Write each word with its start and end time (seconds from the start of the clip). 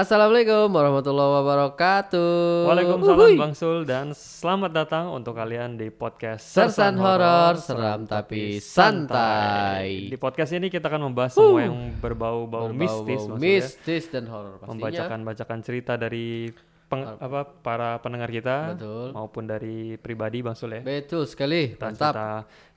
Assalamualaikum 0.00 0.72
warahmatullahi 0.72 1.30
wabarakatuh. 1.44 2.32
Waalaikumsalam 2.72 3.20
Uhuy. 3.20 3.36
Bang 3.36 3.52
Sul 3.52 3.84
dan 3.84 4.16
selamat 4.16 4.72
datang 4.72 5.12
untuk 5.12 5.36
kalian 5.36 5.76
di 5.76 5.92
podcast 5.92 6.40
Sersan 6.40 6.96
horor, 6.96 7.60
seram 7.60 8.08
tapi 8.08 8.64
santai. 8.64 10.08
Di 10.08 10.16
podcast 10.16 10.56
ini 10.56 10.72
kita 10.72 10.88
akan 10.88 11.12
membahas 11.12 11.36
semua 11.36 11.68
yang 11.68 11.92
berbau-bau 12.00 12.72
mistis, 12.72 13.28
maksudnya. 13.28 13.44
mistis 13.44 14.04
dan 14.08 14.24
horor 14.32 14.56
pastinya. 14.56 14.72
membacakan-bacakan 14.72 15.58
cerita 15.60 16.00
dari 16.00 16.48
peng- 16.88 17.20
apa 17.20 17.44
para 17.60 18.00
pendengar 18.00 18.32
kita 18.32 18.80
Betul. 18.80 19.12
maupun 19.12 19.44
dari 19.44 20.00
pribadi 20.00 20.40
Bang 20.40 20.56
Sul 20.56 20.80
ya. 20.80 20.80
Betul 20.80 21.28
sekali. 21.28 21.76
Mantap. 21.76 22.16
Cerita 22.16 22.28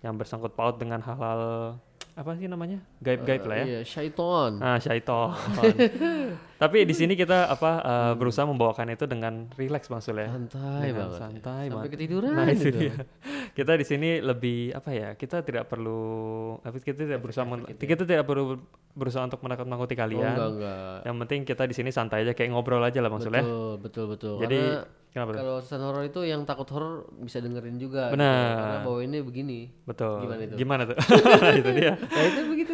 yang 0.03 0.19
bersangkut 0.19 0.51
paut 0.51 0.75
dengan 0.75 0.99
hal-hal 0.99 1.39
apa 2.13 2.37
sih 2.37 2.45
namanya? 2.45 2.77
Gaib-gaib 3.01 3.47
lah 3.47 3.57
ya. 3.63 3.65
Iya, 3.65 3.81
syaiton. 3.87 4.61
Ah, 4.61 4.77
syaiton. 4.77 5.33
Tapi 6.63 6.77
di 6.83 6.95
sini 6.95 7.13
kita 7.13 7.45
apa 7.45 7.71
eh, 7.77 8.13
berusaha 8.15 8.45
membawakan 8.45 8.87
itu 8.89 9.03
dengan 9.03 9.51
rileks 9.51 9.85
Bang 9.85 9.99
Sul 9.99 10.15
ya. 10.17 10.31
Santai 10.31 10.87
Dengan 10.87 10.99
banget. 11.05 11.19
santai 11.19 11.63
Sampai 11.63 11.75
banget. 11.75 11.91
ketiduran 11.91 12.31
Nah 12.31 12.47
itu 12.47 12.63
gitu. 12.63 12.79
dia. 12.79 12.93
Kita 13.51 13.71
di 13.73 13.83
sini 13.83 14.09
lebih 14.17 14.71
apa 14.71 14.89
ya? 14.89 15.09
Kita 15.13 15.41
tidak 15.41 15.67
perlu, 15.67 16.01
tapi 16.57 16.79
kita 16.79 17.03
tidak 17.03 17.19
berusaha, 17.19 17.43
men- 17.43 17.67
kita 17.69 18.01
tidak 18.01 18.23
perlu 18.23 18.57
berusaha 18.93 19.21
untuk 19.21 19.41
menakut-nakuti 19.41 19.93
Oh, 19.93 19.99
kalian. 19.99 20.33
enggak 20.33 20.49
enggak. 20.49 20.97
Yang 21.03 21.15
penting 21.19 21.39
kita 21.43 21.63
di 21.65 21.75
sini 21.75 21.89
santai 21.89 22.23
aja, 22.23 22.31
kayak 22.31 22.49
ngobrol 22.49 22.79
aja 22.79 22.97
lah 22.97 23.09
maksudnya. 23.09 23.43
Betul, 23.43 23.77
betul, 23.77 24.05
betul. 24.07 24.33
Jadi 24.39 24.57
Karena 25.13 25.29
kenapa? 25.29 25.31
kalau 25.35 25.55
sersan 25.59 25.81
horor 25.83 26.03
itu 26.03 26.19
yang 26.23 26.41
takut 26.43 26.65
horor 26.71 26.93
bisa 27.19 27.37
dengerin 27.37 27.77
juga. 27.77 28.09
gitu. 28.09 28.15
Benar. 28.15 28.49
Karena 28.55 28.79
bawainnya 28.81 29.19
begini. 29.21 29.59
Betul. 29.83 30.17
Gimana 30.55 30.81
itu? 30.83 30.93
tuh? 30.93 30.97
itu 31.61 31.69
dia. 31.75 31.93
Nah, 31.93 32.23
itu 32.23 32.41
begitu. 32.47 32.72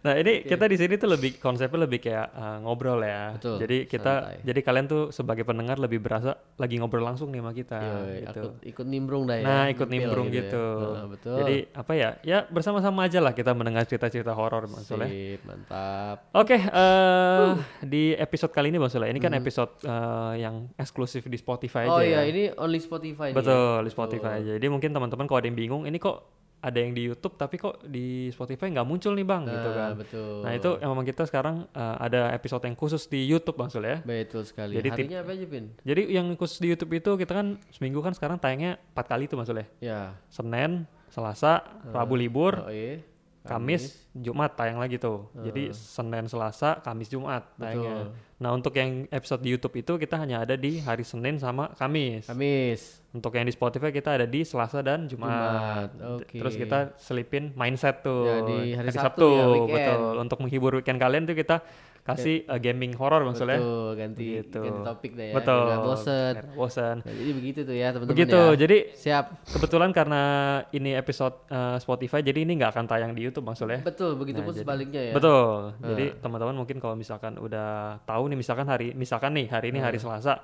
Nah 0.00 0.14
ini 0.16 0.46
kita 0.46 0.64
di 0.64 0.76
sini 0.80 0.94
tuh 0.96 1.10
lebih 1.12 1.36
konsepnya 1.36 1.84
lebih 1.84 2.00
kayak 2.00 2.26
uh, 2.32 2.58
ngobrol 2.64 3.00
ya. 3.04 3.36
Betul, 3.36 3.56
Jadi 3.60 3.76
kita, 3.84 4.12
santai. 4.32 4.36
jadi 4.46 4.60
kalian 4.64 4.86
tuh 4.88 5.02
sebagai 5.12 5.44
pendengar 5.44 5.76
lebih 5.76 6.00
berasa 6.00 6.38
lagi 6.56 6.80
ngobrol 6.80 7.04
langsung 7.04 7.28
nih 7.34 7.40
sama 7.44 7.52
kita. 7.52 7.78
Yoi, 7.80 8.16
gitu. 8.24 8.40
ikut, 8.40 8.52
ikut 8.74 8.86
nimbrung 8.86 9.24
dah 9.28 9.36
ya. 9.36 9.44
Nah, 9.44 9.64
ikut 9.68 9.88
nimbrung 9.88 10.28
ya. 10.32 10.44
gitu. 10.44 10.64
Nah, 10.94 11.06
betul. 11.10 11.36
Jadi 11.44 11.56
apa 11.72 11.92
ya? 11.94 12.10
Ya 12.24 12.38
bersama-sama 12.48 13.06
aja 13.06 13.18
lah 13.20 13.32
kita 13.36 13.52
mendengar 13.52 13.84
cerita-cerita 13.84 14.32
horor 14.32 14.68
maksudnya. 14.68 15.08
Sip, 15.08 15.40
mantap. 15.44 16.16
Oke, 16.32 16.56
eh 16.56 17.48
di 17.84 18.12
episode 18.16 18.52
kali 18.52 18.70
ini 18.70 18.78
Bang 18.80 18.90
Sula, 18.92 19.08
ini 19.08 19.20
kan 19.20 19.32
episode 19.34 19.72
eh, 19.82 20.32
yang 20.42 20.68
eksklusif 20.76 21.24
di 21.26 21.36
Spotify 21.36 21.86
aja 21.86 21.88
Hmm. 21.90 21.98
Oh 21.98 22.02
ya. 22.06 22.22
iya, 22.22 22.30
ini 22.30 22.42
only 22.54 22.78
Spotify 22.78 23.32
ya? 23.32 23.36
Betul, 23.36 23.82
di 23.82 23.90
Spotify 23.90 24.32
aja. 24.40 24.52
Jadi 24.56 24.66
mungkin 24.70 24.90
teman-teman 24.94 25.26
kalau 25.26 25.38
ada 25.42 25.48
yang 25.50 25.58
bingung, 25.58 25.82
ini 25.84 25.98
kok 25.98 26.39
ada 26.60 26.76
yang 26.76 26.92
di 26.92 27.02
YouTube 27.02 27.34
tapi 27.34 27.56
kok 27.56 27.80
di 27.82 28.28
Spotify 28.28 28.68
nggak 28.68 28.84
muncul 28.84 29.12
nih 29.12 29.24
Bang 29.24 29.44
gitu 29.44 29.56
Nah, 29.64 29.74
kan. 29.74 29.90
betul. 29.96 30.44
Nah, 30.44 30.52
itu 30.52 30.70
yang 30.76 30.90
memang 30.90 31.04
kita 31.04 31.24
sekarang 31.24 31.64
eh, 31.66 31.96
ada 31.98 32.30
episode 32.30 32.60
yang 32.62 32.74
khusus 32.74 33.04
di 33.06 33.24
YouTube 33.24 33.56
Bang 33.56 33.68
Sul 33.68 33.82
ya. 33.82 34.00
Betul 34.00 34.44
sekali. 34.44 34.76
Jadi 34.76 34.88
Harinya 34.88 35.18
apa 35.20 35.32
aja, 35.32 35.46
Pin? 35.46 35.64
Jadi 35.80 36.02
yang 36.10 36.28
khusus 36.34 36.56
di 36.56 36.68
YouTube 36.68 36.92
itu 36.92 37.10
kita 37.16 37.32
kan 37.34 37.46
seminggu 37.70 37.98
kan 37.98 38.12
sekarang 38.12 38.36
tayangnya 38.36 38.76
empat 38.92 39.06
kali 39.06 39.24
tuh 39.24 39.34
Bang 39.34 39.48
Sul 39.48 39.58
ya. 39.58 39.66
Ya. 39.80 40.00
Senin, 40.28 40.84
Selasa, 41.08 41.64
Rabu 41.86 42.14
libur, 42.14 42.60
Oh 42.60 42.68
iya. 42.68 43.00
Kamis, 43.40 43.96
Jumat 44.12 44.52
tayang 44.52 44.76
lagi 44.76 45.00
tuh. 45.00 45.32
Jadi 45.32 45.72
Senin, 45.72 46.28
Selasa, 46.28 46.76
Kamis, 46.84 47.08
Jumat 47.08 47.48
tayangnya. 47.56 48.12
Betul. 48.12 48.36
Nah 48.40 48.50
untuk 48.52 48.72
yang 48.72 49.04
episode 49.08 49.40
di 49.40 49.52
YouTube 49.52 49.80
itu 49.80 49.92
kita 49.96 50.16
hanya 50.16 50.44
ada 50.44 50.56
di 50.56 50.80
hari 50.80 51.04
Senin 51.04 51.40
sama 51.40 51.72
Kamis. 51.72 52.28
Kamis. 52.28 53.00
Untuk 53.10 53.32
yang 53.34 53.48
di 53.48 53.52
Spotify 53.52 53.90
kita 53.90 54.16
ada 54.20 54.26
di 54.28 54.44
Selasa 54.44 54.84
dan 54.84 55.08
Jumat. 55.08 55.88
Jumat, 55.88 55.90
oke. 56.20 56.36
Terus 56.36 56.54
kita 56.56 56.78
selipin 57.00 57.52
mindset 57.56 58.04
tuh 58.04 58.28
Ya, 58.28 58.36
di 58.44 58.58
hari 58.76 58.88
Sabtu 58.92 59.24
ya, 59.28 59.44
weekend. 59.48 59.72
betul. 59.72 60.14
Untuk 60.20 60.38
menghibur 60.44 60.72
weekend 60.80 60.98
kalian 61.00 61.24
tuh 61.24 61.36
kita 61.36 61.64
kasih 62.00 62.42
uh, 62.44 62.56
gaming 62.56 62.92
horror 62.94 63.22
maksudnya. 63.22 63.56
Betul, 63.56 63.88
ganti 63.94 64.26
Begitu. 64.36 64.60
ganti 64.60 64.80
topik 64.82 65.12
dah 65.14 65.26
ya. 65.26 65.34
Betul. 65.34 65.60
Nggak 65.62 65.80
bosen. 65.82 66.34
Bosen. 66.52 66.96
Nah, 67.00 67.12
jadi 67.12 67.32
begitu 67.32 67.60
tuh 67.62 67.74
ya, 67.74 67.88
teman-teman 67.90 68.14
Begitu. 68.14 68.40
ya. 68.40 68.56
Jadi 68.56 68.76
Siap. 68.92 69.24
kebetulan 69.48 69.90
karena 69.90 70.22
ini 70.70 70.90
episode 70.92 71.36
uh, 71.46 71.76
Spotify 71.76 72.20
jadi 72.20 72.40
ini 72.40 72.56
nggak 72.56 72.70
akan 72.70 72.84
tayang 72.86 73.12
di 73.12 73.22
YouTube 73.22 73.44
maksudnya. 73.44 73.80
Betul, 73.80 74.14
begitu 74.14 74.40
Nah, 74.40 74.46
pun 74.46 74.52
jadi- 74.52 74.62
sebaliknya 74.62 75.02
ya. 75.02 75.14
Betul. 75.14 75.52
Jadi 75.80 76.06
teman-teman 76.18 76.54
mungkin 76.56 76.76
kalau 76.76 76.94
misalkan 76.94 77.32
udah 77.36 77.70
tahu 78.02 78.22
nih 78.26 78.38
misalkan 78.38 78.66
hari 78.66 78.92
misalkan 78.92 79.30
nih 79.32 79.46
hari 79.46 79.70
ini 79.70 79.78
hari 79.78 79.96
Selasa. 79.96 80.40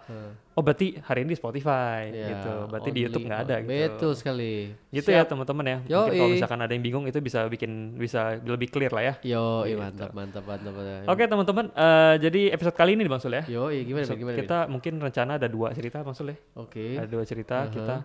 Oh 0.52 0.64
berarti 0.64 0.96
hari 0.98 1.22
ini 1.22 1.32
di 1.32 1.38
Spotify 1.38 2.08
Ya, 2.08 2.32
gitu. 2.32 2.52
Berarti 2.66 2.88
di 2.88 2.94
only- 2.94 3.04
YouTube 3.04 3.24
nggak 3.24 3.40
ada 3.42 3.56
gitu. 3.60 3.70
Betul 3.70 4.12
sekali. 4.14 4.54
Gitu 4.88 5.08
ya 5.08 5.22
teman-teman 5.22 5.64
ya. 5.64 5.78
Mungkin 5.78 5.92
Yoi. 5.92 6.16
kalau 6.16 6.28
misalkan 6.32 6.60
ada 6.60 6.72
yang 6.72 6.80
bingung 6.80 7.04
itu 7.04 7.18
bisa 7.18 7.44
bikin 7.46 7.72
bisa 7.94 8.40
lebih 8.40 8.68
clear 8.68 8.88
lah 8.88 9.02
ya. 9.02 9.14
Yo, 9.22 9.64
Gitu. 9.64 9.76
mantap, 9.76 10.10
mantap, 10.10 10.44
mantap. 10.44 10.72
mantap. 10.72 11.04
Oke 11.06 11.22
teman-teman, 11.46 11.66
eh, 11.70 12.14
jadi 12.26 12.40
episode 12.50 12.74
kali 12.74 12.98
ini 12.98 13.06
Bang 13.06 13.22
Sul 13.22 13.38
ya. 13.38 13.46
Yo, 13.46 13.70
gimana, 13.70 14.02
Episode 14.02 14.18
gimana? 14.18 14.36
Kita 14.36 14.58
mungkin 14.66 14.98
rencana 14.98 15.38
ada 15.38 15.46
dua 15.46 15.70
cerita 15.70 16.02
Bang 16.02 16.18
Sul 16.18 16.34
ya. 16.34 16.38
Oke. 16.58 16.98
Ada 16.98 17.06
dua 17.06 17.22
cerita 17.22 17.70
kita. 17.70 18.02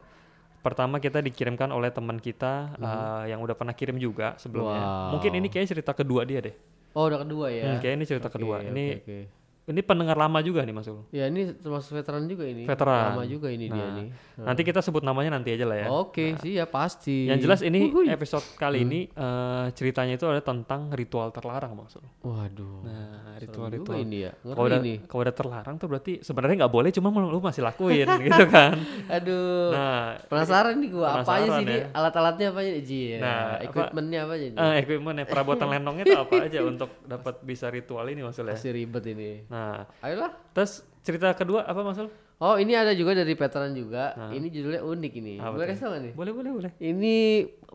Pertama 0.61 1.01
kita 1.01 1.25
dikirimkan 1.25 1.73
oleh 1.73 1.89
teman 1.89 2.21
kita 2.21 2.77
eh, 2.77 3.33
yang 3.33 3.41
udah 3.41 3.57
pernah 3.57 3.73
kirim 3.73 3.97
juga 3.97 4.37
sebelumnya. 4.37 4.85
Wow. 4.85 5.17
Mungkin 5.17 5.31
ini 5.41 5.49
kayak 5.49 5.73
cerita 5.73 5.91
kedua 5.97 6.21
dia 6.21 6.37
deh. 6.37 6.53
Oh, 6.93 7.09
udah 7.09 7.25
kedua 7.25 7.49
ya. 7.49 7.65
Hmm, 7.65 7.79
kayak 7.81 7.95
ini 7.97 8.05
cerita 8.05 8.27
Oke, 8.29 8.35
kedua. 8.37 8.61
Ini 8.61 8.85
oke. 9.01 9.40
Ini 9.63 9.79
pendengar 9.79 10.15
lama 10.15 10.39
juga 10.39 10.61
nih 10.61 10.71
Mas 10.71 10.83
Sul. 10.83 11.05
Ya 11.09 11.25
ini 11.25 11.53
termasuk 11.53 11.93
veteran 11.93 12.25
juga 12.25 12.43
ini. 12.43 12.63
Veteran. 12.63 13.13
Lama 13.13 13.23
juga 13.23 13.47
ini 13.47 13.65
dia 13.65 13.77
Nah, 13.79 13.93
nih. 13.95 14.07
Nanti 14.37 14.61
kita 14.61 14.79
sebut 14.79 15.01
namanya 15.01 15.31
nanti 15.31 15.49
aja 15.49 15.63
lah 15.63 15.77
ya. 15.77 15.87
Oke, 15.87 16.33
siap 16.35 16.69
pasti. 16.69 17.25
Yang 17.25 17.39
jelas 17.41 17.61
ini 17.61 17.87
Wuhui. 17.87 18.09
episode 18.09 18.41
kali 18.55 18.81
ini 18.81 18.99
eh, 19.07 19.65
ceritanya 19.71 20.13
itu 20.13 20.25
ada 20.25 20.41
tentang 20.41 20.89
ritual 20.89 21.29
terlarang 21.29 21.71
Bang 21.73 21.87
Sul. 21.87 22.01
Waduh. 22.19 22.81
Nah, 22.81 23.37
ritual-ritual. 23.37 24.01
ini 24.01 24.17
ya. 24.23 24.33
Kalau 24.35 24.65
udah, 24.65 24.79
ini. 24.79 24.93
kalau 25.05 25.21
udah 25.21 25.35
terlarang 25.35 25.75
tuh 25.75 25.87
berarti 25.87 26.13
sebenarnya 26.19 26.55
nggak 26.59 26.73
boleh, 26.73 26.89
cuma 26.89 27.07
lu 27.13 27.39
masih 27.39 27.61
lakuin 27.61 28.09
gitu 28.27 28.43
kan. 28.47 28.75
Aduh. 29.07 29.69
Nah, 29.71 30.17
Penasaran 30.25 30.73
nih 30.75 30.89
gua 30.89 31.21
apa 31.21 31.31
aja 31.37 31.47
sih 31.53 31.63
ini 31.63 31.75
ya. 31.75 31.85
alat-alatnya 31.93 32.47
apa 32.49 32.59
aja 32.59 32.71
Ji? 32.81 33.01
Ya, 33.07 33.17
Nah, 33.19 33.37
apa- 33.53 33.63
equipmentnya 33.63 34.19
apa 34.25 34.33
aja 34.33 34.45
nih? 34.47 34.57
eh, 34.57 34.73
equipment 34.81 35.15
ya, 35.15 35.25
perabotan 35.25 35.67
lenongnya 35.69 36.03
itu 36.03 36.17
apa 36.17 36.33
aja 36.41 36.59
untuk 36.63 36.89
dapat 37.03 37.35
bisa 37.41 37.69
ritual 37.69 38.05
ini 38.05 38.21
maksudnya. 38.21 38.57
Pasti 38.57 38.69
ribet 38.69 39.05
ini. 39.07 39.31
Nah, 39.47 39.60
Ayolah. 40.01 40.31
terus 40.51 40.81
cerita 41.01 41.33
kedua 41.33 41.65
apa 41.65 41.81
maksud? 41.81 42.07
Oh, 42.41 42.57
ini 42.57 42.73
ada 42.73 42.89
juga 42.97 43.13
dari 43.13 43.37
veteran 43.37 43.69
juga. 43.77 44.17
Ini 44.33 44.49
judulnya 44.49 44.81
unik 44.81 45.13
ini. 45.13 45.37
Apa 45.37 45.61
Boleh 45.61 45.67
kasih 45.69 45.85
tau 45.85 45.93
nih? 45.93 46.13
Boleh, 46.17 46.33
boleh, 46.33 46.51
boleh. 46.57 46.71
Ini 46.81 47.15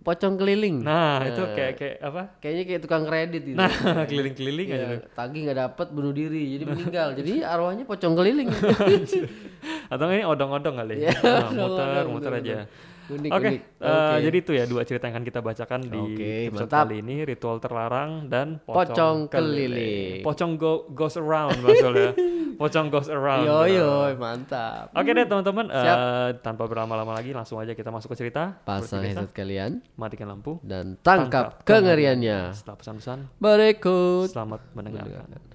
pocong 0.02 0.34
keliling. 0.34 0.82
Nah, 0.82 1.22
itu 1.22 1.38
kayak 1.54 1.72
kayak 1.78 1.96
apa? 2.02 2.22
Kayaknya 2.42 2.64
kayak 2.66 2.80
tukang 2.82 3.04
kredit 3.06 3.42
itu. 3.46 3.54
Nah, 3.54 3.70
keliling-keliling 4.10 4.68
aja. 4.74 4.86
Iya, 4.90 5.06
tagih 5.14 5.46
nggak 5.46 5.58
dapet 5.62 5.86
bunuh 5.94 6.10
diri 6.10 6.58
jadi 6.58 6.64
meninggal 6.66 7.08
jadi 7.14 7.32
arwahnya 7.54 7.86
pocong 7.86 8.18
keliling 8.18 8.50
Atau 9.86 10.10
ini 10.10 10.26
odong-odong 10.26 10.74
kali. 10.82 10.94
Iya, 11.06 11.14
Nah, 11.14 11.50
muter, 11.62 12.04
muter 12.10 12.32
bener, 12.34 12.42
aja. 12.42 12.56
Unik 13.08 13.30
Oke, 13.30 13.48
unik 13.48 13.60
eh, 13.78 14.16
jadi 14.20 14.36
itu 14.36 14.52
ya 14.52 14.64
dua 14.64 14.82
cerita 14.82 15.06
yang 15.06 15.14
akan 15.14 15.24
kita 15.24 15.40
bacakan 15.40 15.80
di 15.82 16.00
Oke, 16.00 16.30
episode 16.46 16.66
mantap. 16.66 16.84
kali 16.84 16.96
ini 17.00 17.16
ritual 17.22 17.56
terlarang 17.56 18.10
dan 18.26 18.58
Pocong 18.60 19.26
keliling. 19.26 20.20
Pocong 20.20 20.52
go, 20.54 20.90
goes 20.90 21.14
around 21.14 21.54
maksudnya. 21.60 22.10
Pocong 22.60 22.88
goes 22.88 23.06
around. 23.06 23.44
yo 23.44 23.68
yo 23.68 23.90
mantap 24.16 24.88
Oke 24.90 25.12
deh 25.12 25.22
teman-teman, 25.22 25.68
eh, 25.68 26.30
tanpa 26.40 26.64
berlama-lama 26.64 27.12
lagi 27.12 27.30
langsung 27.30 27.60
aja 27.60 27.72
kita 27.72 27.92
masuk 27.92 28.16
ke 28.16 28.26
cerita. 28.26 28.56
pasang 28.64 29.04
headset 29.04 29.30
kalian 29.30 29.84
matikan 29.94 30.26
lampu. 30.26 30.56
dan 30.64 30.96
tangkap 30.98 31.60
kengeriannya 31.62 32.56
Setelah 32.56 32.76
pesan-pesan, 32.80 33.18
berikut 33.36 34.32
selamat 34.32 34.60
mendengarkan. 34.72 35.45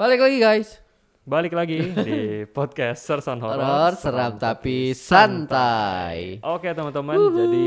Balik 0.00 0.16
lagi 0.18 0.38
guys 0.40 0.70
Balik 1.20 1.52
lagi 1.52 1.76
di 1.92 2.20
podcast 2.48 3.04
Sersan 3.04 3.38
Horror. 3.38 3.60
horor 3.60 3.92
seram 3.94 4.34
tapi 4.34 4.96
santai 4.96 6.40
Oke 6.40 6.72
teman-teman, 6.72 7.12
jadi 7.12 7.66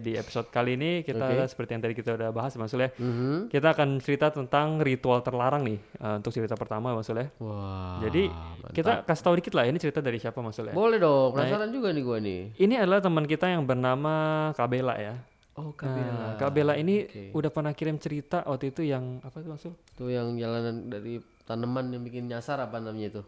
di 0.00 0.12
episode 0.16 0.48
kali 0.48 0.74
ini 0.74 1.04
kita 1.04 1.20
Oke. 1.22 1.44
seperti 1.46 1.70
yang 1.76 1.82
tadi 1.84 1.94
kita 1.94 2.16
udah 2.16 2.32
bahas 2.32 2.56
Mas 2.56 2.72
Sul 2.72 2.80
ya. 2.80 2.90
Mhm. 2.96 3.52
Kita 3.52 3.70
akan 3.70 4.00
cerita 4.00 4.32
tentang 4.32 4.80
ritual 4.80 5.20
terlarang 5.20 5.62
nih 5.62 5.78
eh, 5.78 6.14
untuk 6.16 6.32
cerita 6.32 6.56
pertama 6.56 6.90
Mas 6.90 7.04
Sul 7.04 7.20
ya. 7.20 7.28
wah 7.38 8.00
Jadi 8.00 8.26
mantap. 8.26 8.72
kita 8.72 8.92
kasih 9.04 9.22
tahu 9.22 9.34
dikit 9.36 9.52
lah 9.52 9.64
ini 9.68 9.76
cerita 9.78 10.00
dari 10.00 10.16
siapa 10.16 10.40
Mas 10.40 10.56
Sul 10.56 10.72
ya. 10.72 10.74
boleh 10.74 10.96
dong 10.96 11.36
penasaran 11.36 11.68
juga 11.68 11.92
nih 11.92 12.02
gua 12.02 12.18
nih 12.18 12.40
Ini 12.56 12.74
adalah 12.80 12.98
teman 12.98 13.28
kita 13.28 13.46
yang 13.46 13.62
bernama 13.62 14.14
Kabela 14.56 14.96
ya. 14.96 15.14
oh 15.54 15.70
Nah, 15.70 15.76
kabela 15.76 16.26
Kabela 16.40 16.74
ini 16.74 17.04
Oke. 17.04 17.24
udah 17.30 17.50
pernah 17.52 17.70
kirim 17.70 18.00
cerita 18.00 18.42
waktu 18.42 18.72
itu 18.72 18.80
yang 18.82 19.20
apa 19.20 19.38
tuh 19.38 19.52
Mas 19.52 19.60
Sul? 19.60 19.76
tuh 19.92 20.08
yang 20.08 20.34
jalanan 20.34 20.88
dari 20.88 21.20
tanaman 21.44 21.88
yang 21.88 22.02
bikin 22.02 22.24
nyasar 22.24 22.58
apa 22.58 22.76
namanya 22.76 23.08
itu 23.10 23.22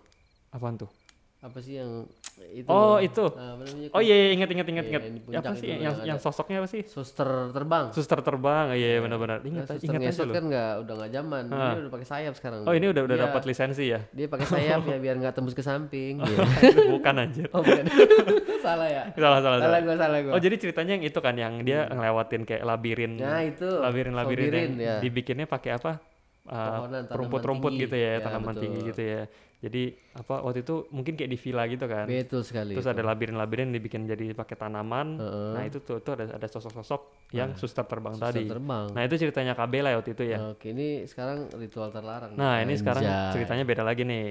Apaan 0.48 0.76
tuh? 0.76 0.88
apa 1.36 1.60
sih 1.60 1.76
yang 1.76 2.08
itu 2.48 2.66
Oh, 2.66 2.96
loh. 2.96 2.98
itu. 2.98 3.22
Nah? 3.30 3.54
Oh 3.92 4.00
iya, 4.00 4.12
iya, 4.18 4.28
ingat 4.30 4.48
ingat 4.50 4.66
ingat 4.66 4.84
Iya, 4.84 4.90
ingat. 4.90 5.02
Ya, 5.26 5.38
apa 5.38 5.52
sih 5.54 5.68
yang 5.70 5.94
yang 6.02 6.18
sosoknya 6.18 6.58
apa 6.58 6.66
sih? 6.66 6.82
suster 6.82 7.28
terbang 7.48 7.92
Suster 7.92 8.18
terbang. 8.20 8.72
Iya, 8.72 8.88
iya 8.90 9.00
benar-benar. 9.00 9.40
Ingat 9.40 9.64
Nah, 9.64 9.76
ingat 9.78 10.00
aja 10.10 10.24
kan 10.26 10.44
nggak 10.44 10.70
udah 10.80 10.94
nggak 10.96 11.12
zaman 11.12 11.42
Ah. 11.46 11.70
dia 11.70 11.80
udah 11.80 11.92
pakai 11.92 12.08
sayap 12.08 12.32
sekarang 12.34 12.60
Oh, 12.62 12.72
ini 12.72 12.86
udah 12.88 13.02
udah 13.04 13.16
Dia- 13.16 13.24
dapat 13.26 13.42
lisensi 13.46 13.84
ya? 13.86 14.00
dia 14.10 14.26
pakai 14.26 14.46
sayap 14.48 14.80
ya 14.82 14.96
biar 15.04 15.16
nggak 15.16 15.34
tembus 15.34 15.54
ke 15.54 15.62
samping 15.62 16.18
Iya. 16.18 16.36
Bukan 16.94 17.14
anjir. 17.16 17.46
oh 17.48 17.60
bukan 17.60 17.84
salah 18.66 18.88
ya 18.88 19.02
Salah 19.14 19.38
salah 19.38 19.58
salah 19.58 19.58
salah. 19.62 19.80
gua 19.82 19.96
salah 19.96 20.18
gua 20.20 20.32
Oh, 20.34 20.40
jadi 20.40 20.56
ceritanya 20.58 20.92
yang 20.94 21.04
itu 21.04 21.18
kan 21.20 21.34
yang 21.36 21.54
dia 21.62 21.86
ngelewatin 21.86 22.42
kayak 22.42 22.64
labirin 22.64 23.16
nah 23.16 23.40
itu 23.40 23.68
labirin-labirin 23.70 24.50
yang 24.50 24.72
ya. 24.74 24.94
dibikinnya 24.98 25.46
pakai 25.46 25.72
apa? 25.74 26.00
Uh, 26.46 26.54
tanaman 26.54 27.02
rumput-rumput 27.10 27.70
tinggi. 27.70 27.84
gitu 27.84 27.96
ya, 27.96 28.12
Ya, 28.12 28.22
tanaman 28.22 28.50
betul. 28.50 28.62
tinggi 28.62 28.80
gitu 28.86 29.02
ya. 29.02 29.22
Jadi 29.56 29.82
apa 30.12 30.34
waktu 30.40 30.60
itu 30.60 30.84
mungkin 30.90 31.16
kayak 31.16 31.30
di 31.32 31.38
villa 31.38 31.64
gitu 31.64 31.84
kan. 31.84 32.04
betul 32.04 32.44
sekali 32.44 32.76
Terus 32.76 32.86
ada 32.86 33.00
labirin-labirin 33.00 33.68
dibikin 33.68 34.04
jadi 34.04 34.30
pakai 34.32 34.54
tanaman. 34.54 35.16
Heeh. 35.16 35.50
Nah, 35.56 35.62
itu 35.64 35.80
tuh, 35.80 35.98
tuh 35.98 36.12
ada 36.12 36.28
ada 36.30 36.46
sosok-sosok 36.46 37.00
yang 37.32 37.56
suster 37.56 37.82
terbang 37.82 38.14
Suster 38.14 38.30
tadi. 38.30 38.44
terbang 38.46 38.86
Nah, 38.92 39.02
itu 39.02 39.14
ceritanya 39.16 39.52
Kabela 39.52 39.90
waktu 39.92 40.12
itu 40.12 40.24
ya. 40.24 40.52
oke 40.52 40.66
ini 40.66 41.02
sekarang 41.02 41.48
ritual 41.52 41.88
terlarang 41.88 42.36
Nah, 42.36 42.60
ini 42.60 42.74
sekarang 42.74 43.02
Anjay. 43.02 43.32
ceritanya 43.32 43.64
beda 43.64 43.82
lagi 43.82 44.04
nih. 44.04 44.28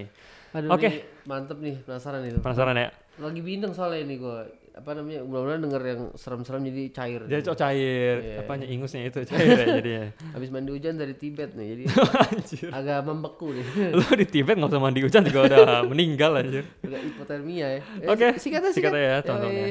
Oke. 0.72 0.88
ini 0.88 1.00
mantep 1.26 1.58
nih 1.60 1.76
penasaran 1.82 2.22
itu 2.24 2.40
Penasaran 2.40 2.76
ya? 2.78 2.88
lagi 3.18 3.42
bindeng 3.42 3.74
soalnya 3.74 4.00
ini 4.02 4.16
gua 4.16 4.46
apa 4.76 4.92
namanya 4.92 5.24
mudah-mudahan 5.24 5.62
denger 5.62 5.84
yang 5.86 6.02
serem-serem 6.14 6.62
jadi 6.66 6.84
cair 6.92 7.22
Jadi 7.24 7.42
cok 7.42 7.56
cair, 7.56 8.16
Iya. 8.18 8.36
apanya 8.40 8.66
ingusnya 8.66 9.02
itu 9.06 9.20
cair 9.24 9.48
ya 9.50 9.66
jadinya. 9.74 10.06
habis 10.36 10.50
mandi 10.50 10.70
hujan 10.70 10.94
dari 10.96 11.14
Tibet 11.14 11.52
nih 11.52 11.68
jadi 11.70 11.84
anjir. 12.28 12.70
agak 12.70 13.00
membeku 13.02 13.48
nih 13.50 13.66
Lu 13.96 14.04
di 14.14 14.26
Tibet 14.26 14.54
nggak 14.54 14.68
usah 14.68 14.82
mandi 14.82 15.00
hujan 15.00 15.24
juga 15.24 15.40
udah 15.48 15.60
meninggal 15.86 16.32
anjir. 16.38 16.68
agak 16.82 17.02
hipotermia 17.02 17.68
ya 17.70 17.82
Eh, 17.98 18.10
Oke, 18.10 18.28
sikat 18.36 18.62
aja 18.62 18.72
sikat 18.72 18.92
aja 18.92 19.00
ya, 19.00 19.14
Yoi. 19.14 19.24
tontonnya. 19.24 19.66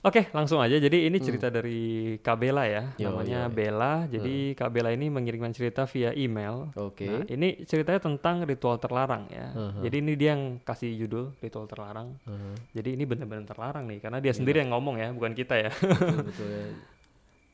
Oke, 0.00 0.32
langsung 0.32 0.64
aja. 0.64 0.80
Jadi 0.80 1.12
ini 1.12 1.20
cerita 1.20 1.52
dari 1.52 2.16
Kak 2.24 2.40
Bella 2.40 2.64
ya. 2.64 2.88
Hmm. 2.88 2.96
Yo, 2.96 3.06
Namanya 3.12 3.40
yo. 3.44 3.52
Bella. 3.52 3.92
Jadi 4.08 4.56
Kak 4.56 4.72
Bella 4.72 4.96
ini 4.96 5.12
mengirimkan 5.12 5.52
cerita 5.52 5.84
via 5.84 6.16
email. 6.16 6.72
oke 6.72 7.04
Nah, 7.04 7.28
ini 7.28 7.68
ceritanya 7.68 8.00
tentang 8.00 8.48
ritual 8.48 8.80
terlarang 8.80 9.28
ya. 9.28 9.52
Uh-huh. 9.52 9.84
Jadi 9.84 9.96
ini 10.00 10.12
dia 10.16 10.32
yang 10.32 10.56
kasih 10.64 10.96
judul 11.04 11.36
ritual 11.44 11.68
terlarang. 11.68 12.16
Heeh. 12.24 12.54
Jadi 12.80 12.88
ini 12.96 13.04
benar-benar 13.04 13.44
terlarang 13.44 13.84
nih 13.92 14.00
karena 14.00 14.18
dia 14.24 14.32
Iya. 14.32 14.38
sendiri 14.40 14.56
yang 14.64 14.72
ngomong 14.72 14.96
ya, 14.96 15.08
bukan 15.12 15.36
kita 15.36 15.54
ya. 15.60 15.68
betul, 15.68 16.24
betul 16.32 16.48
ya. 16.48 16.64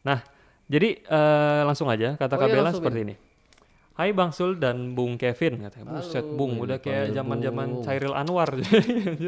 Nah, 0.06 0.18
jadi 0.70 0.88
eh, 1.02 1.60
langsung 1.66 1.90
aja 1.90 2.14
kata 2.14 2.34
Oh 2.38 2.40
Kak 2.46 2.48
iya, 2.54 2.70
seperti 2.70 3.00
ini. 3.10 3.14
Hai 3.96 4.12
Bang 4.14 4.30
Sul 4.30 4.60
dan 4.60 4.94
Bung 4.94 5.18
Kevin 5.18 5.66
katanya. 5.66 5.98
Halo, 5.98 6.04
Buset 6.04 6.26
Bung, 6.36 6.60
udah 6.62 6.78
kayak 6.78 7.16
zaman-zaman. 7.16 7.80
Cairil 7.80 8.12
Anwar. 8.14 8.52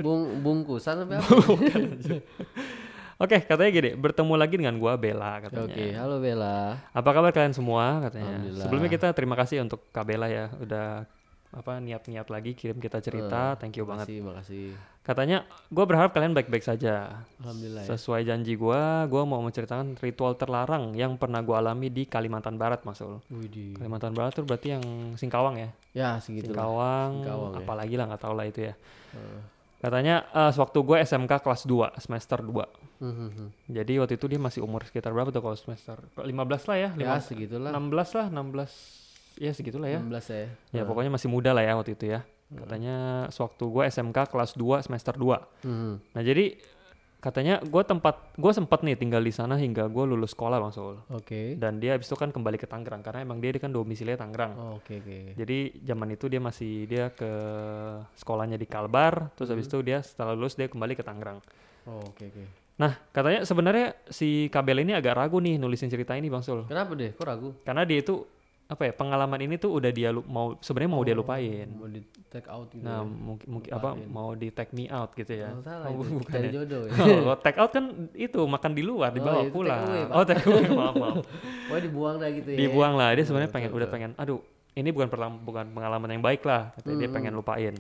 bung 0.07 0.45
bungkusan 0.45 1.09
apa 1.09 1.19
apa 1.25 1.35
Oke, 3.19 3.43
katanya 3.43 3.71
gini, 3.75 3.91
bertemu 3.99 4.35
lagi 4.39 4.55
dengan 4.55 4.79
gua 4.79 4.95
Bella 4.95 5.43
katanya. 5.43 5.67
oke 5.67 5.87
halo 5.91 6.17
Bella 6.23 6.79
Apa 6.95 7.11
kabar 7.11 7.35
kalian 7.35 7.51
semua 7.51 7.99
katanya. 7.99 8.31
Alhamdulillah. 8.31 8.63
Sebelumnya 8.63 8.91
kita 8.95 9.09
terima 9.11 9.35
kasih 9.35 9.59
untuk 9.67 9.91
Kak 9.91 10.07
Bella 10.07 10.31
ya 10.31 10.47
udah 10.55 11.03
apa 11.49 11.83
niat-niat 11.83 12.31
lagi 12.31 12.55
kirim 12.55 12.79
kita 12.79 13.03
cerita. 13.03 13.59
Thank 13.59 13.83
you 13.83 13.91
banget. 13.91 14.07
makasih 14.07 14.19
makasih 14.23 14.67
Katanya, 15.03 15.49
gua 15.67 15.83
berharap 15.89 16.15
kalian 16.15 16.31
baik-baik 16.31 16.63
saja. 16.63 17.27
alhamdulillah 17.43 17.89
ya. 17.89 17.97
Sesuai 17.97 18.23
janji 18.23 18.55
gua, 18.55 19.03
gua 19.11 19.27
mau 19.27 19.43
menceritakan 19.43 19.99
ritual 19.99 20.39
terlarang 20.39 20.95
yang 20.95 21.19
pernah 21.19 21.43
gua 21.43 21.59
alami 21.59 21.91
di 21.91 22.07
Kalimantan 22.07 22.55
Barat, 22.55 22.87
Mas 22.87 23.03
Ul. 23.03 23.19
Widih. 23.35 23.83
Kalimantan 23.83 24.15
Barat 24.15 24.39
tuh 24.39 24.47
berarti 24.47 24.79
yang 24.79 24.85
Singkawang 25.19 25.59
ya. 25.59 25.71
ya 25.91 26.11
segitu. 26.23 26.55
Singkawang, 26.55 27.25
Singkawang, 27.25 27.53
ya. 27.57 27.59
apalagi 27.67 27.95
lah 27.99 28.05
nggak 28.15 28.23
tahu 28.23 28.35
lah 28.39 28.47
itu 28.47 28.61
ya. 28.71 28.75
Heeh. 29.11 29.58
Katanya 29.79 30.27
eh, 30.35 30.51
sewaktu 30.51 30.79
gue 30.83 30.97
SMK 31.07 31.33
kelas 31.43 31.63
2, 31.67 32.03
semester 32.03 32.39
2. 32.43 32.51
Hmm, 32.99 33.15
hmm, 33.15 33.31
hmm. 33.31 33.49
Jadi 33.71 33.93
waktu 34.03 34.15
itu 34.19 34.27
dia 34.27 34.41
masih 34.43 34.61
umur 34.67 34.83
sekitar 34.83 35.15
berapa 35.15 35.31
tuh 35.31 35.39
kalau 35.39 35.55
semester 35.55 36.03
15 36.19 36.27
lah 36.67 36.77
ya, 36.77 36.91
ya 36.99 37.15
15 37.15 37.31
segitulah 37.31 37.71
16 37.71 38.19
lah, 38.19 38.27
16 38.27 39.39
ya 39.39 39.53
segitulah 39.55 39.89
ya. 39.89 40.01
16 40.03 40.35
ya 40.35 40.47
Ya 40.75 40.83
pokoknya 40.83 41.15
masih 41.15 41.31
muda 41.31 41.55
lah 41.55 41.63
ya 41.63 41.79
waktu 41.79 41.95
itu 41.95 42.11
ya. 42.11 42.27
Katanya 42.49 43.29
sewaktu 43.31 43.65
gue 43.71 43.83
SMK 43.87 44.19
kelas 44.35 44.59
2 44.59 44.83
semester 44.83 45.15
2. 45.15 45.39
Hmm, 45.63 46.03
Nah 46.11 46.23
jadi 46.27 46.59
katanya 47.29 47.61
gue 47.61 47.83
tempat 47.85 48.33
gue 48.41 48.53
sempat 48.57 48.81
nih 48.81 48.97
tinggal 48.97 49.21
di 49.21 49.29
sana 49.29 49.61
hingga 49.61 49.85
gue 49.93 50.05
lulus 50.09 50.33
sekolah 50.33 50.57
bang 50.65 50.73
Sul. 50.73 50.97
oke 51.13 51.61
Dan 51.61 51.77
dia 51.77 51.93
habis 51.93 52.09
itu 52.09 52.17
kan 52.17 52.33
kembali 52.33 52.57
ke 52.57 52.65
Tangerang 52.65 53.05
karena 53.05 53.21
emang 53.21 53.37
dia 53.37 53.53
kan 53.61 53.69
domisilinya 53.69 54.25
Tangerang. 54.25 54.53
Oh, 54.57 54.81
oke 54.81 54.97
oke 54.97 55.37
Jadi 55.37 55.85
zaman 55.85 56.09
itu 56.17 56.25
dia 56.33 56.41
masih 56.41 56.89
dia 56.89 57.13
ke 57.13 57.29
sekolahnya 58.17 58.57
di 58.57 58.65
Kalbar, 58.65 59.29
terus 59.37 59.53
habis 59.53 59.69
itu 59.69 59.85
dia 59.85 60.01
setelah 60.01 60.33
lulus 60.33 60.57
dia 60.57 60.73
kembali 60.73 60.97
ke 60.97 61.05
Tangerang. 61.05 61.45
oh 61.85 62.01
oke 62.09 62.25
oke 62.25 62.45
Nah 62.79 62.95
katanya 63.11 63.43
sebenarnya 63.43 63.93
si 64.07 64.47
Kabel 64.49 64.87
ini 64.87 64.95
agak 64.95 65.19
ragu 65.19 65.43
nih 65.43 65.59
nulisin 65.61 65.91
cerita 65.93 66.17
ini 66.17 66.33
bang 66.33 66.41
Sul. 66.41 66.65
kenapa 66.65 66.97
deh 66.97 67.13
kok 67.13 67.27
ragu 67.29 67.53
Karena 67.67 67.85
dia 67.85 68.01
itu 68.01 68.25
apa 68.69 68.85
ya 68.85 68.93
pengalaman 68.93 69.41
ini 69.41 69.57
tuh 69.57 69.73
udah 69.73 69.89
dia 69.89 70.13
mau 70.13 70.53
sebenarnya 70.59 70.91
mau 70.91 71.01
dia 71.01 71.17
lupain. 71.17 71.65
mau 71.71 71.87
di 71.87 72.01
take 72.27 72.45
out 72.47 72.69
gitu 72.69 72.85
Nah 72.85 73.01
ya? 73.01 73.09
mungkin 73.09 73.47
mungkin 73.49 73.71
apa 73.73 73.89
mau 74.07 74.29
di 74.33 74.49
take 74.51 74.71
me 74.71 74.85
out 74.87 75.11
gitu 75.13 75.33
ya. 75.35 75.49
Oh, 75.51 75.63
salah 75.63 75.89
Oh, 75.89 75.97
itu 75.97 76.13
bukan 76.15 76.29
cari 76.31 76.47
ya. 76.47 76.53
jodoh 76.55 76.83
ya 76.85 76.93
Oh, 77.25 77.37
take 77.39 77.57
out 77.57 77.71
kan 77.71 77.85
itu 78.13 78.41
makan 78.43 78.71
di 78.71 78.83
luar 78.83 79.09
dibawa 79.11 79.41
Oh, 79.41 79.43
take 79.43 79.57
pulang. 79.57 79.81
away, 79.83 80.03
oh 80.07 80.23
take 80.23 80.45
away 80.45 80.69
maaf 80.71 80.95
maaf. 80.95 81.17
Wah 81.71 81.81
dibuang 81.81 82.17
dah 82.19 82.29
gitu 82.29 82.49
ya 82.51 82.59
Dibuang 82.61 82.93
lah 82.95 83.09
dia 83.11 83.25
sebenarnya 83.25 83.49
pengen 83.51 83.71
udah 83.71 83.81
betul. 83.83 83.95
pengen 83.95 84.11
aduh 84.15 84.41
ini 84.75 84.89
bukan 84.89 85.09
perlam- 85.09 85.41
bukan 85.41 85.65
pengalaman 85.69 86.09
yang 86.11 86.21
baik 86.21 86.45
lah 86.45 86.69
katanya 86.75 86.97
dia 86.99 87.07
Hmm. 87.07 87.17
pengen 87.17 87.33
lupain. 87.35 87.75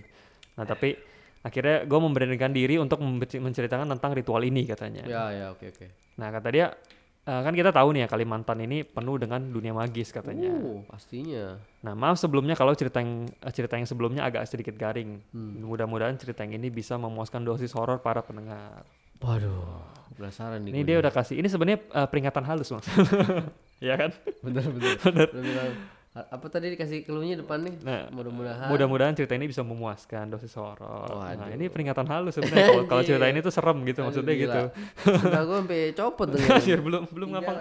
Nah 0.54 0.64
tapi 0.64 0.96
akhirnya 1.38 1.84
gue 1.84 1.98
memberanikan 2.00 2.50
diri 2.50 2.74
untuk 2.76 2.98
menceritakan 3.30 3.86
tentang 3.86 4.10
ritual 4.10 4.40
ini 4.40 4.64
katanya. 4.64 5.04
ya 5.04 5.24
ya 5.30 5.46
oke 5.50 5.68
oke 5.68 5.86
Nah 6.16 6.32
kata 6.32 6.48
dia 6.48 6.72
eh, 7.28 7.40
kan 7.44 7.52
kita 7.52 7.68
tahu 7.68 7.92
nih 7.92 8.00
ya 8.04 8.08
Kalimantan 8.08 8.58
ini 8.58 8.80
penuh 8.82 9.20
dengan 9.20 9.44
dunia 9.44 9.70
magis 9.70 10.08
katanya. 10.08 10.48
uh 10.50 10.80
pastinya 10.88 11.60
Nah, 11.78 11.92
maaf 11.94 12.16
sebelumnya 12.16 12.56
kalau 12.56 12.72
cerita 12.72 12.98
yang 12.98 13.28
eh, 13.28 13.52
cerita 13.52 13.76
yang 13.76 13.84
sebelumnya 13.84 14.24
agak 14.24 14.48
sedikit 14.48 14.74
garing. 14.74 15.20
Hmm. 15.30 15.60
Mudah-mudahan 15.62 16.16
cerita 16.16 16.42
yang 16.42 16.56
ini 16.56 16.72
bisa 16.72 16.96
memuaskan 16.96 17.44
dosis 17.44 17.70
horor 17.76 18.00
para 18.00 18.24
pendengar. 18.24 18.82
waduh 19.18 19.82
penasaran 20.14 20.62
nih 20.62 20.70
Ini 20.72 20.80
dia 20.82 20.96
udah 20.98 21.12
kasih. 21.12 21.36
Ini 21.38 21.46
sebenarnya 21.46 21.78
eh, 21.84 22.08
peringatan 22.08 22.42
halus, 22.42 22.72
Mas. 22.72 22.86
ya 23.88 23.94
kan? 23.94 24.10
bener 24.42 24.66
bener 24.66 24.96
bener 24.98 25.28
bilang, 25.30 25.70
"A- 25.70 25.97
apa 26.24 26.46
tadi 26.46 26.70
dikasih 26.70 27.02
keluhnya 27.02 27.36
depan 27.36 27.60
nih 27.60 27.74
Nah, 27.80 28.08
mudah-mudahan 28.08 28.66
mudah-mudahan 28.66 29.12
cerita 29.12 29.32
ini 29.32 29.46
bisa 29.46 29.60
memuaskan 29.60 30.28
dosis 30.28 30.52
horor. 30.52 31.06
Nah, 31.06 31.34
Waduh. 31.34 31.52
ini 31.52 31.66
peringatan 31.66 32.04
halus 32.04 32.34
sebenarnya. 32.36 32.66
Kalau- 32.66 32.86
Kalau 32.86 33.02
cerita 33.02 33.26
ini 33.26 33.38
tuh 33.38 33.50
serem 33.50 33.78
gitu 33.82 33.98
Aduh, 33.98 34.06
maksudnya 34.06 34.34
gila. 34.34 34.44
gitu. 34.44 34.62
Sendal 35.18 35.42
gue 35.44 35.56
sampai 35.58 35.80
copot 35.92 36.26
tuh 36.26 36.38
Anjir, 36.54 36.78
belum 36.78 37.02
belum 37.08 37.28
ngapa. 37.30 37.52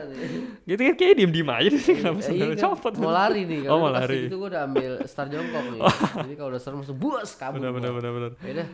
Gitu 0.63 0.81
kan 0.81 0.95
kayak 0.95 1.13
diem-diem 1.15 1.49
aja 1.49 1.69
sih 1.73 1.93
kenapa 1.93 2.17
Eh, 2.17 2.23
sendal 2.23 2.37
iya 2.43 2.53
kan, 2.53 2.63
copot. 2.67 2.93
mau 2.97 3.11
lari 3.11 3.41
nih 3.43 3.59
Oh, 3.65 3.77
mau 3.77 3.89
lari. 3.89 4.19
itu 4.25 4.35
gue 4.35 4.49
udah 4.49 4.63
ambil 4.63 4.91
star 5.03 5.27
jongkok 5.27 5.63
nih 5.69 5.81
jadi 6.19 6.33
kalau 6.35 6.49
udah 6.49 6.61
serem 6.61 6.77
langsung 6.77 6.97
buas 6.97 7.29
kabur 7.33 7.57
Benar 7.57 7.71
benar 7.73 7.91
benar 7.93 8.11
benar. 8.11 8.31
ya 8.39 8.51
udah 8.53 8.67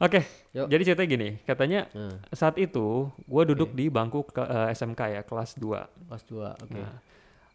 Oke, 0.00 0.24
Yuk. 0.50 0.64
jadi 0.66 0.82
ceritanya 0.82 1.08
gini, 1.10 1.28
katanya 1.42 1.84
nah, 1.90 2.16
saat 2.30 2.56
itu 2.56 2.86
gue 3.20 3.42
duduk 3.46 3.70
di 3.70 3.86
bangku 3.86 4.24
ke, 4.24 4.40
eh, 4.40 4.72
SMK 4.72 5.00
ya 5.10 5.22
kelas 5.22 5.54
2 5.54 5.76
pas 6.08 6.22
dua 6.22 6.56
oke 6.56 6.72
Nah, 6.72 6.96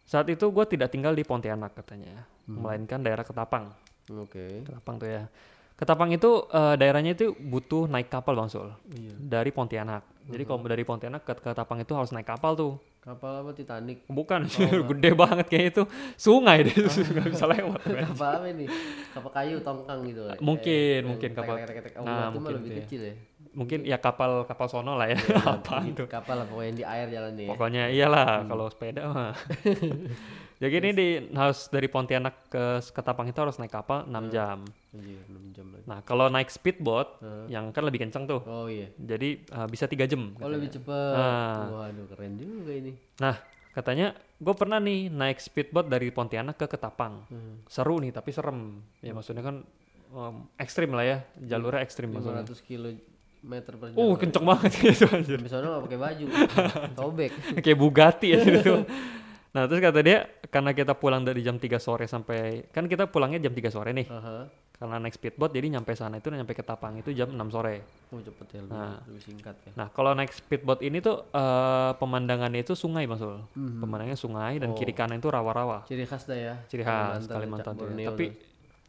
saat 0.06 0.26
itu 0.26 0.46
gue 0.46 0.64
tidak 0.66 0.88
tinggal 0.88 1.10
di 1.10 1.22
Pontianak 1.22 1.74
katanya, 1.74 2.22
Hmm. 2.44 2.62
melainkan 2.62 2.98
daerah 2.98 3.20
Ketapang. 3.20 3.74
oke 4.06 4.62
Ketapang 4.62 4.96
tuh 4.96 5.10
ya. 5.10 5.26
Ketapang 5.74 6.08
itu 6.08 6.30
eh, 6.48 6.74
daerahnya 6.74 7.12
itu 7.12 7.34
butuh 7.34 7.84
naik 7.84 8.08
kapal 8.08 8.32
bang 8.32 8.46
Sul 8.46 8.70
iya 8.92 9.12
dari 9.12 9.50
Pontianak. 9.50 10.00
Jadi 10.24 10.40
Hmm. 10.40 10.50
kalau 10.54 10.64
dari 10.64 10.82
Pontianak 10.82 11.20
ke 11.20 11.34
Ketapang 11.36 11.78
itu 11.78 11.92
harus 11.92 12.10
naik 12.10 12.24
kapal 12.24 12.54
tuh. 12.54 12.74
kapal 12.98 13.38
apa 13.38 13.50
Titanic 13.52 14.02
Bukan, 14.04 14.50
Oh, 14.66 14.82
gede 14.88 15.14
banget 15.14 15.46
kayak 15.46 15.66
itu. 15.70 15.82
Sungai 16.16 16.66
deh, 16.66 16.74
nggak 17.14 17.28
bisa 17.30 17.46
lewat. 17.52 17.78
kapal 17.82 18.30
apa 18.32 18.46
ini 18.48 18.66
kapal 19.10 19.30
kayu 19.32 19.56
tongkang 19.60 20.02
gitu 20.04 20.26
Mungkin, 20.40 20.58
kayak- 20.66 21.06
mungkin 21.06 21.30
kapal- 21.32 21.58
nah, 22.02 22.34
mungkin 22.34 22.54
lebih 22.56 22.66
itu 22.66 22.72
ya. 22.72 22.82
kecil 22.82 23.00
ya 23.04 23.14
Mungkin 23.56 23.82
ya 23.82 23.96
kapal 23.96 24.44
kapal 24.44 24.68
sono 24.68 24.94
lah 24.94 25.08
ya. 25.08 25.16
Apaan 25.56 25.90
tuh? 25.90 26.04
kapal 26.06 26.36
lah 26.36 26.46
pokoknya 26.46 26.66
yang 26.66 26.76
di 26.76 26.84
air 26.84 27.06
jalannya 27.08 27.42
ya 27.42 27.50
Pokoknya 27.50 27.82
iyalah 27.88 28.28
Hmm. 28.38 28.48
kalau 28.48 28.64
sepeda 28.68 29.02
mah. 29.08 29.32
Jadi 30.56 30.74
ini 30.74 30.90
di 30.90 31.08
harus 31.32 31.68
dari 31.68 31.84
Pontianak 31.86 32.48
ke 32.48 32.64
Ketapang 32.86 33.28
itu 33.28 33.36
harus 33.36 33.56
naik 33.56 33.68
kapal 33.70 34.04
6 34.04 34.28
jam. 34.30 34.64
Anjir, 34.88 35.20
6 35.22 35.52
jam 35.52 35.66
lagi 35.68 35.84
Nah, 35.84 36.00
kalau 36.00 36.28
naik 36.28 36.48
speedboat 36.48 37.16
Heeh. 37.18 37.44
yang 37.50 37.68
kan 37.70 37.82
lebih 37.82 38.00
kenceng 38.00 38.24
tuh. 38.24 38.40
oh 38.42 38.64
iya 38.64 38.88
Jadi 38.94 39.44
uh, 39.50 39.64
bisa 39.64 39.84
tiga 39.84 40.04
jam. 40.04 40.32
oh 40.34 40.48
lebih 40.48 40.68
cepet 40.70 41.12
Nah. 41.12 41.68
waduh 41.76 42.08
keren 42.08 42.36
juga 42.36 42.72
ini 42.72 42.92
Nah, 43.18 43.36
katanya 43.70 44.12
gue 44.34 44.54
pernah 44.54 44.76
nih 44.78 45.08
naik 45.08 45.36
speedboat 45.38 45.86
dari 45.86 46.08
Pontianak 46.08 46.56
ke 46.56 46.66
Ketapang. 46.66 47.28
Hmm. 47.28 47.60
Seru 47.66 47.96
nih, 47.98 48.12
tapi 48.12 48.32
serem. 48.32 48.80
Ya 49.00 49.12
maksudnya 49.12 49.40
kan 49.40 49.60
um, 50.10 50.48
ekstrim 50.56 50.88
lah 50.90 51.04
ya, 51.04 51.18
jalurnya 51.38 51.80
ekstrim 51.80 52.08
maksudnya. 52.10 52.44
500 52.44 53.15
kilometer 53.46 53.72
per 53.78 53.86
jam 53.88 53.96
Uh, 53.96 54.14
kenceng 54.18 54.44
banget 54.44 54.72
gitu 54.82 55.06
anjir. 55.06 55.38
Sampai 55.38 55.50
sana 55.54 55.66
gak 55.70 55.82
pakai 55.86 55.98
baju 55.98 56.24
Tobek 56.98 57.30
Kayak 57.62 57.78
Bugatti 57.78 58.26
ya 58.34 58.38
gitu. 58.42 58.74
Nah, 59.56 59.64
terus 59.64 59.80
kata 59.80 60.04
dia 60.04 60.28
karena 60.52 60.76
kita 60.76 60.92
pulang 60.92 61.24
dari 61.24 61.40
jam 61.40 61.56
3 61.56 61.80
sore 61.80 62.04
sampai 62.04 62.68
kan 62.68 62.84
kita 62.84 63.08
pulangnya 63.08 63.40
jam 63.40 63.56
3 63.56 63.72
sore 63.72 63.88
nih. 63.96 64.04
Aha. 64.04 64.52
Karena 64.76 65.00
naik 65.00 65.16
speedboat 65.16 65.48
jadi 65.48 65.72
nyampe 65.72 65.96
sana 65.96 66.20
itu 66.20 66.28
nyampe 66.28 66.52
ke 66.52 66.60
Tapang 66.60 66.92
itu 66.92 67.08
jam 67.16 67.32
6 67.32 67.40
sore. 67.48 67.80
Oh 68.12 68.20
cepet 68.20 68.46
ya 68.52 68.60
lebih, 68.60 68.76
Nah. 68.76 69.00
lebih 69.08 69.22
singkat 69.24 69.56
ya. 69.64 69.72
Nah, 69.72 69.88
kalau 69.88 70.12
naik 70.12 70.28
speedboat 70.28 70.84
ini 70.84 71.00
tuh 71.00 71.24
eh, 71.32 71.90
pemandangannya 71.96 72.60
itu 72.60 72.76
sungai 72.76 73.08
Mas 73.08 73.24
Ul. 73.24 73.40
Mhm. 73.56 73.80
Pemandangannya 73.80 74.20
sungai 74.20 74.60
dan 74.60 74.68
Oh. 74.68 74.76
kiri 74.76 74.92
kanan 74.92 75.16
itu 75.16 75.32
rawa-rawa. 75.32 75.88
Ciri 75.88 76.04
khas 76.04 76.28
dah 76.28 76.36
ya. 76.36 76.54
Ciri 76.68 76.84
khas 76.84 77.24
Kalimantan 77.24 77.64
Cak 77.64 77.80
tuh. 77.80 77.88
Borneo 77.88 78.12
Tapi 78.12 78.24
tuh. 78.28 78.36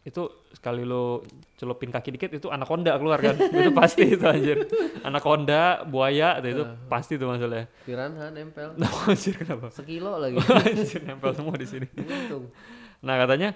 Itu 0.07 0.23
sekali 0.55 0.87
lo 0.87 1.19
celupin 1.59 1.91
kaki 1.91 2.15
dikit 2.15 2.31
itu 2.31 2.47
anaconda 2.47 2.95
keluar 2.95 3.19
kan. 3.19 3.35
itu 3.59 3.71
pasti 3.75 4.07
itu 4.15 4.23
anjir. 4.23 4.63
Anaconda, 5.03 5.83
buaya 5.83 6.39
itu, 6.39 6.55
itu 6.55 6.63
pasti 6.87 7.19
tuh 7.19 7.27
maksudnya. 7.27 7.67
piranha 7.83 8.31
nempel. 8.31 8.71
Nah, 8.79 8.87
anjir 9.11 9.35
kenapa? 9.35 9.67
Sekilo 9.67 10.15
lagi. 10.15 10.39
anjir 10.63 11.03
nempel 11.03 11.35
semua 11.35 11.59
di 11.59 11.67
sini. 11.67 11.87
Nah, 13.03 13.15
katanya 13.19 13.51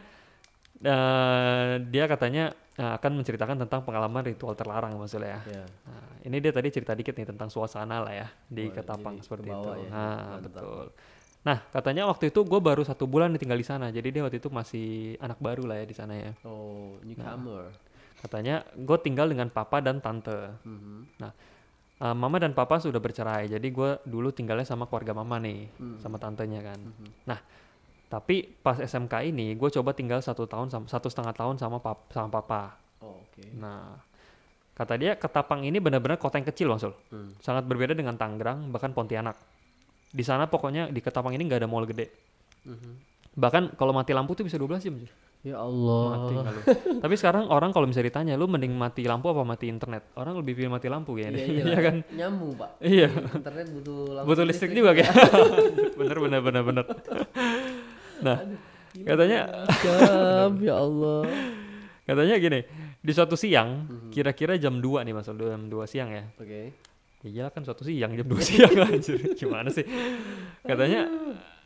eh, 0.84 1.72
dia 1.88 2.06
katanya 2.12 2.52
eh, 2.76 2.92
akan 3.00 3.12
menceritakan 3.24 3.64
tentang 3.64 3.88
pengalaman 3.88 4.28
ritual 4.28 4.52
terlarang 4.52 4.92
maksudnya 5.00 5.40
ya. 5.48 5.64
Ya. 5.64 5.66
Nah, 5.88 6.06
ini 6.28 6.38
dia 6.44 6.52
tadi 6.52 6.68
cerita 6.68 6.92
dikit 6.92 7.16
nih 7.16 7.32
tentang 7.32 7.48
suasana 7.48 8.04
lah 8.04 8.14
ya 8.14 8.28
di 8.52 8.68
Wah, 8.68 8.76
Ketapang 8.76 9.24
seperti 9.24 9.48
itu. 9.56 9.70
ya, 9.72 9.88
Nah, 9.88 10.36
mantap. 10.36 10.44
betul. 10.52 10.86
Nah, 11.42 11.58
katanya 11.74 12.06
waktu 12.06 12.30
itu 12.30 12.46
gue 12.46 12.62
baru 12.62 12.86
satu 12.86 13.10
bulan 13.10 13.34
tinggal 13.34 13.58
di 13.58 13.66
sana, 13.66 13.90
jadi 13.90 14.14
dia 14.14 14.22
waktu 14.22 14.38
itu 14.38 14.54
masih 14.54 15.18
anak 15.18 15.42
baru 15.42 15.66
lah 15.66 15.82
ya 15.82 15.86
di 15.90 15.96
sana 15.98 16.14
ya. 16.14 16.32
Oh, 16.46 17.02
newcomer. 17.02 17.74
Katanya 18.22 18.62
gue 18.78 18.98
tinggal 19.02 19.26
dengan 19.26 19.50
papa 19.50 19.82
dan 19.82 19.98
tante. 19.98 20.54
Mhm. 20.62 21.10
Uh, 22.02 22.18
mama 22.18 22.42
dan 22.42 22.54
papa 22.54 22.82
sudah 22.82 22.98
bercerai, 22.98 23.46
jadi 23.46 23.68
gue 23.70 23.90
dulu 24.10 24.34
tinggalnya 24.34 24.66
sama 24.66 24.90
keluarga 24.90 25.14
mama 25.14 25.38
nih, 25.38 25.70
Hmm. 25.78 25.98
sama 26.02 26.18
tantenya 26.18 26.62
kan. 26.66 26.78
Mhm. 26.82 27.30
Nah, 27.30 27.38
tapi 28.10 28.50
pas 28.62 28.78
SMK 28.78 29.22
ini 29.30 29.54
gue 29.54 29.70
coba 29.70 29.94
tinggal 29.94 30.18
satu 30.22 30.50
tahun 30.50 30.74
sama 30.74 30.86
satu 30.90 31.14
setengah 31.14 31.34
tahun 31.34 31.62
sama 31.62 31.78
pap 31.78 32.10
sama 32.10 32.30
papa. 32.34 32.74
Oh, 33.06 33.22
oke. 33.22 33.46
Nah, 33.54 34.02
kata 34.74 34.98
dia 34.98 35.14
Ketapang 35.14 35.62
ini 35.62 35.78
benar-benar 35.78 36.18
kota 36.18 36.42
yang 36.42 36.50
kecil 36.50 36.74
maksud, 36.74 36.94
Hmm. 37.14 37.38
sangat 37.38 37.70
berbeda 37.70 37.94
dengan 37.94 38.18
Tangerang 38.18 38.74
bahkan 38.74 38.94
Pontianak. 38.94 39.38
Di 40.12 40.24
sana 40.24 40.46
pokoknya 40.46 40.92
di 40.92 41.00
Ketapang 41.00 41.32
ini 41.32 41.48
nggak 41.48 41.64
ada 41.64 41.70
mall 41.72 41.88
gede. 41.88 42.12
Mhm. 42.68 42.92
Bahkan 43.32 43.80
kalau 43.80 43.96
mati 43.96 44.12
lampu 44.12 44.36
tuh 44.36 44.44
bisa 44.44 44.60
12 44.60 44.84
jam. 44.84 44.96
Jir. 44.96 45.12
Ya 45.42 45.58
Mati 45.58 46.38
Allah. 46.38 46.54
lu. 46.54 46.62
Tapi 47.02 47.16
sekarang 47.18 47.50
orang 47.50 47.74
kalau 47.74 47.90
misalnya 47.90 48.14
ditanya, 48.14 48.34
lu 48.38 48.46
mending 48.46 48.78
mati 48.78 49.02
lampu 49.10 49.26
apa 49.26 49.42
mati 49.42 49.66
internet? 49.66 50.14
Orang 50.14 50.38
lebih 50.38 50.54
pilih 50.54 50.70
mati 50.70 50.86
lampu 50.86 51.18
kayaknya. 51.18 51.42
Iya, 51.42 51.48
iya, 51.50 51.64
Iya 51.66 51.80
kan? 51.82 51.96
Nyambung, 52.14 52.52
Pak. 52.60 52.70
Iya. 52.78 53.10
Internet 53.10 53.66
butuh 53.74 54.00
lampu 54.14 54.28
Butuh 54.30 54.46
listrik 54.46 54.72
juga 54.72 54.92
kayak. 54.94 55.16
bener 55.98 56.18
bener 56.22 56.40
bener 56.44 56.62
bener. 56.62 56.86
Nah, 58.22 58.38
katanya 58.94 59.40
Jam, 59.82 60.52
ya 60.62 60.76
Allah. 60.78 61.26
katanya 62.06 62.36
gini, 62.38 62.60
di 63.02 63.12
suatu 63.12 63.34
siang, 63.34 63.90
Mhm. 63.90 64.10
kira-kira 64.14 64.54
jam 64.62 64.78
2 64.78 65.02
nih 65.02 65.14
Mas, 65.16 65.26
jam 65.26 65.38
2 65.66 65.90
siang 65.90 66.14
ya. 66.14 66.30
Oke. 66.38 66.62
Ya 66.70 66.91
iyalah 67.24 67.50
kan 67.50 67.62
suatu 67.62 67.82
siang, 67.82 68.12
jam 68.12 68.26
2 68.26 68.38
siang 68.48 68.74
anjir. 68.78 69.18
Gimana 69.34 69.70
sih? 69.70 69.86
Katanya 70.62 71.06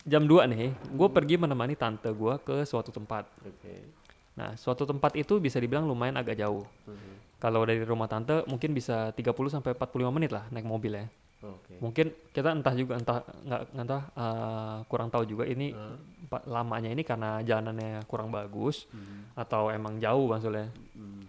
jam 0.01 0.23
2 0.23 0.45
nih, 0.47 0.69
gue 0.71 1.07
pergi 1.09 1.35
menemani 1.35 1.73
tante 1.73 2.07
gue 2.07 2.33
ke 2.39 2.63
suatu 2.63 2.89
tempat. 2.89 3.25
Oke. 3.41 3.75
Nah, 4.35 4.51
suatu 4.53 4.83
tempat 4.83 5.15
itu 5.15 5.39
bisa 5.39 5.57
dibilang 5.57 5.83
lumayan 5.83 6.15
agak 6.15 6.35
jauh. 6.35 6.67
Mhm. 6.85 7.13
Kalau 7.35 7.61
dari 7.61 7.81
rumah 7.81 8.05
tante 8.05 8.43
mungkin 8.45 8.71
bisa 8.71 9.11
30 9.11 9.31
sampai 9.49 9.71
45 9.71 10.09
menit 10.09 10.31
lah 10.31 10.43
naik 10.49 10.65
mobil 10.65 10.91
ya. 10.93 11.05
Oke. 11.39 11.77
Mungkin 11.77 12.05
kita 12.33 12.51
entah 12.51 12.73
juga 12.73 12.97
entah 12.97 13.21
nggak 13.21 13.61
entah 13.75 14.01
eh, 14.09 14.77
kurang 14.85 15.07
tahu 15.07 15.23
juga 15.25 15.43
ini 15.45 15.71
pa- 16.25 16.41
lamanya 16.43 16.89
ini 16.89 17.05
karena 17.05 17.39
jalanannya 17.39 18.01
kurang 18.05 18.27
bagus 18.27 18.89
Mhm. 18.89 19.37
atau 19.37 19.69
emang 19.69 19.99
jauh 19.99 20.25
Bang 20.25 20.41
Sul 20.41 20.57
ya. 20.57 20.67
Mhm. 20.95 21.21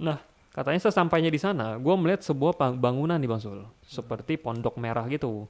Nah, 0.00 0.18
katanya 0.50 0.80
sesampainya 0.80 1.30
di 1.30 1.38
sana, 1.38 1.78
gue 1.78 1.94
melihat 1.94 2.20
sebuah 2.20 2.52
bangunan 2.74 3.16
nih 3.16 3.30
Bang 3.30 3.38
Sul, 3.38 3.62
seperti 3.82 4.34
pondok 4.34 4.74
merah 4.76 5.06
gitu. 5.06 5.46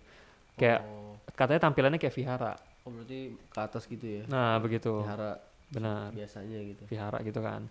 Kayak 0.54 0.84
Oh. 0.84 1.16
katanya 1.32 1.60
tampilannya 1.64 1.96
kayak 1.96 2.12
vihara. 2.12 2.52
Oh, 2.84 2.92
berarti 2.92 3.32
ke 3.48 3.58
atas 3.60 3.84
gitu 3.84 4.04
ya. 4.04 4.22
Nah, 4.28 4.56
begitu. 4.56 5.04
Vihara 5.04 5.36
Benar, 5.70 6.10
biasanya 6.10 6.58
gitu. 6.64 6.82
vihara 6.84 7.18
gitu 7.22 7.40
kan. 7.40 7.68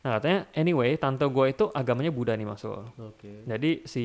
Nah, 0.00 0.22
katanya 0.22 0.46
anyway, 0.54 0.94
tante 0.94 1.26
gue 1.26 1.46
itu 1.50 1.66
agamanya 1.74 2.14
Buddha 2.14 2.38
nih 2.38 2.46
Bang 2.46 2.56
Sul. 2.56 2.78
Oke. 2.94 3.42
Jadi 3.42 3.82
si 3.82 4.04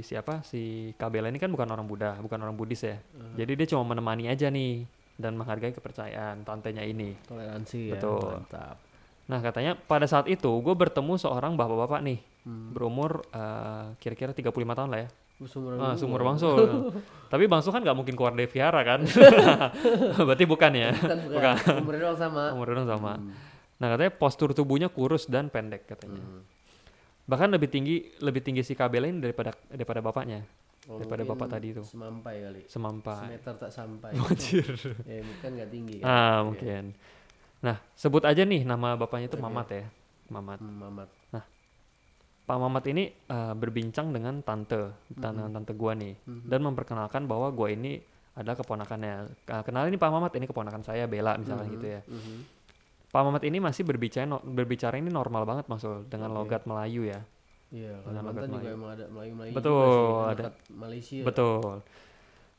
siapa 0.00 0.40
si 0.40 0.94
Kabela 0.96 1.28
ini 1.28 1.36
kan 1.36 1.52
bukan 1.52 1.68
orang 1.68 1.84
Buddha, 1.84 2.16
bukan 2.16 2.40
orang 2.40 2.56
Buddhis 2.56 2.82
ya. 2.82 2.96
Uh, 3.12 3.36
Jadi 3.36 3.52
dia 3.52 3.66
cuma 3.68 3.84
menemani 3.84 4.26
aja 4.26 4.48
nih 4.48 4.88
dan 5.20 5.36
menghargai 5.36 5.70
kepercayaan 5.70 6.40
tantenya 6.40 6.80
ini. 6.82 7.12
toleransi 7.28 7.92
ya. 7.92 8.00
Betul. 8.00 8.32
Mantap. 8.42 8.76
Nah 9.26 9.38
katanya 9.40 9.74
pada 9.76 10.06
saat 10.06 10.26
itu 10.26 10.48
gue 10.48 10.74
bertemu 10.74 11.14
seorang 11.16 11.54
bapak-bapak 11.54 12.02
nih 12.02 12.20
Hmm. 12.46 12.70
berumur 12.70 13.26
eh, 13.34 13.98
kira-kira 13.98 14.30
35 14.30 14.54
tahun 14.54 14.86
lah 14.86 15.00
ya. 15.02 15.08
Ah, 15.76 15.98
sumur 15.98 16.22
Bang 16.22 16.38
Sul. 16.38 16.54
Tapi 17.32 17.44
Bang 17.44 17.58
Sul 17.58 17.74
kan 17.74 17.82
nggak 17.82 17.92
mungkin 17.92 18.14
keluar 18.14 18.30
dari 18.32 18.46
Viara 18.46 18.86
kan? 18.86 19.02
Berarti 20.26 20.46
bukan 20.46 20.70
ya? 20.72 20.94
Bukan, 20.94 21.18
bukan. 21.28 21.54
Umurnya 21.82 22.00
doang 22.06 22.16
sama. 22.16 22.44
Umurnya 22.54 22.74
dong 22.78 22.88
sama. 22.88 23.12
Hmm. 23.18 23.34
Nah 23.76 23.86
katanya 23.90 24.12
postur 24.14 24.54
tubuhnya 24.54 24.86
kurus 24.86 25.26
dan 25.26 25.50
pendek 25.50 25.90
katanya. 25.90 26.22
Hmm. 26.22 26.46
Bahkan 27.26 27.50
lebih 27.50 27.66
tinggi 27.66 27.96
lebih 28.22 28.40
tinggi 28.40 28.62
si 28.62 28.78
Kabela 28.78 29.10
ini 29.10 29.18
daripada 29.18 29.50
daripada 29.66 29.98
bapaknya. 29.98 30.46
Oh, 30.86 31.02
Daripada 31.02 31.26
mungkin 31.26 31.34
bapak 31.34 31.48
tadi 31.50 31.66
itu. 31.74 31.82
Semampai 31.82 32.34
kali. 32.38 32.62
Semampai. 32.70 33.18
Semeter 33.26 33.54
tak 33.58 33.70
sampai. 33.74 34.10
Anjir. 34.14 34.70
ya, 35.02 35.18
bukan 35.18 35.50
nggak 35.50 35.70
tinggi 35.74 35.94
kan. 35.98 36.06
Ah 36.06 36.14
Iya. 36.14 36.38
mungkin. 36.46 36.84
Nah 37.60 37.76
sebut 37.92 38.22
aja 38.22 38.42
nih 38.42 38.62
nama 38.62 38.94
bapaknya 38.94 39.28
itu. 39.28 39.38
Mamat 39.38 39.68
ya. 39.70 39.84
Mamat. 40.28 40.58
Hmm, 40.58 40.76
Mamat. 40.80 41.08
Pak 42.46 42.54
Mamat 42.56 42.84
ini 42.86 43.10
eh, 43.10 43.54
berbincang 43.54 44.14
dengan 44.14 44.38
tante, 44.38 44.94
dengan 45.08 45.50
tante 45.50 45.74
gua 45.74 45.92
nih, 45.92 46.14
Mhm. 46.22 46.46
dan 46.46 46.62
memperkenalkan 46.62 47.26
bahwa 47.26 47.50
gua 47.50 47.68
ini 47.68 47.98
adalah 48.32 48.54
keponakannya. 48.54 49.34
Kenalin 49.66 49.90
ini 49.90 49.98
Pak 49.98 50.10
Mamat, 50.10 50.32
ini 50.38 50.46
keponakan 50.46 50.78
saya 50.80 51.10
Bella 51.10 51.34
misalnya 51.34 51.66
Mhm. 51.66 51.74
gitu 51.74 51.86
ya. 51.88 52.00
Mhm. 52.06 52.36
Pak 53.10 53.22
Mamat 53.22 53.42
ini 53.42 53.58
masih 53.58 53.82
berbicara 53.82 54.30
no- 54.30 54.44
berbicara 54.44 54.94
ini 54.94 55.10
normal 55.10 55.42
banget 55.42 55.66
maksud 55.66 56.06
dengan 56.06 56.30
Oke. 56.30 56.38
logat 56.38 56.62
Melayu 56.64 57.02
ya. 57.02 57.18
Iya, 57.66 57.98
Dengan 57.98 58.22
logat 58.30 58.46
juga 58.46 58.62
Melayu. 58.62 58.76
emang 58.78 58.90
ada 58.94 59.04
Melayu-Melayu 59.10 59.52
Betul, 59.52 59.74
juga 59.82 59.90
sih, 59.90 60.30
ada. 60.30 60.44
Malaysia. 60.70 61.20
Betul. 61.26 61.74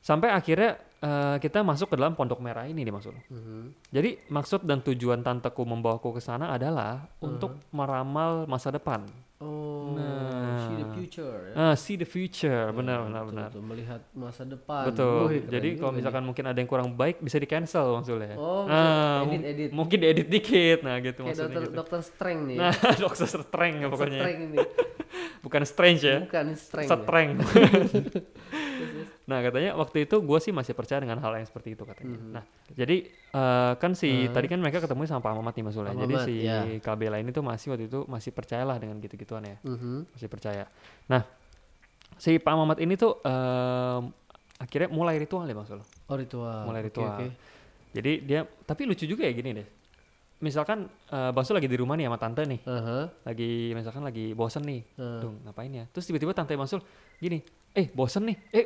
Sampai 0.08 0.32
akhirnya 0.32 0.72
eh, 0.98 1.36
kita 1.38 1.62
masuk 1.62 1.92
ke 1.92 1.96
dalam 1.96 2.16
pondok 2.16 2.40
merah 2.40 2.64
ini 2.64 2.82
nih 2.82 2.90
maksud. 2.90 3.12
Mhm. 3.28 3.92
Jadi 3.92 4.18
maksud 4.30 4.64
dan 4.64 4.80
tujuan 4.82 5.20
tanteku 5.20 5.62
membawaku 5.62 6.16
ke 6.16 6.22
sana 6.24 6.50
adalah 6.50 7.06
Hmm. 7.14 7.28
untuk 7.28 7.60
meramal 7.70 8.48
masa 8.48 8.72
depan. 8.72 9.04
Oh, 9.38 9.94
Nah. 9.94 10.58
see 10.66 10.76
the 10.76 10.88
future 10.90 11.38
ya. 11.46 11.54
Ah, 11.54 11.76
see 11.76 11.96
the 11.96 12.08
future, 12.08 12.50
Ya, 12.64 12.74
benar 12.74 13.04
benar 13.04 13.22
betul, 13.22 13.30
benar. 13.30 13.48
betul. 13.52 13.64
Melihat 13.68 14.02
masa 14.12 14.42
depan. 14.44 14.84
Betul. 14.90 15.22
Wih, 15.28 15.42
Jadi 15.46 15.70
kalau 15.76 15.92
nih. 15.92 15.98
misalkan 16.00 16.24
mungkin 16.24 16.46
ada 16.48 16.58
yang 16.58 16.66
kurang 16.66 16.90
baik 16.94 17.20
bisa 17.20 17.38
di 17.38 17.46
cancel 17.46 17.86
maksudnya. 17.94 18.34
Oh, 18.34 18.66
Ah, 18.66 19.22
edit 19.24 19.44
edit. 19.46 19.70
Mungkin 19.70 19.98
diedit 20.00 20.28
dikit, 20.28 20.82
nah 20.82 20.98
gitu 20.98 21.20
Kayak 21.20 21.30
maksudnya. 21.30 21.46
dokter 21.46 21.62
gitu. 21.62 21.76
dokter 21.76 22.00
strength 22.02 22.44
nih. 22.48 22.58
Nah, 22.58 22.74
dokter 23.04 23.28
strength 23.28 23.78
ya 23.78 23.88
pokoknya. 23.88 24.22
Strength 24.24 24.42
ini. 24.42 24.58
Bukan 25.46 25.62
strange 25.64 26.02
ya. 26.02 26.18
Bukan 26.26 26.48
strength. 26.56 26.90
ya. 26.90 27.36
Nah 29.28 29.44
katanya 29.44 29.76
waktu 29.76 30.08
itu 30.08 30.16
gue 30.18 30.40
sih 30.40 30.56
masih 30.56 30.72
percaya 30.72 31.04
dengan 31.04 31.20
hal 31.20 31.36
yang 31.36 31.44
seperti 31.44 31.76
itu 31.76 31.84
katanya. 31.84 32.16
Mhm. 32.16 32.32
Nah 32.32 32.44
jadi 32.72 32.98
eh, 33.12 33.74
kan 33.76 33.92
si 33.92 34.08
Ah. 34.08 34.32
tadi 34.32 34.48
kan 34.48 34.56
mereka 34.58 34.80
ketemu 34.80 35.04
sama 35.04 35.20
Pak 35.20 35.34
Mamat 35.36 35.54
nih 35.54 35.66
Mas 35.68 35.76
Jadi 35.76 35.92
Mamat, 35.92 36.24
si 36.24 36.34
ya. 36.42 36.64
Kabela 36.80 37.20
ini 37.20 37.30
tuh 37.30 37.44
masih 37.44 37.68
waktu 37.70 37.86
itu 37.86 38.08
masih 38.08 38.32
percayalah 38.32 38.80
dengan 38.80 38.96
gitu-gituan 38.98 39.44
ya. 39.44 39.60
Mhm. 39.62 40.08
Masih 40.10 40.28
percaya. 40.28 40.64
Nah 41.06 41.28
si 42.16 42.40
Pak 42.40 42.54
Mamat 42.56 42.80
ini 42.80 42.96
tuh 42.96 43.20
em, 43.22 44.02
akhirnya 44.58 44.90
mulai 44.90 45.20
ritual 45.20 45.44
ya 45.44 45.54
Mas 45.54 45.68
Ul. 45.70 45.84
Oh 45.84 46.16
ritual. 46.16 46.64
Mulai 46.64 46.88
ritual. 46.88 47.12
oke. 47.14 47.28
Jadi 47.92 48.12
dia 48.24 48.48
tapi 48.64 48.88
lucu 48.88 49.04
juga 49.04 49.28
ya 49.28 49.36
gini 49.36 49.52
deh. 49.54 49.68
Misalkan 50.38 50.86
Bang 51.10 51.42
Sul 51.42 51.58
lagi 51.58 51.66
di 51.66 51.74
rumah 51.76 51.98
nih 51.98 52.06
sama 52.06 52.16
tante 52.16 52.46
nih, 52.46 52.62
Aha. 52.64 53.10
lagi 53.26 53.74
misalkan 53.74 54.06
lagi 54.06 54.38
bosen 54.38 54.62
nih, 54.62 54.86
Ah. 54.94 55.18
Duh, 55.18 55.34
ngapain 55.42 55.74
ya? 55.74 55.90
Terus 55.90 56.06
tiba-tiba 56.06 56.30
tante 56.32 56.54
Bang 56.54 56.70
Sul 56.70 56.78
gini, 57.18 57.42
eh 57.74 57.90
bosen 57.90 58.30
nih, 58.30 58.38
eh 58.54 58.66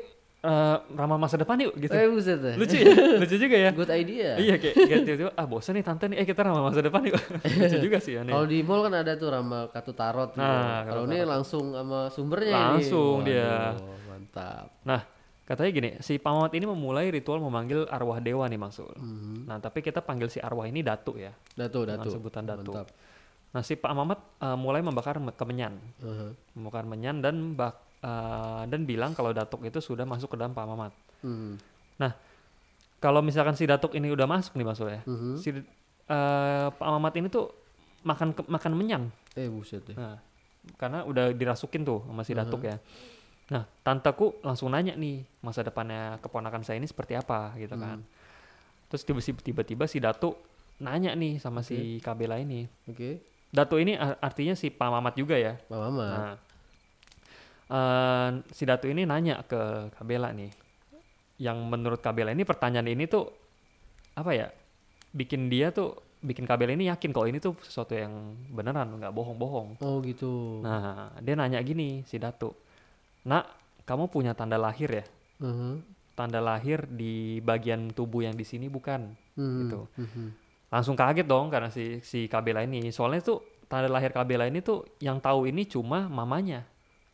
ramal 0.91 1.17
masa 1.17 1.37
depan 1.37 1.53
yuk 1.59 1.77
gitu. 1.77 1.91
Eh 1.91 2.09
buset. 2.09 2.41
Lucu 2.57 2.75
ya, 2.75 2.89
lucu 3.21 3.35
juga 3.37 3.55
ya. 3.55 3.69
Good 3.69 3.91
idea. 3.91 4.29
Iya 4.35 4.55
kayak, 4.57 4.75
kayak 4.75 5.01
tiba-tiba 5.03 5.31
ah 5.31 5.45
bosen 5.45 5.73
nih 5.73 5.83
tante 5.83 6.05
nih, 6.07 6.17
eh 6.17 6.25
kita 6.25 6.41
ramal 6.41 6.61
masa 6.63 6.81
depan 6.81 7.01
yuk. 7.03 7.17
lucu 7.61 7.77
juga 7.79 7.97
sih 7.97 8.17
aneh. 8.17 8.29
Kalau 8.29 8.45
di 8.45 8.59
mall 8.59 8.81
kan 8.81 8.93
ada 8.95 9.13
tuh 9.13 9.29
ramal 9.29 9.69
kartu 9.69 9.93
tarot. 9.93 10.33
gitu. 10.33 10.41
Nah, 10.41 10.81
Kalau 10.83 11.03
ini 11.05 11.17
langsung 11.21 11.65
sama 11.71 12.09
sumbernya 12.09 12.49
ini. 12.49 12.65
Langsung 12.81 13.15
dia. 13.21 13.77
Waduh, 13.77 13.97
Mantap. 14.07 14.65
Nah 14.81 15.01
katanya 15.41 15.71
gini, 15.71 15.89
si 15.99 16.15
Pak 16.15 16.31
Mamat 16.31 16.53
ini 16.53 16.65
memulai 16.65 17.11
ritual 17.11 17.37
memanggil 17.37 17.85
arwah 17.85 18.17
dewa 18.17 18.45
nih 18.45 18.57
Bang 18.57 18.71
Sul. 18.71 18.89
Mhm. 18.91 19.45
Nah 19.45 19.57
tapi 19.57 19.79
kita 19.79 20.01
panggil 20.01 20.25
si 20.25 20.39
arwah 20.39 20.65
ini 20.65 20.81
Datu 20.81 21.15
ya. 21.15 21.29
Datu, 21.53 21.85
Dengan 21.85 22.01
datu. 22.01 22.09
sebutan 22.09 22.43
Datu. 22.43 22.71
Mantap. 22.71 22.89
Nah 23.51 23.61
si 23.61 23.75
Pak 23.75 23.91
Mamat 23.91 24.19
eh, 24.39 24.55
mulai 24.55 24.81
membakar 24.81 25.19
me- 25.19 25.31
kemenyan. 25.31 25.77
Aha. 25.99 26.33
membakar 26.51 26.81
menyan 26.83 27.19
dan 27.19 27.53
bak 27.53 27.77
eh, 28.01 28.61
dan 28.65 28.81
bilang 28.83 29.13
kalau 29.13 29.29
datuk 29.31 29.61
itu 29.61 29.77
sudah 29.77 30.03
masuk 30.03 30.33
ke 30.33 30.37
dalam 30.37 30.51
Pak 30.51 30.65
Mamat. 30.65 30.93
Mhm. 31.21 31.53
Kalau 33.01 33.25
misalkan 33.25 33.57
si 33.57 33.65
datuk 33.65 33.97
ini 33.97 34.13
udah 34.13 34.29
masuk 34.29 34.53
nih 34.53 34.65
Mas 34.65 34.77
ya, 34.77 35.01
Mhm. 35.01 35.33
si 35.37 35.49
eh, 35.49 35.63
Pak 36.69 36.89
Mamat 36.91 37.13
ini 37.17 37.27
tuh 37.27 37.49
makan 38.03 38.29
ke- 38.31 38.45
makan 38.45 38.73
menyang. 38.75 39.03
Eh 39.33 39.47
buset 39.47 39.81
deh. 39.81 39.97
Nah, 39.97 40.21
karena 40.75 41.01
udah 41.01 41.31
dirasukin 41.31 41.81
tuh 41.81 42.03
sama 42.03 42.21
si 42.21 42.33
Datuk 42.33 42.61
Uh-huh. 42.61 42.73
ya. 42.73 42.77
Nah, 43.49 43.63
tanteku 43.81 44.37
langsung 44.41 44.69
nanya 44.69 44.93
nih 44.93 45.23
masa 45.39 45.61
depannya 45.61 46.19
keponakan 46.19 46.61
saya 46.61 46.77
ini 46.77 46.85
seperti 46.85 47.15
apa 47.15 47.55
gitu 47.55 47.73
kan. 47.73 48.01
Hmm. 48.01 48.09
Terus 48.87 49.01
tiba- 49.01 49.23
tiba-tiba 49.39 49.85
si 49.87 49.97
Datuk 49.97 50.35
nanya 50.77 51.15
nih 51.15 51.39
sama 51.39 51.61
si 51.61 51.97
Kabela 51.99 52.37
ini. 52.37 52.67
Oke. 52.85 53.21
Datuk 53.49 53.79
ini 53.79 53.95
ar- 53.95 54.19
artinya 54.19 54.53
si 54.53 54.67
Pak 54.67 54.89
Mamat 54.89 55.15
juga 55.15 55.35
ya. 55.35 55.57
Pak 55.57 55.79
Mama. 55.79 56.05
Nah, 56.05 56.35
eh, 57.71 58.29
si 58.51 58.63
Datuk 58.67 58.91
ini 58.91 59.07
nanya 59.07 59.39
ke 59.47 59.91
Kabela 59.95 60.35
nih. 60.35 60.51
Yang 61.41 61.57
menurut 61.65 61.99
Kabela 62.03 62.35
ini 62.35 62.43
pertanyaan 62.43 62.91
ini 62.91 63.07
tuh 63.07 63.31
apa 64.19 64.31
ya? 64.35 64.47
Bikin 65.15 65.47
dia 65.47 65.71
tuh 65.71 65.95
bikin 66.21 66.45
Kabela 66.45 66.71
ini 66.77 66.87
yakin 66.87 67.09
kalau 67.09 67.25
ini 67.25 67.41
tuh 67.41 67.57
sesuatu 67.65 67.97
yang 67.97 68.37
beneran 68.53 68.93
nggak 69.01 69.11
bohong-bohong. 69.11 69.81
Oh 69.81 69.97
gitu. 70.05 70.61
Nah, 70.61 71.09
dia 71.17 71.33
nanya 71.33 71.57
gini 71.65 72.05
si 72.05 72.21
Datuk. 72.21 72.53
Nak, 73.25 73.45
kamu 73.89 74.07
punya 74.13 74.37
tanda 74.37 74.61
lahir 74.61 74.89
ya? 75.01 75.05
Mhm. 75.41 75.81
Tanda 76.13 76.37
lahir 76.37 76.85
di 76.85 77.41
bagian 77.41 77.89
tubuh 77.89 78.21
yang 78.21 78.37
di 78.37 78.45
sini 78.45 78.69
bukan? 78.69 79.09
Mhm. 79.33 79.57
Gitu. 79.65 79.79
Mhm. 79.97 80.25
Langsung 80.71 80.95
kaget 80.95 81.27
dong 81.27 81.49
karena 81.51 81.73
si 81.73 81.99
si 82.05 82.29
Kabela 82.29 82.63
ini. 82.63 82.93
Soalnya 82.93 83.25
tuh 83.25 83.41
tanda 83.65 83.89
lahir 83.89 84.13
Kabela 84.13 84.45
ini 84.45 84.61
tuh 84.61 84.85
yang 85.01 85.17
tahu 85.17 85.49
ini 85.49 85.65
cuma 85.65 86.05
mamanya. 86.05 86.69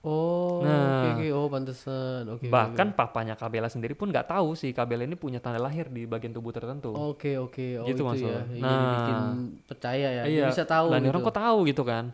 Oh, 0.07 0.63
Nah. 0.63 1.03
oke 1.03 1.07
oke. 1.17 1.27
Oh, 1.29 1.47
pantesan. 1.47 2.21
Oke. 2.29 2.39
oke, 2.39 2.47
Bahkan 2.47 2.87
papanya 2.93 3.35
Kabela 3.35 3.67
sendiri 3.67 3.91
pun 3.91 4.07
nggak 4.07 4.29
tahu 4.29 4.55
si 4.55 4.71
Kabela 4.71 5.03
ini 5.03 5.13
punya 5.13 5.37
tanda 5.37 5.59
lahir 5.59 5.87
di 5.87 6.03
bagian 6.03 6.31
tubuh 6.31 6.49
tertentu. 6.49 6.95
Oke 6.95 7.35
oke. 7.35 7.77
Oh, 7.77 7.85
Gitu 7.85 7.99
itu 7.99 8.03
maksud. 8.03 8.23
ya. 8.25 8.39
Nah. 8.57 8.71
jadi 8.71 8.85
bikin 8.95 9.17
percaya 9.61 10.07
ya. 10.09 10.21
Dia 10.23 10.31
iya. 10.31 10.45
bisa 10.47 10.63
tahu 10.63 10.87
Dan 10.89 11.01
gitu. 11.01 11.11
orang 11.11 11.21
kok 11.21 11.35
tahu 11.35 11.57
gitu 11.65 11.83
kan? 11.83 12.05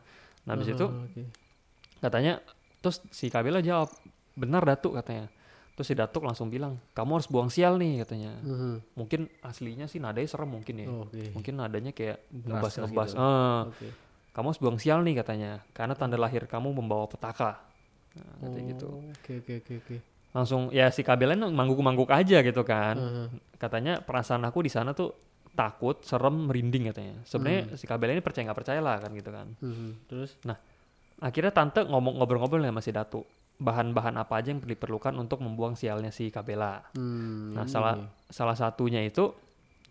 Nah, 0.44 0.52
habis 0.52 0.68
itu 0.68 0.82
Oh, 0.82 1.06
oke. 1.06 1.22
katanya 2.00 2.34
terus 2.80 3.00
si 3.10 3.28
Kabela 3.28 3.62
jawab, 3.62 3.94
"Benar 4.34 4.66
Datuk," 4.66 4.98
katanya. 4.98 5.30
Terus 5.74 5.88
si 5.88 5.96
Datuk 5.96 6.22
langsung 6.22 6.50
bilang, 6.50 6.78
"Kamu 6.92 7.16
harus 7.16 7.26
buang 7.26 7.48
sial 7.48 7.78
nih," 7.78 8.02
katanya. 8.02 8.34
Mhm. 8.40 8.94
Mungkin 8.94 9.22
aslinya 9.40 9.86
sih 9.86 9.98
nadanya 9.98 10.28
serem 10.28 10.46
mungkin 10.48 10.76
ya. 10.76 10.88
Oh, 10.88 11.06
Oke. 11.06 11.32
Mungkin 11.32 11.54
nadanya 11.56 11.92
kayak 11.92 12.18
Keras 12.22 12.44
ngebas-ngebas. 12.76 13.10
gitu. 13.12 13.20
"Eh, 13.20 13.62
Oke. 13.68 13.88
kamu 14.32 14.46
harus 14.48 14.60
buang 14.60 14.78
sial 14.78 15.00
nih 15.00 15.16
katanya, 15.16 15.52
karena 15.72 15.94
tanda 15.94 16.14
lahir 16.16 16.44
kamu 16.44 16.70
membawa 16.72 17.06
petaka. 17.06 17.58
Nah, 18.14 18.34
katanya 18.42 18.66
gitu. 18.72 18.88
Oh, 18.90 19.02
Oke 19.02 19.32
oke 19.40 19.54
oke 19.60 19.74
oke. 19.80 19.96
Langsung 20.34 20.62
ya 20.70 20.90
si 20.90 21.02
Kabela 21.02 21.34
ini 21.34 21.46
mangguk-mangguk 21.48 22.10
aja 22.10 22.42
gitu 22.42 22.62
kan. 22.62 22.96
Mhm. 22.98 23.26
Katanya 23.58 24.02
perasaan 24.02 24.42
aku 24.44 24.62
di 24.62 24.70
sana 24.70 24.92
tuh 24.92 25.14
takut, 25.54 26.02
serem, 26.02 26.50
merinding 26.50 26.90
katanya. 26.90 27.16
Hmm. 27.16 27.26
Sebenarnya 27.26 27.62
si 27.78 27.86
Kabela 27.86 28.12
ini 28.12 28.26
percaya 28.26 28.50
nggak 28.50 28.58
percaya 28.58 28.82
lah 28.82 28.98
kan 28.98 29.14
gitu 29.14 29.30
kan. 29.30 29.48
Mhm. 29.62 29.90
Terus 30.10 30.32
Akhirnya 31.24 31.56
tante 31.56 31.86
ngomong 31.88 32.20
ngobrol-ngobrol 32.20 32.60
sama 32.60 32.84
si 32.84 32.92
Datu. 32.92 33.24
Bahan-bahan 33.56 34.18
apa 34.18 34.42
aja 34.42 34.52
yang 34.52 34.60
diperlukan 34.60 35.14
untuk 35.16 35.40
membuang 35.40 35.78
sialnya 35.78 36.12
si 36.12 36.28
Kabela. 36.28 36.84
hmm, 36.98 37.54
Nah, 37.54 37.64
salah 37.64 37.96
nih. 37.96 38.10
salah 38.28 38.58
satunya 38.58 39.00
itu 39.00 39.32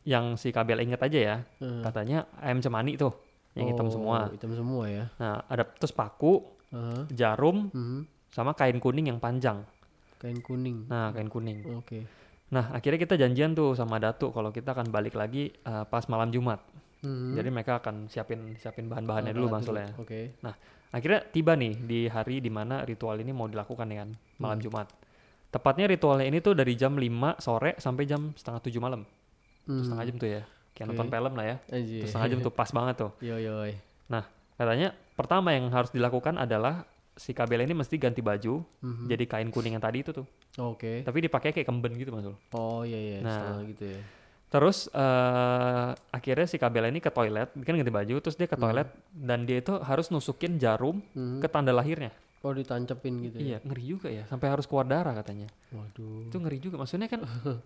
yang 0.03 0.35
si 0.35 0.51
Kabela 0.53 0.83
inget 0.83 1.01
aja 1.01 1.17
ya. 1.17 1.37
Mhm. 1.57 1.81
Katanya 1.81 2.27
ayam 2.37 2.59
cemani 2.59 2.99
tuh, 2.99 3.15
yang 3.55 3.71
hitam 3.71 3.87
Oh, 3.89 3.93
semua. 3.95 4.29
Hitam 4.29 4.53
semua 4.53 4.85
ya. 4.91 5.05
Nah, 5.17 5.47
ada 5.47 5.63
terus 5.65 5.95
paku, 5.95 6.43
Aha. 6.69 7.07
jarum, 7.09 7.71
Mhm. 7.71 8.12
Sama 8.33 8.57
kain 8.57 8.81
kuning 8.81 9.07
yang 9.07 9.21
panjang. 9.21 9.61
Kain 10.17 10.41
kuning. 10.41 10.89
Nah, 10.89 11.13
kain 11.13 11.29
kuning. 11.29 11.63
Oke. 11.77 12.09
Nah, 12.49 12.73
akhirnya 12.73 12.97
kita 12.97 13.17
janjian 13.17 13.53
tuh 13.53 13.73
sama 13.73 13.97
Datu 13.97 14.33
kalau 14.33 14.49
kita 14.49 14.73
akan 14.73 14.89
balik 14.89 15.13
lagi 15.13 15.53
eh, 15.53 15.85
pas 15.85 16.05
malam 16.09 16.33
Jumat. 16.33 16.61
Mhm. 17.03 17.35
Jadi 17.35 17.49
mereka 17.51 17.83
akan 17.83 18.07
siapin 18.07 18.55
siapin 18.57 18.87
bahan-bahannya 18.87 19.35
dulu 19.35 19.51
Bang 19.51 19.61
dulu. 19.61 19.77
Soleh. 19.77 19.89
Oke. 19.99 20.21
Akhirnya 20.93 21.25
tiba 21.25 21.57
nih 21.57 21.75
di 21.75 22.01
hari 22.07 22.39
di 22.39 22.53
mana 22.53 22.85
ritual 22.85 23.17
ini 23.19 23.33
mau 23.33 23.49
dilakukan 23.49 23.89
ya 23.89 24.05
kan, 24.05 24.11
malam 24.37 24.61
Hmm. 24.61 24.65
Jumat. 24.69 24.87
Tepatnya 25.49 25.89
ritualnya 25.89 26.29
ini 26.29 26.41
tuh 26.41 26.53
dari 26.53 26.73
jam 26.77 26.97
5 26.97 27.37
sore 27.37 27.77
sampai 27.77 28.05
jam 28.05 28.33
setengah 28.37 28.61
tujuh 28.61 28.81
malam. 28.81 29.05
Tuh 29.65 29.73
Hmm. 29.73 29.83
setengah 29.83 30.05
jam 30.07 30.17
tuh 30.21 30.29
ya. 30.31 30.43
Kayak 30.73 30.87
Oke. 30.87 30.91
nonton 30.97 31.09
film 31.11 31.33
lah 31.37 31.45
ya. 31.49 31.57
Setengah 32.07 32.29
jam 32.29 32.39
tuh 32.41 32.53
pas 32.61 32.71
banget 32.71 32.95
tuh. 32.97 33.11
Yo 33.21 33.37
yo. 33.37 33.57
Katanya 34.53 34.95
pertama 35.19 35.51
yang 35.57 35.73
harus 35.75 35.91
dilakukan 35.91 36.39
adalah 36.39 36.87
si 37.13 37.31
Kabela 37.31 37.61
ini 37.61 37.73
mesti 37.73 37.97
ganti 37.97 38.19
baju 38.19 38.65
Mhm. 38.81 39.05
jadi 39.07 39.25
kain 39.27 39.49
kuning 39.49 39.77
yang 39.77 39.83
tadi 39.83 40.01
itu 40.01 40.11
tuh. 40.11 40.25
Oke. 40.59 41.01
Tapi 41.01 41.19
dipakai 41.21 41.51
kayak 41.51 41.65
kemben 41.65 41.93
gitu 41.95 42.09
Mas. 42.09 42.25
Oh 42.51 42.83
iya 42.83 42.97
iya. 42.97 43.19
Nah. 43.21 43.61
gitu 43.63 43.85
ya. 43.87 44.01
Terus 44.49 44.89
eh 44.89 45.89
akhirnya 46.11 46.45
si 46.45 46.57
Kabela 46.57 46.85
ini 46.87 46.99
ke 46.99 47.09
toilet, 47.09 47.53
kan 47.55 47.73
ganti 47.73 47.89
baju, 47.91 48.15
terus 48.19 48.37
dia 48.37 48.45
ke 48.45 48.53
Hmm. 48.53 48.63
toilet 48.63 48.89
dan 49.11 49.45
dia 49.45 49.59
itu 49.59 49.73
harus 49.79 50.09
nusukin 50.09 50.57
jarum 50.57 51.01
Mhm. 51.13 51.41
ke 51.41 51.49
tanda 51.49 51.73
lahirnya. 51.73 52.13
Oh 52.43 52.51
ditancepin 52.51 53.23
gitu 53.23 53.39
ya. 53.39 53.45
Iya, 53.47 53.59
ngeri 53.63 53.85
juga 53.87 54.09
ya, 54.09 54.27
sampai 54.27 54.51
harus 54.51 54.67
keluar 54.67 54.85
darah 54.85 55.15
katanya. 55.15 55.47
Waduh. 55.71 56.27
Itu 56.27 56.37
ngeri 56.37 56.59
juga, 56.59 56.77
maksudnya 56.77 57.07
kan 57.07 57.23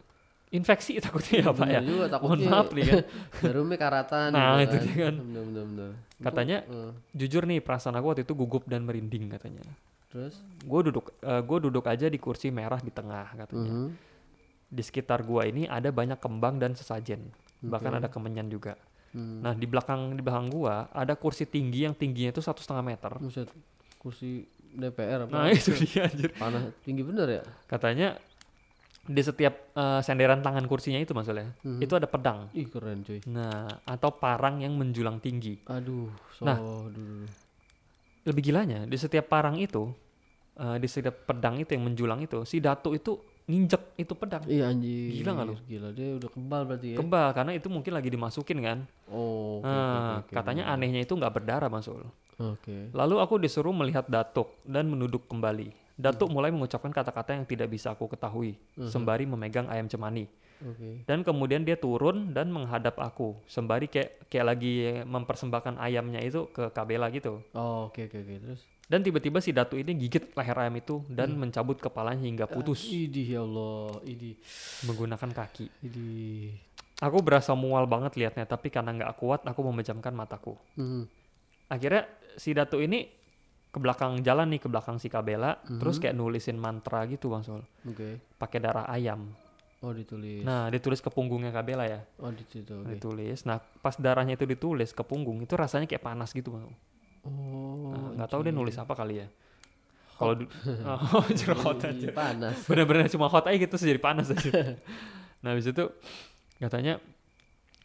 infeksi 0.48 0.98
takutnya 1.04 1.42
ya 1.42 1.50
Pak 1.50 1.68
ya. 1.68 1.80
Juga 1.80 1.96
Mohon 1.96 2.10
takutnya. 2.12 2.48
maaf 2.48 2.68
nih 2.70 2.84
kan. 2.84 3.02
Jarumnya 3.44 3.78
karatan. 3.78 4.28
Nah, 4.30 4.54
gitu 4.56 4.62
itu 4.62 4.76
dia 4.84 4.94
kan. 5.02 5.14
Bener 5.18 5.42
bener 5.44 5.64
bener. 5.66 5.90
Katanya 6.18 6.56
Eh, 6.64 6.90
jujur 7.12 7.42
nih 7.44 7.58
perasaan 7.58 7.94
aku 7.94 8.06
waktu 8.08 8.22
itu 8.22 8.32
gugup 8.32 8.64
dan 8.64 8.82
merinding 8.82 9.28
katanya. 9.28 9.62
terus. 10.06 10.38
Gue 10.62 10.80
duduk, 10.82 11.12
gue 11.20 11.58
duduk 11.60 11.84
aja 11.84 12.06
di 12.06 12.16
kursi 12.16 12.48
merah 12.48 12.78
di 12.78 12.88
tengah 12.88 13.36
katanya. 13.36 13.72
Mhm. 13.74 13.88
Di 14.66 14.82
sekitar 14.82 15.22
gua 15.22 15.44
ini 15.44 15.64
ada 15.64 15.88
banyak 15.88 16.16
kembang 16.16 16.56
dan 16.56 16.72
sesajen, 16.72 17.30
bahkan 17.60 17.92
Oke. 17.92 17.98
ada 18.00 18.08
kemenyan 18.08 18.48
juga. 18.48 18.74
Hmm. 19.12 19.38
Nah 19.38 19.52
di 19.52 19.62
belakang 19.62 20.10
di 20.10 20.20
belakang 20.20 20.48
gua 20.48 20.90
ada 20.90 21.14
kursi 21.14 21.44
tinggi 21.44 21.84
yang 21.84 21.92
tingginya 21.92 22.30
itu 22.30 22.40
satu 22.40 22.58
setengah 22.58 22.82
meter. 22.82 23.12
Buset. 23.16 23.46
Kursi 23.96 24.42
DPR 24.72 25.24
apa? 25.24 25.30
Nah 25.30 25.46
itu 25.54 25.70
dia 25.76 26.04
anjir. 26.04 26.34
Panas 26.34 26.74
tinggi 26.82 27.02
bener 27.02 27.28
ya? 27.30 27.42
Katanya 27.64 28.18
di 29.06 29.20
setiap 29.20 29.54
eh, 29.72 30.00
senderan 30.00 30.38
tangan 30.38 30.64
kursinya 30.64 30.96
itu 30.96 31.10
maksudnya, 31.10 31.54
Mhm. 31.60 31.80
itu 31.80 31.92
ada 31.92 32.04
pedang. 32.04 32.50
Ih 32.52 32.66
keren 32.66 33.00
cuy. 33.00 33.22
Nah, 33.26 33.66
atau 33.82 34.10
parang 34.12 34.58
yang 34.58 34.72
menjulang 34.72 35.16
tinggi. 35.16 35.62
Aduh. 35.64 36.10
So, 36.32 36.42
Nah. 36.42 36.58
dulu. 36.86 37.24
Lebih 38.22 38.42
gilanya, 38.44 38.82
di 38.82 38.96
setiap 38.96 39.26
parang 39.26 39.54
itu, 39.54 39.94
eh, 40.54 40.76
di 40.76 40.86
setiap 40.86 41.24
pedang 41.24 41.56
itu 41.56 41.70
yang 41.70 41.84
menjulang 41.84 42.18
itu, 42.20 42.42
si 42.42 42.58
Datu 42.58 42.90
itu 42.90 43.14
nginjek 43.46 43.94
itu 43.96 44.10
pedang. 44.12 44.42
Iya 44.44 44.66
anjir. 44.66 45.14
Gila 45.14 45.30
nggak 45.32 45.46
lu? 45.46 45.54
Gila 45.64 45.88
dia 45.92 46.08
udah 46.12 46.26
kebal 46.26 46.62
berarti 46.66 46.88
ya. 46.88 46.96
Kebal 46.98 47.28
karena 47.30 47.52
itu 47.54 47.68
mungkin 47.68 47.92
lagi 47.92 48.10
dimasukin 48.10 48.58
kan. 48.58 48.78
oh. 49.06 49.62
oke, 49.62 49.64
Nah, 49.64 49.86
oke, 50.18 50.26
oke, 50.26 50.32
katanya 50.34 50.66
bener. 50.66 50.74
anehnya 50.82 51.00
itu 51.00 51.14
nggak 51.14 51.30
berdarah 51.32 51.70
Masul. 51.70 52.02
Oke. 52.36 52.90
Lalu 52.90 53.14
aku 53.16 53.38
disuruh 53.38 53.70
melihat 53.70 54.04
Datuk 54.04 54.50
dan 54.62 54.90
menunduk 54.90 55.24
kembali. 55.24 55.85
Datuk 55.96 56.28
mulai 56.28 56.52
mengucapkan 56.52 56.92
kata-kata 56.92 57.32
yang 57.32 57.48
tidak 57.48 57.72
bisa 57.72 57.88
aku 57.90 58.04
ketahui, 58.06 58.60
Mhm. 58.76 58.88
sembari 58.92 59.24
memegang 59.24 59.64
ayam 59.66 59.88
cemani. 59.88 60.28
Oke. 60.56 61.04
Dan 61.04 61.20
kemudian 61.20 61.64
dia 61.64 61.76
turun 61.76 62.32
dan 62.32 62.48
menghadap 62.48 62.96
aku, 62.96 63.36
sembari 63.44 63.88
kayak 63.88 64.28
kayak 64.28 64.46
lagi 64.46 64.72
mempersembahkan 65.04 65.76
ayamnya 65.76 66.20
itu 66.20 66.48
ke 66.52 66.68
Kabela 66.72 67.08
gitu. 67.08 67.40
Oh, 67.52 67.88
oke 67.88 68.08
oke 68.08 68.16
oke 68.16 68.34
terus. 68.40 68.60
Dan 68.86 69.02
tiba-tiba 69.02 69.40
si 69.40 69.50
Datu 69.50 69.74
ini 69.74 69.96
gigit 69.98 70.30
leher 70.32 70.56
ayam 70.56 70.76
itu 70.76 71.02
dan 71.10 71.34
mencabut 71.34 71.76
kepalanya 71.76 72.22
hingga 72.22 72.46
putus 72.46 72.86
Idih 72.86 73.26
ya 73.26 73.40
Allah, 73.42 73.98
idih. 74.06 74.36
menggunakan 74.84 75.30
kaki. 75.34 75.66
Idih. 75.82 76.54
Aku 77.02 77.20
berasa 77.20 77.52
mual 77.52 77.84
banget 77.84 78.16
liatnya, 78.16 78.46
tapi 78.46 78.72
karena 78.72 78.92
nggak 78.92 79.16
kuat, 79.20 79.44
aku 79.44 79.60
memejamkan 79.60 80.12
mataku. 80.12 80.56
Mhm. 80.76 81.04
Akhirnya 81.68 82.06
si 82.38 82.54
Datu 82.54 82.78
ini 82.78 83.10
ke 83.76 83.78
belakang 83.78 84.24
jalan 84.24 84.48
nih, 84.48 84.60
ke 84.64 84.72
belakang 84.72 84.96
si 84.96 85.12
Kabela, 85.12 85.60
Mhm. 85.68 85.76
terus 85.76 86.00
kayak 86.00 86.16
nulisin 86.16 86.56
mantra 86.56 87.04
gitu 87.04 87.28
Bang 87.28 87.44
Sol, 87.44 87.60
Oke. 87.84 88.24
pakai 88.40 88.56
darah 88.56 88.88
ayam. 88.88 89.36
Oh 89.84 89.92
ditulis. 89.92 90.40
Nah, 90.40 90.72
ditulis 90.72 91.04
ke 91.04 91.12
punggungnya 91.12 91.52
Kabela 91.52 91.84
ya, 91.84 92.00
Oh 92.16 92.32
di 92.32 92.40
situ. 92.48 92.72
Oke. 92.72 92.96
ditulis. 92.96 93.44
Nah, 93.44 93.60
pas 93.60 93.92
darahnya 94.00 94.32
itu 94.32 94.48
ditulis 94.48 94.96
ke 94.96 95.04
punggung, 95.04 95.44
itu 95.44 95.52
rasanya 95.52 95.84
kayak 95.84 96.00
panas 96.00 96.32
gitu 96.32 96.56
Bang. 96.56 96.72
Oh. 97.20 97.92
Nah, 97.92 98.16
nggak 98.16 98.28
tahu 98.32 98.40
dia 98.48 98.54
nulis 98.56 98.80
apa 98.80 98.96
kali 98.96 99.20
ya. 99.20 99.28
Kalau 100.16 100.32
oh, 101.12 101.20
anjir, 101.20 101.52
hot 101.52 101.76
aja. 101.84 102.08
Panas. 102.16 102.56
Bener-bener 102.64 103.12
cuma 103.12 103.28
hot 103.28 103.44
aja 103.44 103.56
gitu 103.60 103.76
terus 103.76 103.84
jadi 103.84 104.00
panas 104.00 104.32
aja. 104.32 104.48
nah, 105.44 105.52
habis 105.52 105.68
itu 105.68 105.84
katanya 106.56 106.96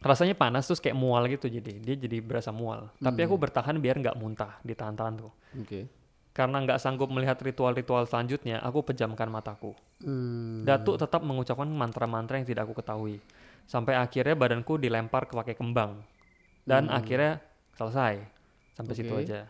rasanya 0.02 0.34
panas 0.34 0.66
terus 0.66 0.82
kayak 0.82 0.98
mual 0.98 1.22
gitu 1.30 1.46
jadi 1.46 1.72
dia 1.78 1.94
jadi 1.94 2.18
berasa 2.18 2.50
mual. 2.50 2.90
Tapi 2.98 3.20
aku 3.24 3.38
bertahan 3.38 3.78
biar 3.78 3.96
nggak 4.02 4.16
muntah 4.18 4.58
ditahan-tahan 4.66 5.14
tuh. 5.22 5.32
Oke. 5.62 5.86
Karena 6.32 6.64
nggak 6.64 6.80
sanggup 6.80 7.12
melihat 7.12 7.36
ritual-ritual 7.44 8.08
selanjutnya, 8.08 8.58
aku 8.64 8.80
pejamkan 8.82 9.28
mataku. 9.28 9.76
Hmm. 10.00 10.64
Datuk 10.64 10.96
tetap 10.96 11.20
mengucapkan 11.20 11.68
mantra-mantra 11.68 12.40
yang 12.40 12.48
tidak 12.48 12.64
aku 12.64 12.80
ketahui. 12.80 13.20
Sampai 13.68 13.94
akhirnya 13.94 14.32
badanku 14.32 14.80
dilempar 14.80 15.28
ke 15.28 15.36
pakai 15.36 15.54
kembang. 15.54 16.00
Dan 16.64 16.88
akhirnya 16.88 17.38
selesai. 17.76 18.22
Sampai 18.72 18.92
situ 18.96 19.12
Oke. 19.12 19.28
aja. 19.28 19.44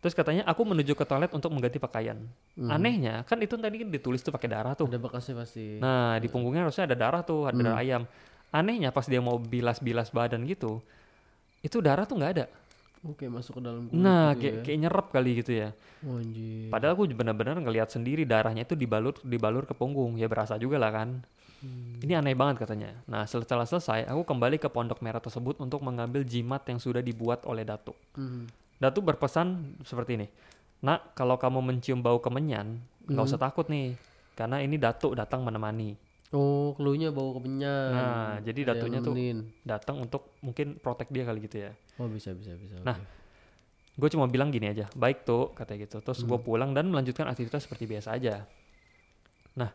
Terus 0.00 0.16
katanya 0.16 0.48
aku 0.48 0.64
menuju 0.64 0.96
ke 0.96 1.04
toilet 1.04 1.28
untuk 1.36 1.52
mengganti 1.52 1.76
pakaian. 1.76 2.16
Mhm. 2.56 2.70
Anehnya, 2.72 3.14
kan 3.28 3.36
itu 3.42 3.58
tadi 3.60 3.84
kan 3.84 3.88
ditulis 3.92 4.24
tuh 4.24 4.32
pakai 4.32 4.48
darah 4.48 4.72
tuh. 4.72 4.88
Ada 4.88 4.96
bekasnya 4.96 5.34
pasti. 5.44 5.76
Nah, 5.76 6.16
di 6.16 6.28
punggungnya 6.32 6.64
harusnya 6.64 6.88
ada 6.88 6.96
darah 6.96 7.20
tuh, 7.20 7.44
ada 7.44 7.58
Hmm. 7.58 7.66
darah 7.68 7.80
ayam. 7.84 8.02
Anehnya 8.50 8.90
pas 8.90 9.06
dia 9.06 9.22
mau 9.22 9.38
bilas-bilas 9.38 10.10
badan 10.10 10.42
gitu, 10.46 10.82
itu 11.62 11.78
darah 11.78 12.02
tuh 12.06 12.18
nggak 12.18 12.32
ada. 12.34 12.46
Oke, 13.00 13.32
masuk 13.32 13.56
ke 13.56 13.60
dalam 13.64 13.88
kulit 13.88 13.96
Nah, 13.96 14.36
gitu 14.36 14.40
kayak 14.44 14.54
ya. 14.54 14.60
kayak 14.60 14.78
nyerap 14.84 15.06
kali 15.08 15.30
gitu 15.40 15.52
ya. 15.56 15.68
Oh, 16.04 16.20
anjir. 16.20 16.68
Padahal 16.68 16.92
aku 16.92 17.08
benar-benar 17.16 17.56
ngelihat 17.56 17.88
sendiri 17.88 18.28
darahnya 18.28 18.68
itu 18.68 18.76
dibalur 18.76 19.16
dibalur 19.24 19.64
ke 19.64 19.72
punggung. 19.72 20.20
Ya 20.20 20.28
berasa 20.28 20.60
juga 20.60 20.76
lah 20.76 20.92
kan. 20.92 21.24
Hmm. 21.64 21.96
Ini 22.04 22.20
aneh 22.20 22.36
banget 22.36 22.68
katanya. 22.68 22.92
Nah, 23.08 23.24
setelah 23.24 23.64
selesai, 23.64 24.04
aku 24.04 24.24
kembali 24.28 24.60
ke 24.60 24.68
pondok 24.68 25.00
merah 25.00 25.20
tersebut 25.20 25.56
untuk 25.60 25.80
mengambil 25.80 26.24
jimat 26.28 26.60
yang 26.68 26.76
sudah 26.76 27.00
dibuat 27.00 27.44
oleh 27.48 27.64
Datuk. 27.64 27.96
Hmm. 28.16 28.44
Datuk 28.76 29.08
berpesan 29.08 29.80
seperti 29.80 30.20
ini. 30.20 30.28
Nak, 30.84 31.16
kalau 31.16 31.40
kamu 31.40 31.60
mencium 31.60 32.00
bau 32.00 32.20
kemenyan, 32.20 32.80
nggak 33.08 33.24
usah 33.28 33.40
takut 33.40 33.68
nih. 33.68 33.96
Karena 34.36 34.60
ini 34.60 34.76
Datuk 34.76 35.16
datang 35.16 35.40
menemani. 35.44 35.96
Oh, 36.30 36.70
keluhnya 36.78 37.10
bau 37.10 37.34
kemenyan. 37.34 37.90
Nah, 37.90 38.34
jadi 38.38 38.70
Ada 38.70 38.86
yang 38.86 39.02
tuh 39.02 39.14
datang 39.66 39.98
untuk 39.98 40.38
mungkin 40.40 40.78
protek 40.78 41.10
dia 41.10 41.26
kali 41.26 41.42
gitu 41.42 41.66
ya. 41.66 41.74
Oh, 41.98 42.06
bisa 42.06 42.30
bisa 42.32 42.54
bisa. 42.54 42.78
Nah. 42.80 42.98
Gue 43.98 44.08
cuma 44.08 44.24
bilang 44.24 44.48
gini 44.48 44.70
aja, 44.70 44.86
baik 44.96 45.26
tuh 45.26 45.52
katanya 45.52 45.84
gitu. 45.84 46.00
Terus 46.00 46.22
gue 46.22 46.38
Hmm. 46.38 46.46
pulang 46.46 46.70
dan 46.72 46.88
melanjutkan 46.88 47.26
aktivitas 47.26 47.66
seperti 47.66 47.84
biasa 47.84 48.16
aja. 48.16 48.46
Nah, 49.58 49.68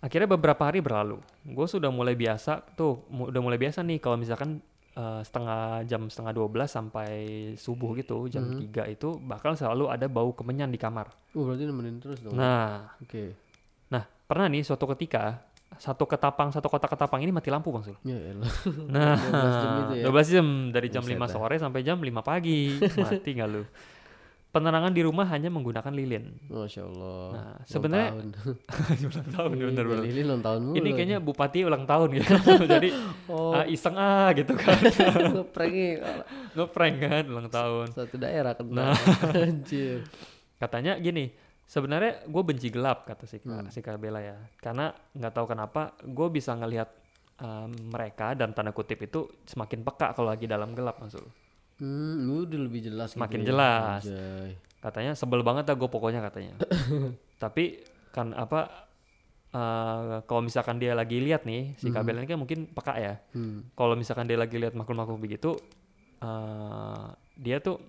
akhirnya 0.00 0.30
beberapa 0.30 0.64
hari 0.64 0.80
berlalu. 0.80 1.20
Gue 1.44 1.66
sudah 1.66 1.90
mulai 1.90 2.14
biasa 2.14 2.62
tuh, 2.72 3.04
udah 3.10 3.42
mulai 3.42 3.58
biasa 3.58 3.82
nih 3.82 3.98
kalau 3.98 4.16
misalkan 4.16 4.62
eh, 4.94 5.22
setengah 5.26 5.82
jam 5.84 6.06
setengah 6.06 6.30
12 6.32 6.70
sampai 6.70 7.10
subuh 7.58 7.98
gitu, 7.98 8.30
jam 8.30 8.46
Mhm. 8.46 8.70
3 8.70 8.86
itu 8.86 9.18
bakal 9.18 9.58
selalu 9.58 9.90
ada 9.90 10.06
bau 10.06 10.30
kemenyan 10.30 10.70
di 10.70 10.78
kamar. 10.78 11.10
Oh, 11.34 11.42
berarti 11.42 11.66
nemenin 11.66 11.98
terus 11.98 12.22
dong. 12.22 12.38
Nah, 12.38 12.94
Oke. 13.02 13.34
nah 13.90 14.06
pernah 14.06 14.46
nih 14.46 14.62
suatu 14.62 14.86
ketika 14.94 15.42
satu 15.74 16.06
ketapang 16.06 16.54
satu 16.54 16.70
kotak 16.70 16.86
ketapang 16.94 17.18
ini 17.22 17.34
mati 17.34 17.50
lampu 17.50 17.74
bang 17.74 17.82
Sul. 17.82 17.96
Ya 18.06 18.14
elah. 18.14 18.46
Nah, 18.94 19.18
12 19.18 19.62
jam 19.62 19.70
ya? 19.98 20.04
12 20.06 20.34
jam 20.34 20.46
dari 20.70 20.88
jam 20.90 21.02
Buset 21.02 21.18
5 21.18 21.20
dah. 21.20 21.28
sore 21.30 21.56
sampai 21.58 21.80
jam 21.82 21.98
5 21.98 22.10
pagi. 22.22 22.78
Mati 23.02 23.30
nggak 23.34 23.48
lu? 23.50 23.62
Penerangan 24.54 24.94
di 24.94 25.02
rumah 25.02 25.26
hanya 25.34 25.50
menggunakan 25.50 25.90
lilin. 25.90 26.30
Masya 26.46 26.86
Allah. 26.86 27.26
Nah, 27.34 27.54
sebenarnya 27.66 28.08
ulang 29.10 29.28
tahun 29.34 29.50
Iya, 29.50 29.64
bener-bener. 29.66 30.04
Lili 30.06 30.20
ulang 30.22 30.42
tahun 30.46 30.60
mulu. 30.62 30.76
Ini 30.78 30.90
kayaknya 30.94 31.18
bupati 31.18 31.58
ulang 31.66 31.84
tahun 31.90 32.08
gitu. 32.22 32.32
Jadi 32.62 32.88
oh, 33.26 33.50
ah, 33.50 33.66
iseng 33.66 33.98
ah 33.98 34.30
gitu 34.30 34.54
kan. 34.54 34.78
ngeprank 35.42 35.74
Ngeprank 36.54 36.94
kan 37.02 37.24
ulang 37.26 37.48
tahun. 37.50 37.86
satu 37.98 38.14
daerah 38.14 38.54
kan. 38.54 38.62
Nah. 38.70 38.94
Anjir. 39.34 40.06
Katanya 40.54 41.02
gini, 41.02 41.34
sebenarnya 41.64 42.24
gue 42.24 42.42
benci 42.42 42.68
gelap 42.68 43.04
kata 43.04 43.24
si 43.24 43.38
Hmm. 43.38 43.66
si 43.68 43.78
Kabela 43.78 44.18
ya. 44.18 44.36
Karena 44.56 44.88
nggak 45.10 45.32
tahu 45.32 45.46
kenapa 45.46 45.82
gue 45.98 46.28
bisa 46.28 46.52
ngelihat 46.52 46.88
um, 47.36 47.66
mereka 47.90 48.32
dan 48.32 48.50
tanda 48.50 48.70
kutip 48.70 49.00
itu 49.00 49.26
semakin 49.44 49.82
peka 49.82 50.12
kalau 50.12 50.28
lagi 50.28 50.44
dalam 50.44 50.72
gelap 50.72 50.98
maksud. 50.98 51.24
Hmm, 51.74 52.30
udah 52.30 52.60
lebih 52.60 52.84
jelas 52.84 53.12
Makin 53.14 53.40
gitu 53.40 53.44
ya. 53.44 53.48
jelas. 53.50 54.02
Anjay. 54.04 54.52
katanya 54.78 55.12
sebel 55.12 55.40
banget 55.40 55.64
dah 55.64 55.74
gue 55.74 55.88
pokoknya 55.88 56.20
katanya 56.20 56.60
tapi 57.42 57.80
kan 58.10 58.30
apa 58.30 58.68
eh, 59.48 60.20
kalau 60.22 60.40
misalkan 60.40 60.76
dia 60.76 60.92
lagi 60.92 61.18
lihat 61.18 61.42
nih 61.42 61.72
si 61.74 61.88
Mhm. 61.88 61.94
kabel 61.94 62.20
ini 62.20 62.26
kan 62.26 62.36
mungkin 62.36 62.68
peka 62.68 62.92
ya 62.94 63.16
Hmm. 63.32 63.64
kalau 63.72 63.96
misalkan 63.96 64.26
dia 64.26 64.36
lagi 64.36 64.54
lihat 64.54 64.72
makhluk-makhluk 64.72 65.16
begitu 65.18 65.56
eh, 66.20 67.06
dia 67.34 67.58
tuh 67.58 67.80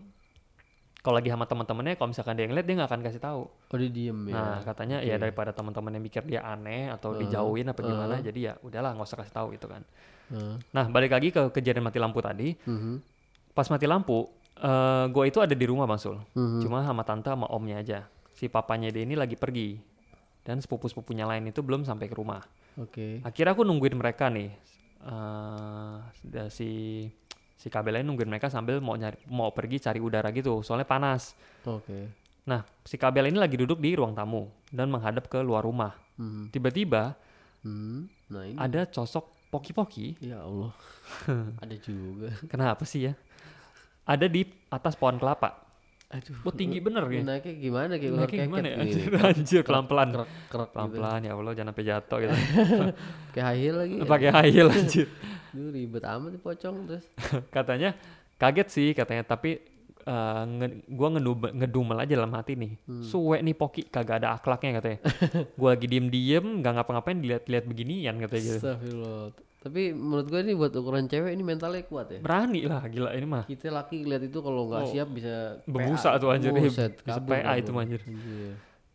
kalau 1.06 1.16
lagi 1.16 1.30
sama 1.30 1.46
teman-temannya 1.46 1.94
kalau 1.94 2.10
misalkan 2.10 2.34
dia 2.34 2.50
ngeliat 2.50 2.66
dia 2.66 2.76
nggak 2.76 2.90
akan 2.90 3.02
kasih 3.04 3.22
tahu 3.22 3.42
Oh, 3.46 3.78
dia 3.78 3.88
diem 3.88 4.20
ya. 4.26 4.34
nah 4.34 4.58
katanya 4.60 4.98
ya 5.00 5.16
Oke. 5.16 5.22
daripada 5.22 5.54
teman-teman 5.54 5.94
yang 5.94 6.04
mikir 6.04 6.26
dia 6.26 6.42
aneh 6.42 6.90
atau 6.90 7.14
Uh, 7.14 7.22
dijauhin 7.22 7.70
apa 7.70 7.80
gimana 7.80 8.18
uh. 8.18 8.20
jadi 8.20 8.40
ya 8.42 8.54
udahlah 8.60 8.92
nggak 8.92 9.06
usah 9.06 9.20
kasih 9.22 9.32
tahu 9.32 9.48
gitu 9.54 9.70
kan 9.70 9.86
Heeh. 10.28 10.58
nah 10.74 10.90
balik 10.90 11.14
lagi 11.14 11.30
ke 11.30 11.54
kejadian 11.54 11.86
mati 11.86 12.02
lampu 12.02 12.18
tadi 12.20 12.58
Mhm. 12.58 12.94
pas 13.54 13.70
mati 13.70 13.86
lampu 13.86 14.26
eh 14.56 15.06
gue 15.08 15.24
itu 15.26 15.38
ada 15.38 15.52
di 15.52 15.66
rumah 15.66 15.86
bang 15.86 16.00
Sul 16.00 16.18
Mhm. 16.34 16.66
Cuma 16.66 16.82
sama 16.82 17.04
tante 17.04 17.28
sama 17.28 17.46
omnya 17.48 17.78
aja. 17.78 18.00
Si 18.34 18.48
papanya 18.48 18.88
dia 18.88 19.04
ini 19.04 19.14
lagi 19.14 19.36
pergi. 19.36 19.76
Dan 20.42 20.60
sepupu-sepupunya 20.60 21.24
lain 21.24 21.48
itu 21.48 21.60
belum 21.60 21.84
sampai 21.84 22.06
ke 22.06 22.16
rumah. 22.16 22.40
Oke. 22.76 23.20
Akhirnya 23.22 23.52
aku 23.52 23.64
nungguin 23.64 23.96
mereka 23.96 24.28
nih. 24.28 24.52
eh 25.04 25.96
da- 26.24 26.50
si 27.66 27.68
si 27.68 27.74
kabelnya 27.74 28.06
nungguin 28.06 28.30
mereka 28.30 28.46
sambil 28.46 28.78
mau 28.78 28.94
nyari 28.94 29.18
mau 29.26 29.50
pergi 29.50 29.82
cari 29.82 29.98
udara 29.98 30.30
gitu. 30.30 30.62
Soalnya 30.62 30.86
panas. 30.86 31.34
Oke. 31.66 32.14
Nah, 32.46 32.62
si 32.86 32.94
kabel 32.94 33.34
ini 33.34 33.42
lagi 33.42 33.58
duduk 33.58 33.82
di 33.82 33.98
ruang 33.98 34.14
tamu 34.14 34.54
dan 34.70 34.86
menghadap 34.94 35.26
ke 35.26 35.42
luar 35.42 35.66
rumah. 35.66 35.98
Mhm. 36.22 36.54
Tiba-tiba 36.54 37.18
Hmm. 37.66 38.06
Nah, 38.30 38.46
ini 38.46 38.62
ada 38.62 38.86
sosok 38.86 39.50
poki-poki. 39.50 40.22
ya 40.22 40.46
Allah. 40.46 40.70
ada 41.66 41.76
juga. 41.82 42.30
Kenapa 42.46 42.86
sih 42.86 43.10
ya? 43.10 43.18
Ada 44.06 44.30
di 44.30 44.46
atas 44.70 44.94
pohon 44.94 45.18
kelapa. 45.18 45.66
Aduh. 46.14 46.38
Oh, 46.46 46.54
tinggi 46.54 46.78
bener 46.78 47.02
ya. 47.10 47.26
Naiknya 47.26 47.54
gimana 47.58 47.98
kayak 47.98 48.12
ular 48.14 48.22
Naiknya 48.30 48.38
keket 48.38 48.46
gimana 48.46 48.68
ya? 48.70 48.76
gini. 48.78 48.86
Anjir, 48.86 49.10
anjir 49.34 49.62
pelan-pelan. 49.66 50.08
Gitu. 50.14 50.26
Pelan-pelan 50.54 51.20
ya 51.26 51.32
Allah 51.34 51.54
jangan 51.58 51.70
sampai 51.74 51.86
jatuh 51.90 52.18
gitu. 52.22 52.36
Kayak 53.34 53.46
high 53.50 53.58
heel 53.58 53.76
lagi. 53.82 53.96
ya. 53.98 54.06
pakai 54.06 54.30
high 54.30 54.52
heel 54.54 54.70
anjir. 54.70 55.08
Duh, 55.56 55.72
ribet 55.72 56.04
amat 56.04 56.30
nih 56.30 56.42
pocong 56.42 56.76
terus. 56.86 57.06
katanya 57.56 57.96
kaget 58.36 58.68
sih 58.68 58.88
katanya 58.92 59.24
tapi 59.24 59.64
eh, 60.04 60.44
nge- 60.46 60.84
gua 60.88 61.08
ngedumel, 61.10 61.50
ngedumel 61.56 61.98
aja 61.98 62.14
dalam 62.14 62.32
hati 62.32 62.54
nih 62.54 62.76
Hmm. 62.84 63.02
suwe 63.02 63.40
nih 63.40 63.54
poki 63.54 63.82
kagak 63.84 64.20
ada 64.20 64.36
akhlaknya 64.36 64.72
katanya 64.76 65.00
gua 65.58 65.74
lagi 65.74 65.88
diem 65.88 66.08
diem 66.08 66.60
nggak 66.60 66.74
ngapa-ngapain 66.74 67.18
dilihat-lihat 67.18 67.64
beginian 67.64 68.16
katanya 68.18 68.44
gitu 68.44 68.58
Astagfirullah. 68.60 69.26
Tapi 69.58 69.82
menurut 69.92 70.28
gue 70.28 70.40
ini 70.40 70.54
buat 70.54 70.70
ukuran 70.72 71.08
cewek 71.08 71.32
ini 71.32 71.42
mentalnya 71.42 71.82
kuat 71.84 72.06
ya. 72.08 72.20
berani 72.20 72.62
lah 72.64 72.86
gila 72.86 73.10
ini 73.10 73.26
mah 73.26 73.44
Kita 73.46 73.72
laki 73.72 74.04
lihat 74.04 74.22
itu 74.24 74.38
kalau 74.38 74.70
nggak 74.70 74.78
Oh, 74.80 74.90
siap 74.92 75.10
bisa 75.10 75.58
berbusa 75.66 76.10
PA. 76.12 76.22
tuh 76.22 76.30
anjir. 76.30 76.54
Buset, 76.54 76.94
bisa 77.00 77.18
kabur, 77.18 77.34
PA 77.34 77.52
itu. 77.56 77.72
Anjir. 77.74 78.02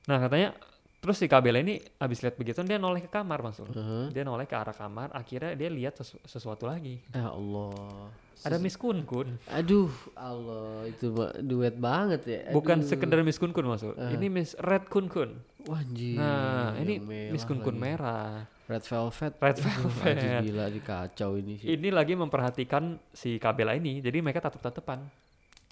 nah 0.02 0.18
katanya 0.20 0.54
terus 1.00 1.16
si 1.16 1.26
kabel 1.26 1.56
ini 1.58 1.80
abis 1.96 2.20
lihat 2.20 2.36
begitu 2.36 2.60
dia 2.60 2.76
noleh 2.76 3.00
ke 3.00 3.08
kamar 3.08 3.40
maksud 3.40 3.68
Heeh. 3.68 4.04
dia 4.10 4.20
noleh 4.20 4.44
ke 4.44 4.52
arah 4.52 4.72
kamar 4.72 5.08
akhirnya 5.10 5.52
dia 5.54 5.68
lihat 5.68 5.96
sesu- 5.96 6.20
sesuatu 6.22 6.64
lagi 6.64 7.00
Ya 7.10 7.26
Allah. 7.26 8.12
ada 8.40 8.56
Miss 8.56 8.72
Kun 8.74 9.02
Kun 9.02 9.36
Aduh, 9.46 9.88
Allah 10.14 10.84
itu 10.86 11.08
duet 11.40 11.72
banget 11.74 12.20
ya. 12.22 12.40
bukan 12.50 12.80
Aduh. 12.80 12.86
sekedar 12.86 13.20
Miss 13.20 13.36
Kun 13.36 13.50
Kun 13.50 13.64
maksud 13.66 13.96
ini 13.96 14.28
Miss 14.28 14.52
Red 14.56 14.86
Kun 14.86 15.08
Kun 15.08 15.40
Wah, 15.62 15.76
anjir. 15.78 16.16
nah 16.16 16.72
ini 16.74 17.00
Miss 17.30 17.44
Kun 17.44 17.60
Kun 17.60 17.76
merah 17.76 18.44
Red 18.64 18.80
Velvet. 18.82 19.34
Red 19.34 19.56
Aduh, 19.56 19.64
Velvet. 19.66 20.14
Anjir 20.14 20.30
gila 20.46 20.66
dikacau 20.68 21.30
ini 21.34 21.58
sih. 21.58 21.68
ini 21.70 21.88
lagi 21.88 22.14
memperhatikan 22.14 22.82
si 23.10 23.36
Kabela 23.36 23.72
ini 23.72 23.98
jadi 23.98 24.20
mereka 24.20 24.40
tatap-tatapan 24.42 25.04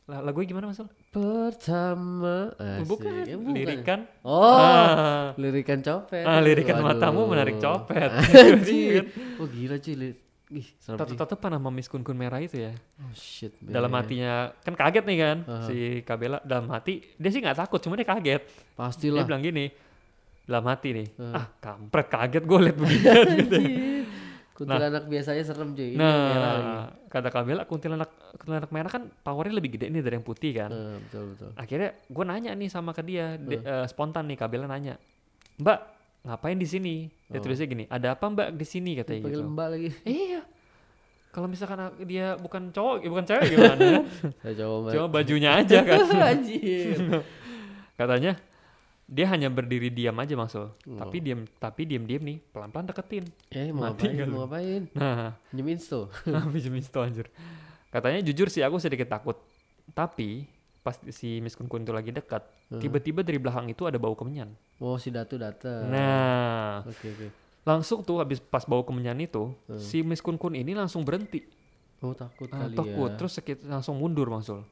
lagu 0.09 0.41
gimana 0.41 0.67
mas? 0.67 0.81
Pertama 1.13 2.53
Asik. 2.55 2.89
bukan 2.89 3.13
Ya, 3.23 3.37
bukan. 3.37 3.53
lirikan 3.53 3.99
Oh, 4.21 4.57
ah, 4.57 5.37
lirikan 5.37 5.79
copet. 5.79 6.25
ah, 6.25 6.41
lirikan 6.41 6.77
Waduh. 6.77 6.87
matamu 6.91 7.21
menarik 7.27 7.57
copet. 7.57 8.09
Oh 9.41 9.45
gila 9.45 9.77
cuy. 9.77 10.17
Ih, 10.49 10.65
tatap-tatapan 10.81 11.51
sama 11.55 11.69
Miss 11.69 11.87
Kun 11.87 12.01
Kun 12.01 12.17
merah 12.17 12.41
itu 12.41 12.57
ya 12.57 12.73
Oh 12.99 13.13
shit. 13.13 13.53
dalam 13.61 13.93
hatinya 13.93 14.49
kan 14.59 14.73
kaget 14.73 15.05
nih 15.05 15.19
kan 15.19 15.37
Aha. 15.45 15.69
si 15.69 15.77
Kabela 16.01 16.41
dalam 16.41 16.73
hati 16.73 17.05
dia 17.15 17.29
sih 17.29 17.45
nggak 17.45 17.53
takut 17.59 17.77
cuma 17.79 17.93
dia 17.93 18.09
kaget 18.09 18.41
dia 18.41 18.73
Pastilah. 18.73 19.29
bilang 19.29 19.45
gini 19.45 19.69
dalam 20.43 20.65
hati 20.65 20.97
nih 20.97 21.07
Hmm. 21.21 21.37
ah 21.37 21.53
kampret 21.55 22.09
kaget 22.09 22.43
gue 22.43 22.59
liat 22.65 22.77
beginian 22.77 23.27
gitu 23.45 23.57
Kuntilanak 24.59 25.05
biasanya 25.05 25.43
serem 25.43 25.71
cuy. 25.71 25.89
Ini 25.89 25.97
nah 25.97 26.19
merah 26.27 26.53
lagi. 26.53 26.75
kata 27.09 27.29
Kabela 27.29 27.63
kuntilanak 27.63 28.11
kuntilanak 28.35 28.71
merah 28.71 28.91
kan 28.91 29.03
powernya 29.17 29.55
lebih 29.55 29.71
gede 29.73 29.87
nih 29.87 30.01
dari 30.01 30.15
yang 30.15 30.27
putih 30.27 30.51
kan 30.53 30.67
Nah, 30.67 30.99
betul 30.99 31.25
betul. 31.31 31.51
akhirnya 31.55 31.91
gue 32.03 32.25
nanya 32.25 32.51
nih 32.53 32.67
sama 32.67 32.91
ke 32.91 33.03
dia 33.03 33.37
de- 33.37 33.59
eh, 33.59 33.87
spontan 33.87 34.27
nih 34.27 34.37
Kabela 34.37 34.67
nanya 34.67 34.99
mbak 35.57 35.79
ngapain 36.21 36.55
di 36.55 36.67
sini 36.67 36.95
dia 37.25 37.39
Oh. 37.39 37.41
tulisnya 37.41 37.65
gini 37.65 37.85
ada 37.87 38.13
apa 38.13 38.27
mbak 38.27 38.49
di 38.53 38.67
sini 38.67 38.93
katanya 38.95 39.23
Panggil 39.23 39.39
gitu 39.39 39.49
mbak 39.49 39.67
lagi. 39.71 39.89
iya 40.19 40.41
kalau 41.29 41.47
misalkan 41.47 41.79
dia 42.03 42.35
bukan 42.35 42.63
cowok 42.69 42.97
ya 42.99 43.09
bukan 43.09 43.25
cewek 43.25 43.47
gimana 43.49 43.89
Saya 44.43 44.55
coba 44.59 44.89
cuma 44.91 45.07
bajunya 45.09 45.51
aja 45.55 45.79
kan 45.81 45.99
Anjir. 46.35 46.99
katanya 47.95 48.33
dia 49.09 49.25
hanya 49.27 49.49
berdiri 49.49 49.89
diam 49.89 50.13
aja 50.15 50.35
maksud 50.35 50.69
Oh. 50.85 50.99
tapi 50.99 51.19
diam 51.19 51.49
tapi 51.57 51.83
diam 51.83 52.05
diam 52.05 52.21
nih 52.21 52.45
pelan 52.47 52.69
pelan 52.69 52.87
deketin 52.87 53.25
Eh 53.49 53.73
mau 53.73 53.89
Mati 53.89 54.05
ngapain? 54.05 54.15
kali. 54.15 54.29
Mau 54.29 54.41
ngapain? 54.43 54.83
nah 54.93 55.33
Nyemin 55.51 55.75
insto. 55.75 56.13
habis 56.29 56.63
itu 56.63 56.99
anjir 56.99 57.27
katanya 57.89 58.21
jujur 58.23 58.47
sih 58.47 58.61
aku 58.61 58.77
sedikit 58.77 59.09
takut 59.09 59.41
tapi 59.89 60.45
pas 60.79 60.93
si 61.09 61.41
Miss 61.41 61.53
Kun 61.53 61.67
Kun 61.67 61.83
itu 61.83 61.91
lagi 61.91 62.11
dekat 62.11 62.45
Hmm. 62.69 62.79
tiba-tiba 62.79 63.25
dari 63.25 63.37
belakang 63.37 63.65
itu 63.67 63.81
ada 63.83 63.97
bau 63.97 64.13
kemenyan 64.13 64.53
Oh 64.77 64.95
si 64.95 65.09
Datu 65.09 65.35
datang. 65.35 65.89
nah 65.89 66.85
Oke 66.85 67.09
oke. 67.09 67.27
langsung 67.65 68.01
tuh 68.03 68.21
habis 68.21 68.39
pas 68.39 68.61
bau 68.63 68.81
kemenyan 68.83 69.17
itu 69.19 69.57
Hmm. 69.65 69.81
si 69.81 70.01
Miss 70.03 70.21
Kun 70.21 70.37
Kun 70.37 70.53
ini 70.53 70.73
langsung 70.73 71.01
berhenti 71.01 71.49
Oh 71.99 72.13
takut 72.13 72.47
Ah, 72.49 72.69
kali 72.69 72.77
takut 72.77 73.09
ya. 73.09 73.17
terus 73.17 73.33
sekit 73.35 73.65
langsung 73.65 73.97
mundur 73.97 74.29
maksud 74.29 74.69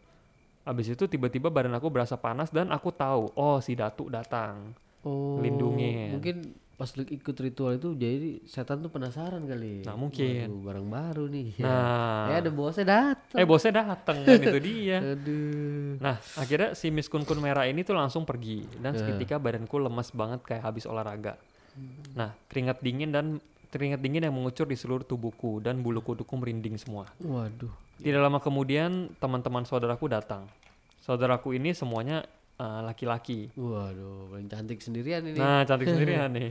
Habis 0.67 0.91
itu 0.91 1.07
tiba-tiba 1.07 1.47
badan 1.47 1.73
aku 1.73 1.87
berasa 1.89 2.19
panas 2.19 2.51
dan 2.51 2.69
aku 2.69 2.91
tahu 2.91 3.31
oh 3.33 3.59
si 3.59 3.73
Datu 3.73 4.11
datang 4.11 4.75
Oh. 5.01 5.39
lindungin. 5.39 6.19
Mungkin 6.19 6.37
pas 6.75 6.91
ikut 6.93 7.37
ritual 7.39 7.79
itu 7.79 7.95
jadi 7.95 8.43
setan 8.43 8.83
tuh 8.83 8.91
penasaran 8.91 9.47
kali. 9.47 9.87
Nah, 9.87 9.95
mungkin. 9.95 10.51
Waduh, 10.51 10.61
barang 10.67 10.89
baru 10.91 11.25
nih. 11.31 11.49
Nah. 11.63 12.27
Ya 12.29 12.43
ada 12.43 12.51
bosnya 12.51 12.85
datang. 12.85 13.39
Eh 13.39 13.47
bosnya 13.47 13.73
datang 13.87 14.27
kan 14.27 14.35
itu 14.37 14.59
dia. 14.59 14.99
Aduh. 15.15 15.97
Nah 15.97 16.19
akhirnya 16.35 16.75
si 16.75 16.91
Miss 16.91 17.07
Kun 17.07 17.23
Kun 17.23 17.39
merah 17.39 17.65
ini 17.65 17.81
tuh 17.81 17.95
langsung 17.95 18.27
pergi 18.27 18.67
dan 18.77 18.93
Ya. 18.93 19.07
seketika 19.07 19.39
badanku 19.39 19.79
lemas 19.79 20.11
banget 20.11 20.43
kayak 20.43 20.67
habis 20.67 20.85
olahraga. 20.85 21.39
Nah 22.13 22.35
keringat 22.51 22.83
dingin 22.83 23.09
dan 23.09 23.39
keringat 23.67 24.01
dingin 24.01 24.25
yang 24.25 24.33
mengucur 24.33 24.65
di 24.65 24.75
seluruh 24.75 25.03
tubuhku 25.03 25.63
dan 25.63 25.79
bulu 25.79 26.03
kuduku 26.03 26.35
merinding 26.35 26.75
semua. 26.77 27.07
Waduh. 27.19 27.71
Tidak 27.97 28.21
lama 28.21 28.39
kemudian 28.39 29.13
teman-teman 29.17 29.65
saudaraku 29.65 30.07
datang. 30.07 30.45
Saudaraku 31.01 31.55
ini 31.55 31.73
semuanya 31.73 32.27
eh, 32.57 32.81
laki-laki. 32.83 33.53
Waduh, 33.53 34.31
paling 34.31 34.49
cantik 34.49 34.81
sendirian 34.81 35.23
ini. 35.25 35.37
Nah 35.37 35.63
cantik 35.63 35.89
sendirian 35.89 36.29
nih. 36.39 36.51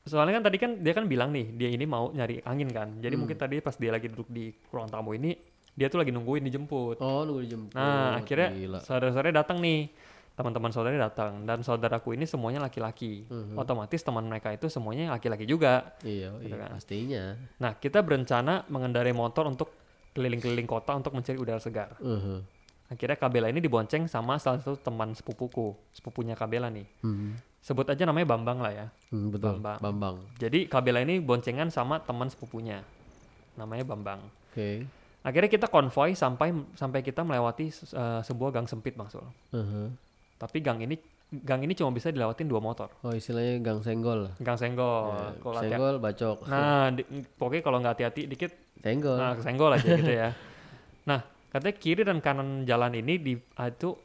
Soalnya 0.00 0.40
kan 0.40 0.44
tadi 0.48 0.56
kan 0.56 0.70
dia 0.80 0.92
kan 0.92 1.04
bilang 1.04 1.28
nih 1.30 1.52
dia 1.52 1.68
ini 1.68 1.84
mau 1.84 2.08
nyari 2.08 2.40
angin 2.42 2.68
kan. 2.68 2.88
Jadi 2.98 3.14
Hmm. 3.14 3.20
mungkin 3.20 3.36
tadi 3.36 3.60
pas 3.60 3.76
dia 3.76 3.90
lagi 3.90 4.08
duduk 4.08 4.28
di 4.28 4.48
ruang 4.68 4.88
tamu 4.88 5.12
ini 5.12 5.36
dia 5.70 5.86
tuh 5.86 6.00
lagi 6.00 6.10
nungguin 6.10 6.42
dijemput. 6.42 6.96
Oh, 6.98 7.22
nunggu 7.22 7.40
dijemput. 7.44 7.76
Nah, 7.76 8.16
akhirnya 8.16 8.48
saudara-saudara 8.80 9.32
datang 9.34 9.60
nih. 9.60 9.92
Teman-teman 10.30 10.72
saudara 10.72 10.96
datang 10.96 11.44
dan 11.44 11.60
saudaraku 11.60 12.16
ini 12.16 12.24
semuanya 12.24 12.64
laki-laki. 12.64 13.28
Mhm. 13.28 13.60
Otomatis 13.60 14.00
teman 14.00 14.24
mereka 14.24 14.48
itu 14.48 14.72
semuanya 14.72 15.12
laki-laki 15.12 15.44
juga. 15.44 15.92
Iya, 16.00 16.32
Gitu 16.40 16.48
iya 16.48 16.56
kan. 16.56 16.70
pastinya. 16.72 17.24
Nah, 17.60 17.72
kita 17.76 18.00
berencana 18.00 18.64
mengendarai 18.66 19.12
motor 19.12 19.44
untuk 19.44 19.68
keliling-keliling 20.14 20.68
kota 20.68 20.96
untuk 20.96 21.14
mencari 21.14 21.38
udara 21.38 21.60
segar. 21.62 21.94
Uh-huh. 22.02 22.42
Akhirnya 22.90 23.14
Kabela 23.14 23.46
ini 23.46 23.62
dibonceng 23.62 24.10
sama 24.10 24.34
salah 24.42 24.58
satu 24.58 24.74
teman 24.74 25.14
sepupuku, 25.14 25.78
sepupunya 25.94 26.34
Kabela 26.34 26.66
nih. 26.66 26.86
Hmm. 27.06 27.38
Sebut 27.62 27.86
aja 27.86 28.02
namanya 28.02 28.26
Bambang 28.34 28.58
lah 28.58 28.72
ya. 28.74 28.86
Hmm, 29.14 29.30
betul. 29.30 29.62
Bambang. 29.62 29.78
Bambang. 29.78 30.16
Jadi 30.42 30.66
Kabela 30.66 30.98
ini 31.04 31.22
boncengan 31.22 31.70
sama 31.70 32.02
teman 32.02 32.26
sepupunya. 32.26 32.82
Namanya 33.54 33.86
Bambang. 33.86 34.20
Oke. 34.50 34.88
Akhirnya 35.20 35.52
kita 35.52 35.68
konvoy 35.68 36.16
sampai 36.16 36.50
sampai 36.74 37.04
kita 37.04 37.22
melewati 37.22 37.70
eh, 37.70 38.20
sebuah 38.24 38.50
gang 38.50 38.66
sempit, 38.66 38.98
Bang 38.98 39.12
Sul. 39.12 39.22
Uh-huh. 39.54 39.92
Tapi 40.40 40.58
gang 40.64 40.80
ini 40.82 40.98
gang 41.32 41.60
ini 41.60 41.72
cuma 41.72 41.90
bisa 41.90 42.08
dilewatin 42.08 42.44
dua 42.44 42.58
motor. 42.58 42.90
Oh, 43.00 43.10
istilahnya 43.10 43.58
gang 43.58 43.80
senggol. 43.80 44.34
Gang 44.36 44.54
senggol. 44.54 45.14
Ya, 45.14 45.30
Kalau 45.36 45.54
hati- 45.54 45.64
senggol 45.68 45.94
bacok. 45.96 46.36
nah, 46.44 46.90
di- 46.90 47.06
pokoknya 47.32 47.62
kalau 47.62 47.78
nggak 47.78 47.94
hati-hati 47.94 48.22
dikit, 48.26 48.52
Senggol. 48.76 49.14
nah 49.14 49.32
senggol 49.36 49.70
aja 49.70 49.90
gitu 49.92 50.10
ya. 50.12 50.30
Nah, 51.00 51.22
katanya 51.48 51.74
kiri 51.74 52.02
dan 52.02 52.18
kanan 52.18 52.62
jalan 52.62 52.92
ini 52.92 53.16
di 53.16 53.32
ah, 53.54 53.66
itu 53.66 53.96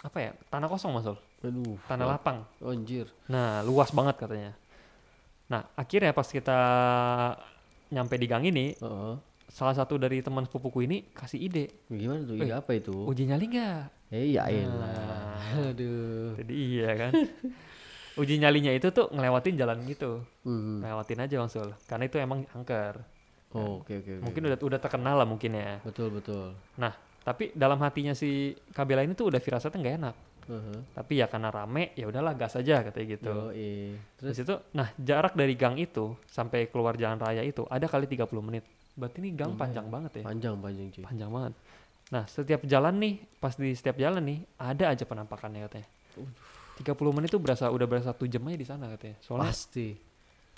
apa 0.00 0.18
ya 0.18 0.30
tanah 0.46 0.64
kosong 0.66 0.92
masul, 0.92 1.16
Aduh. 1.40 1.76
tanah 1.84 2.06
lapang. 2.06 2.46
Oh, 2.58 2.70
anjir. 2.70 3.10
Nah, 3.26 3.60
luas 3.60 3.90
banget 3.90 4.16
katanya. 4.16 4.52
Nah, 5.46 5.66
akhirnya 5.74 6.12
pas 6.12 6.24
kita 6.24 6.58
nyampe 7.90 8.14
di 8.14 8.26
gang 8.26 8.44
ini, 8.44 8.74
Oh, 8.78 9.18
salah 9.46 9.72
satu 9.72 9.96
dari 9.96 10.18
teman 10.18 10.44
sepupuku 10.44 10.84
ini 10.84 11.04
kasih 11.10 11.40
ide, 11.42 11.64
gimana 11.86 12.22
tuh? 12.22 12.36
Ide 12.36 12.52
apa 12.52 12.70
itu? 12.72 12.94
uji 13.02 13.24
nyali 13.24 13.44
nggak? 13.46 14.03
Eh, 14.14 14.30
iya 14.30 14.46
Nah. 14.46 14.54
elah. 14.54 15.42
Aduh. 15.68 16.38
Jadi 16.38 16.54
iya 16.54 16.90
kan. 16.94 17.12
uji 18.14 18.38
nyalinya 18.38 18.70
itu 18.70 18.88
tuh 18.88 19.10
ngelewatin 19.10 19.58
jalan 19.58 19.82
gitu, 19.84 20.22
Hmm. 20.46 20.78
ngelewatin 20.78 21.18
aja 21.18 21.34
langsung, 21.34 21.66
karena 21.84 22.06
itu 22.06 22.16
emang 22.16 22.46
angker. 22.54 23.02
Oh, 23.50 23.82
oke 23.82 23.90
oke 23.92 24.10
oke. 24.18 24.22
Mungkin 24.22 24.42
udah 24.46 24.58
udah 24.60 24.78
terkenal 24.78 25.18
lah 25.18 25.26
mungkin 25.26 25.50
ya. 25.52 25.82
betul 25.82 26.10
betul. 26.10 26.54
Nah, 26.74 26.94
tapi 27.20 27.50
dalam 27.54 27.78
hatinya 27.78 28.14
si 28.14 28.54
Kabela 28.70 29.02
ini 29.02 29.14
tuh 29.14 29.30
udah 29.30 29.38
firasatnya 29.38 29.78
nggak 29.78 29.96
enak. 29.98 30.16
Uh-huh. 30.44 30.78
Tapi 30.92 31.12
ya 31.18 31.26
karena 31.26 31.48
rame, 31.48 31.90
ya 31.94 32.04
udahlah 32.04 32.34
gas 32.34 32.54
aja 32.54 32.84
katanya 32.84 33.06
gitu. 33.10 33.34
Yoi. 33.50 33.96
Terus 34.14 34.34
Terus 34.34 34.38
itu, 34.44 34.54
nah 34.70 34.90
jarak 34.94 35.32
dari 35.32 35.54
gang 35.54 35.74
itu 35.74 36.14
sampai 36.28 36.68
keluar 36.68 36.94
jalan 36.94 37.16
raya 37.16 37.42
itu 37.42 37.66
ada 37.66 37.88
kali 37.88 38.06
30 38.06 38.28
menit. 38.38 38.62
Berarti 38.94 39.18
ini 39.18 39.34
gang 39.34 39.50
Lumayan. 39.50 39.58
panjang 39.58 39.86
banget 39.88 40.12
ya. 40.18 40.22
panjang 40.22 40.54
panjang 40.60 40.86
cuy. 40.88 41.02
Panjang 41.02 41.30
banget. 41.32 41.52
Nah, 42.06 42.24
setiap 42.26 42.60
jalan 42.62 42.94
nih, 42.94 43.14
pas 43.38 43.52
di 43.52 43.72
setiap 43.72 43.96
jalan 43.96 44.20
nih, 44.20 44.38
ada 44.56 44.90
aja 44.90 45.02
penampakannya 45.02 45.64
katanya. 45.64 45.88
30 46.74 46.84
menit 47.10 47.28
tuh 47.28 47.38
berasa 47.38 47.66
udah 47.66 47.86
berasa 47.86 48.10
satu 48.10 48.26
jam 48.26 48.42
aja 48.44 48.56
di 48.56 48.66
sana 48.66 48.90
katanya. 48.90 49.16
Soalnya 49.20 49.48
Pasti. 49.48 49.88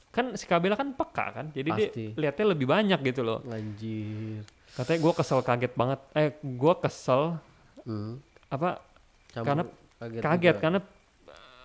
kan 0.08 0.32
si 0.32 0.44
Kabela 0.44 0.72
kan 0.74 0.90
peka 0.90 1.26
kan, 1.30 1.46
jadi 1.50 1.68
dia 1.70 1.88
Pasti. 1.88 2.04
lihatnya 2.14 2.46
lebih 2.48 2.66
banyak 2.66 3.00
gitu 3.04 3.20
loh. 3.20 3.44
Anjir. 3.46 4.40
Katanya 4.72 4.98
gue 4.98 5.12
kesel 5.14 5.40
kaget 5.40 5.72
banget. 5.72 6.00
Eh, 6.12 6.28
gue 6.40 6.74
kesel 6.78 7.36
Hmm. 7.82 8.18
apa 8.46 8.82
Campur 9.28 9.46
Karena 9.46 9.62
kaget, 9.96 10.20
kaget 10.20 10.50
juga. 10.50 10.60
karena 10.60 10.78
eh, 10.80 10.88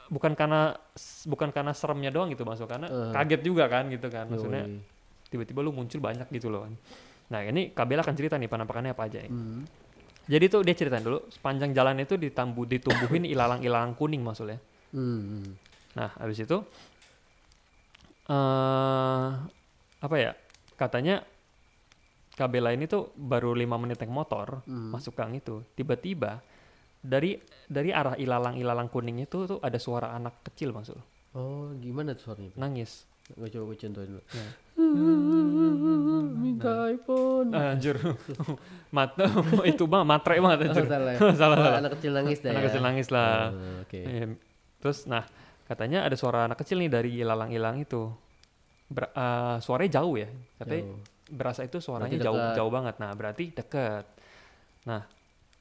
bukan 0.07 0.31
karena 0.35 0.61
bukan 1.25 1.49
karena 1.49 1.71
seremnya 1.71 2.11
doang 2.11 2.29
gitu 2.29 2.43
masuk 2.43 2.67
karena 2.67 2.85
Eh. 2.85 3.11
kaget 3.11 3.41
juga 3.41 3.65
kan 3.65 3.87
gitu 3.87 4.05
kan 4.05 4.27
maksudnya 4.27 4.69
tiba-tiba 5.25 5.59
lu 5.59 5.71
muncul 5.71 5.97
banyak 5.97 6.27
gitu 6.29 6.47
loh 6.47 6.67
nah 7.31 7.41
ini 7.41 7.71
Kabela 7.71 8.01
akan 8.01 8.11
cerita 8.11 8.35
nih 8.35 8.45
penampakannya 8.45 8.91
apa 8.91 9.03
aja 9.03 9.19
nih 9.19 9.31
Hmm. 9.31 9.63
jadi 10.25 10.45
tuh 10.47 10.61
dia 10.61 10.75
ceritain 10.75 11.01
dulu 11.01 11.25
sepanjang 11.27 11.71
jalan 11.71 11.97
itu 11.97 12.15
ditambu 12.15 12.63
ditumbuhin 12.65 13.23
ilalang-ilalang 13.25 13.95
kuning 13.95 14.19
maksudnya 14.19 14.59
Hmm. 14.91 15.19
hmm. 15.39 15.49
nah 15.93 16.11
habis 16.17 16.37
itu 16.37 16.57
eh 18.27 19.27
apa 19.97 20.15
ya 20.17 20.31
katanya 20.75 21.23
Kabela 22.31 22.71
ini 22.71 22.87
tuh 22.87 23.11
baru 23.13 23.53
lima 23.53 23.75
menit 23.75 23.97
naik 23.97 24.09
motor 24.09 24.63
Hmm. 24.63 24.89
masuk 24.89 25.13
gang 25.13 25.31
itu 25.31 25.63
tiba-tiba 25.71 26.39
dari 26.97 27.37
dari 27.65 27.91
arah 27.91 28.15
ilalang-ilalang 28.15 28.87
kuning 28.87 29.19
itu 29.19 29.45
tuh 29.45 29.59
ada 29.59 29.77
suara 29.77 30.11
anak 30.11 30.43
kecil 30.43 30.71
maksud 30.71 30.97
Oh, 31.31 31.71
gimana 31.77 32.11
tuh 32.11 32.27
suaranya? 32.27 32.51
nangis 32.55 33.07
Gue 33.33 33.47
coba 33.47 33.63
gue 33.65 33.77
contohin 33.79 34.09
dulu. 34.09 34.21
Ya. 34.29 34.45
Minta 36.33 36.71
iPhone. 36.87 37.49
Ah, 37.51 37.73
anjir 37.73 37.95
mat 38.95 39.15
itu 39.71 39.83
mah 39.85 40.03
matre 40.03 40.35
banget 40.37 40.59
Oh, 40.59 40.67
anjir 40.67 40.85
salah. 40.85 41.11
ya? 41.11 41.19
salah 41.33 41.55
Oh, 41.55 41.63
salah 41.63 41.79
anak 41.79 41.91
kecil 41.95 42.11
nangis 42.11 42.39
dah. 42.39 42.49
anak 42.49 42.61
ya? 42.61 42.67
kecil 42.67 42.81
nangis 42.81 43.07
lah 43.09 43.37
Oh, 43.49 43.81
Oke. 43.81 43.99
Iya. 43.99 44.25
terus 44.77 45.05
nah 45.05 45.23
katanya 45.63 46.03
ada 46.03 46.13
suara 46.13 46.43
anak 46.43 46.59
kecil 46.59 46.77
nih 46.77 46.89
dari 46.89 47.09
ilalang-ilang 47.17 47.79
itu 47.79 48.11
Ber- 48.85 49.09
eh, 49.09 49.55
suaranya 49.57 49.91
jauh 49.95 50.15
ya 50.15 50.27
katanya 50.57 50.83
Jauh. 50.83 50.99
berasa 51.31 51.61
itu 51.63 51.77
suaranya 51.77 52.11
Berarti 52.11 52.25
jauh 52.25 52.35
dekat. 52.37 52.55
jauh 52.57 52.71
banget 52.71 52.95
nah 52.97 53.11
berarti 53.13 53.43
deket 53.49 54.05
nah 54.83 55.01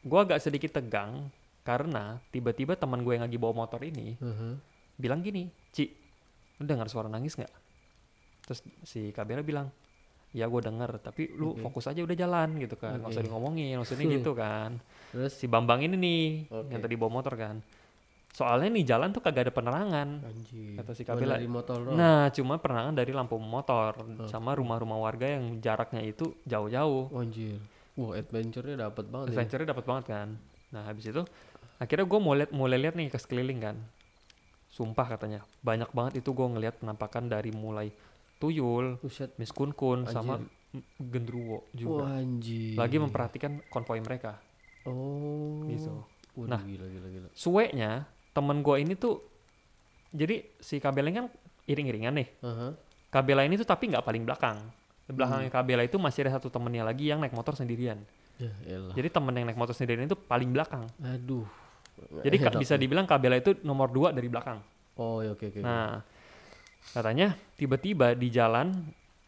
gua 0.03 0.21
agak 0.25 0.41
sedikit 0.41 0.75
tegang 0.75 1.31
karena 1.61 2.19
tiba-tiba 2.27 2.75
teman 2.75 2.99
gue 3.01 3.15
yang 3.15 3.23
lagi 3.23 3.37
bawa 3.37 3.55
motor 3.55 3.79
ini 3.81 4.17
Uh-huh. 4.17 4.59
bilang 4.97 5.21
gini 5.21 5.47
Ci 5.71 5.87
lu 6.59 6.67
dengar 6.67 6.89
suara 6.89 7.07
nangis 7.07 7.39
nggak 7.39 7.53
terus 8.51 8.67
si 8.83 9.15
Kabela 9.15 9.47
bilang 9.47 9.71
ya 10.35 10.47
gue 10.47 10.61
denger 10.63 10.91
tapi 10.99 11.31
lu 11.39 11.55
Oke. 11.55 11.63
fokus 11.63 11.87
aja 11.87 12.03
udah 12.03 12.17
jalan 12.19 12.59
gitu 12.59 12.75
kan. 12.75 12.99
Nggak 12.99 13.15
usah 13.15 13.23
di 13.23 13.31
ngomongin 13.31 13.79
maksudnya 13.79 14.07
gitu 14.11 14.33
kan. 14.35 14.79
Terus? 15.15 15.39
Si 15.39 15.47
Bambang 15.47 15.87
ini 15.87 15.95
nih 15.95 16.23
Oke. 16.51 16.71
yang 16.75 16.81
tadi 16.83 16.95
bawa 16.99 17.23
motor 17.23 17.35
kan. 17.35 17.63
Soalnya 18.31 18.71
nih 18.75 18.85
jalan 18.87 19.11
tuh 19.11 19.23
kagak 19.27 19.51
ada 19.51 19.55
penerangan 19.55 20.09
anjir. 20.23 20.79
Kata 20.79 20.91
si 20.95 21.03
dari 21.03 21.51
motor 21.51 21.95
nah 21.95 22.31
cuma 22.31 22.63
penerangan 22.63 22.95
dari 22.95 23.11
lampu 23.11 23.39
motor 23.39 23.99
sama 24.31 24.55
rumah-rumah 24.55 24.99
warga 25.03 25.27
yang 25.27 25.59
jaraknya 25.59 26.03
itu 26.07 26.35
jauh-jauh. 26.47 27.11
Oh, 27.11 27.23
anjir. 27.23 27.59
Wah, 27.99 28.15
adventure-nya 28.15 28.87
dapat 28.87 29.11
banget 29.11 29.27
ya. 29.27 29.33
adventure-nya 29.35 29.69
dapat 29.75 29.85
banget 29.87 30.05
kan. 30.11 30.29
Nah 30.71 30.83
habis 30.87 31.11
itu 31.11 31.23
akhirnya 31.83 32.07
gue 32.07 32.21
mulai 32.23 32.47
mulai 32.55 32.79
lihat 32.79 32.95
nih 32.95 33.11
ke 33.11 33.19
sekeliling 33.19 33.59
kan. 33.59 33.77
Sumpah 34.71 35.19
katanya 35.19 35.43
banyak 35.67 35.91
banget 35.91 36.23
itu 36.23 36.31
gue 36.31 36.47
ngelihat 36.47 36.79
penampakan 36.79 37.27
dari 37.27 37.51
mulai 37.51 37.91
tuyul 38.41 38.97
Buset. 38.99 39.37
Miss 39.37 39.53
Kun 39.53 39.71
Kun 39.71 40.05
sama 40.05 40.41
Anjir. 40.41 40.49
M- 40.73 40.87
Gendruwo 41.03 41.57
Wah, 41.57 41.63
juga 41.71 42.05
anjir. 42.15 42.75
lagi 42.75 42.97
memperhatikan 42.97 43.59
konvoy 43.67 43.99
mereka 43.99 44.39
Oh. 44.83 45.67
gitu 45.67 45.93
Waduh, 46.33 46.47
Nah. 46.49 46.63
gila 46.63 46.87
gila 46.87 47.09
gila. 47.11 47.29
suenya 47.33 48.07
temen 48.31 48.61
gue 48.61 48.77
ini 48.79 48.95
tuh 48.95 49.19
jadi 50.09 50.47
si 50.57 50.79
Kabela 50.79 51.07
ini 51.07 51.19
kan 51.19 51.29
iring-iringan 51.65 52.15
nih 52.15 52.29
Aha. 52.41 52.69
Kabela 53.09 53.43
ini 53.43 53.55
tuh 53.55 53.67
tapi 53.67 53.87
nggak 53.87 54.01
paling 54.01 54.23
belakang 54.23 54.63
di 55.03 55.13
belakangnya 55.13 55.51
Hmm. 55.51 55.57
Kabela 55.57 55.83
itu 55.83 55.99
masih 55.99 56.25
ada 56.25 56.39
satu 56.39 56.49
temennya 56.49 56.83
lagi 56.83 57.05
yang 57.05 57.19
naik 57.19 57.35
motor 57.35 57.53
sendirian 57.53 57.99
Ya 58.39 58.55
elah. 58.65 58.95
jadi 58.95 59.11
temen 59.11 59.35
yang 59.35 59.45
naik 59.45 59.59
motor 59.59 59.75
sendirian 59.75 60.07
itu 60.07 60.15
paling 60.17 60.49
belakang 60.49 60.87
Aduh. 61.01 61.45
jadi 62.23 62.37
bisa 62.57 62.75
dibilang 62.75 63.05
Kabela 63.05 63.37
itu 63.37 63.59
nomor 63.61 63.87
dua 63.87 64.11
dari 64.11 64.27
belakang 64.27 64.63
Oh, 64.95 65.19
ya 65.19 65.33
oke 65.33 65.45
oke. 65.45 65.59
oke. 65.59 65.61
nah 65.61 65.99
katanya 66.87 67.29
tiba-tiba 67.55 68.13
di 68.13 68.29
jalan 68.29 68.73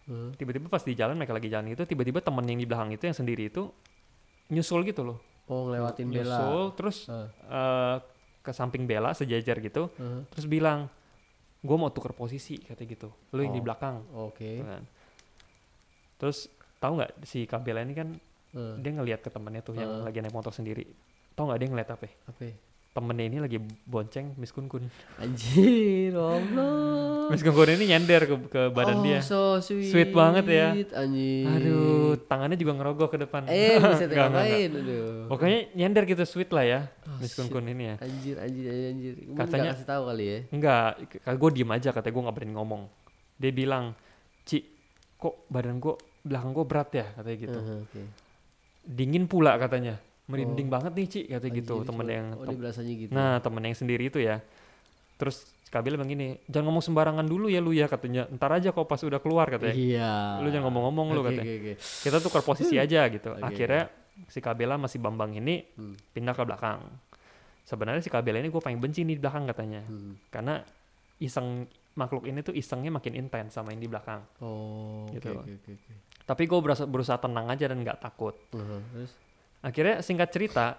Huh? 0.03 0.35
tiba-tiba 0.35 0.67
pas 0.67 0.83
di 0.83 0.93
jalan 0.93 1.15
mereka 1.15 1.31
lagi 1.31 1.47
jalan 1.47 1.71
itu 1.71 1.85
tiba-tiba 1.85 2.19
temen 2.19 2.43
yang 2.43 2.59
di 2.59 2.67
belakang 2.67 2.91
itu 2.91 3.07
yang 3.07 3.15
sendiri 3.15 3.47
itu 3.47 3.71
nyusul 4.49 4.83
gitu 4.83 5.05
loh 5.05 5.23
Oh, 5.45 5.67
ngelewatin 5.67 6.07
Bella. 6.07 6.19
nyusul 6.19 6.61
terus 6.75 6.97
Ah. 7.07 7.31
eh, 7.31 7.97
ke 8.41 8.51
samping 8.51 8.83
Bella 8.83 9.13
sejajar 9.13 9.59
gitu 9.59 9.95
Aha. 9.95 10.27
terus 10.29 10.45
bilang 10.45 10.91
gue 11.57 11.77
mau 11.77 11.87
tuker 11.89 12.11
posisi 12.11 12.59
kata 12.59 12.83
gitu 12.83 13.15
lu 13.31 13.41
yang 13.41 13.53
di 13.53 13.61
Oh. 13.61 13.65
belakang 13.65 13.97
Oke. 14.13 14.43
gitu 14.59 14.67
kan. 14.67 14.83
terus 16.19 16.51
tahu 16.77 16.99
nggak 16.99 17.23
si 17.23 17.47
Kabela 17.47 17.81
ini 17.81 17.95
kan 17.95 18.09
Ah, 18.53 18.75
dia 18.77 18.91
ngelihat 18.91 19.23
ke 19.23 19.31
temennya 19.31 19.63
tuh 19.63 19.73
yang 19.73 19.89
Ah. 19.97 20.05
lagi 20.05 20.19
naik 20.19 20.31
motor 20.31 20.51
sendiri 20.51 20.83
tahu 21.33 21.47
nggak 21.47 21.57
dia 21.57 21.69
ngeliat 21.69 21.91
apa? 21.91 22.05
Apa? 22.27 22.53
Ya? 22.93 22.95
temennya 22.95 23.25
ini 23.25 23.39
lagi 23.41 23.59
bonceng 23.89 24.37
Miss 24.37 24.53
Kun 24.53 24.69
Kun 24.69 24.85
Anjir, 25.17 26.13
Allah. 26.13 27.33
Miss 27.33 27.41
Kungkun 27.41 27.73
ini 27.73 27.89
nyender 27.89 28.29
ke, 28.29 28.37
ke 28.53 28.63
badan 28.69 29.01
oh, 29.01 29.05
dia. 29.09 29.25
so 29.25 29.57
sweet. 29.65 29.89
Sweet 29.89 30.11
banget 30.13 30.45
ya. 30.45 30.77
Anjir. 30.93 31.49
Aduh, 31.49 32.21
tangannya 32.29 32.61
juga 32.61 32.77
ngerogoh 32.77 33.09
ke 33.09 33.17
depan. 33.17 33.49
Eh, 33.49 33.81
bisa 33.81 34.05
ngapain? 34.05 34.69
Aduh. 34.69 35.25
Pokoknya 35.33 35.73
nyender 35.73 36.05
gitu 36.05 36.21
sweet 36.29 36.53
lah 36.53 36.65
ya, 36.69 36.81
Oh, 37.09 37.17
Miss 37.17 37.33
shit. 37.33 37.41
Kungkun 37.41 37.65
ini 37.65 37.97
ya. 37.97 37.97
Anjir, 38.05 38.37
anjir, 38.37 38.65
anjir, 38.69 38.85
anjir. 38.93 39.15
Katanya- 39.41 39.73
kasih 39.73 39.89
tahu 39.89 40.03
kali 40.13 40.25
ya. 40.29 40.39
Enggak, 40.53 40.91
gue 41.25 41.51
diem 41.57 41.71
aja 41.73 41.89
katanya 41.97 42.13
gue 42.13 42.23
nggak 42.29 42.37
berani 42.37 42.55
ngomong. 42.61 42.83
Dia 43.41 43.53
bilang, 43.57 43.85
Ci, 44.45 44.61
kok 45.17 45.49
badan 45.49 45.81
gue 45.81 45.97
belakang 46.29 46.53
gue 46.53 46.65
berat 46.69 46.91
ya 46.93 47.07
katanya 47.17 47.39
gitu. 47.41 47.59
Aha, 47.59 47.75
oke. 47.89 48.01
Dingin 48.85 49.25
pula 49.25 49.57
katanya. 49.57 49.97
Merinding 50.33 50.69
banget 50.69 50.93
nih 50.93 51.07
Ci 51.07 51.21
katanya 51.27 51.53
gitu 51.55 51.75
Anjir, 51.77 51.87
temen 51.87 52.03
coba- 52.03 52.15
yang 52.15 52.27
Oh, 52.33 52.45
gitu. 52.75 53.13
Nah, 53.13 53.35
temen 53.39 53.63
yang 53.63 53.77
sendiri 53.77 54.05
itu 54.09 54.19
ya. 54.19 54.41
Terus 55.17 55.45
Kabil 55.69 55.97
bilang 55.97 56.05
gini, 56.07 56.37
jangan 56.47 56.69
ngomong 56.69 56.85
sembarangan 56.85 57.25
dulu 57.25 57.49
ya 57.49 57.57
lu 57.59 57.73
ya 57.73 57.89
katanya. 57.89 58.29
Ntar 58.29 58.53
aja 58.53 58.69
kok 58.71 58.85
pas 58.85 59.01
udah 59.01 59.17
keluar 59.19 59.49
katanya. 59.49 59.73
Iya. 59.73 60.13
Lu 60.41 60.49
jangan 60.49 60.69
ngomong-ngomong 60.69 61.07
lu 61.11 61.21
Oke, 61.21 61.29
katanya. 61.33 61.45
oke, 61.49 61.57
oke. 61.57 61.73
Kita 61.81 62.17
tukar 62.19 62.43
posisi 62.43 62.77
aja 62.77 63.09
gitu. 63.09 63.31
Oke, 63.31 63.41
Akhirnya 63.41 63.89
si 64.29 64.39
Kabela 64.39 64.77
masih 64.77 65.01
Bambang 65.01 65.33
ini 65.33 65.65
Hmm. 65.71 65.97
pindah 66.13 66.33
ke 66.33 66.45
belakang. 66.45 66.85
Sebenarnya 67.63 68.01
si 68.01 68.13
Kabela 68.13 68.37
ini 68.37 68.49
gue 68.49 68.59
paling 68.59 68.77
benci 68.77 69.01
nih 69.01 69.17
di 69.17 69.23
belakang 69.23 69.47
katanya. 69.47 69.81
Hmm. 69.83 70.13
Karena 70.29 70.61
iseng 71.19 71.65
makhluk 71.95 72.25
ini 72.27 72.41
tuh 72.41 72.53
isengnya 72.53 72.91
makin 72.91 73.15
intens 73.15 73.53
sama 73.53 73.71
yang 73.71 73.81
di 73.81 73.89
belakang. 73.89 74.21
Oh, 74.41 75.07
oke, 75.07 75.17
Gitu. 75.17 75.29
oke, 75.31 75.53
oke, 75.55 75.71
oke. 75.73 75.93
Tapi 76.23 76.43
gue 76.45 76.59
berusaha, 76.59 76.85
berusaha 76.85 77.17
tenang 77.17 77.49
aja 77.49 77.65
dan 77.65 77.81
nggak 77.81 77.97
takut. 77.99 78.37
Aha, 78.51 78.77
Terus? 78.93 79.13
Akhirnya 79.63 80.03
singkat 80.03 80.29
cerita, 80.31 80.77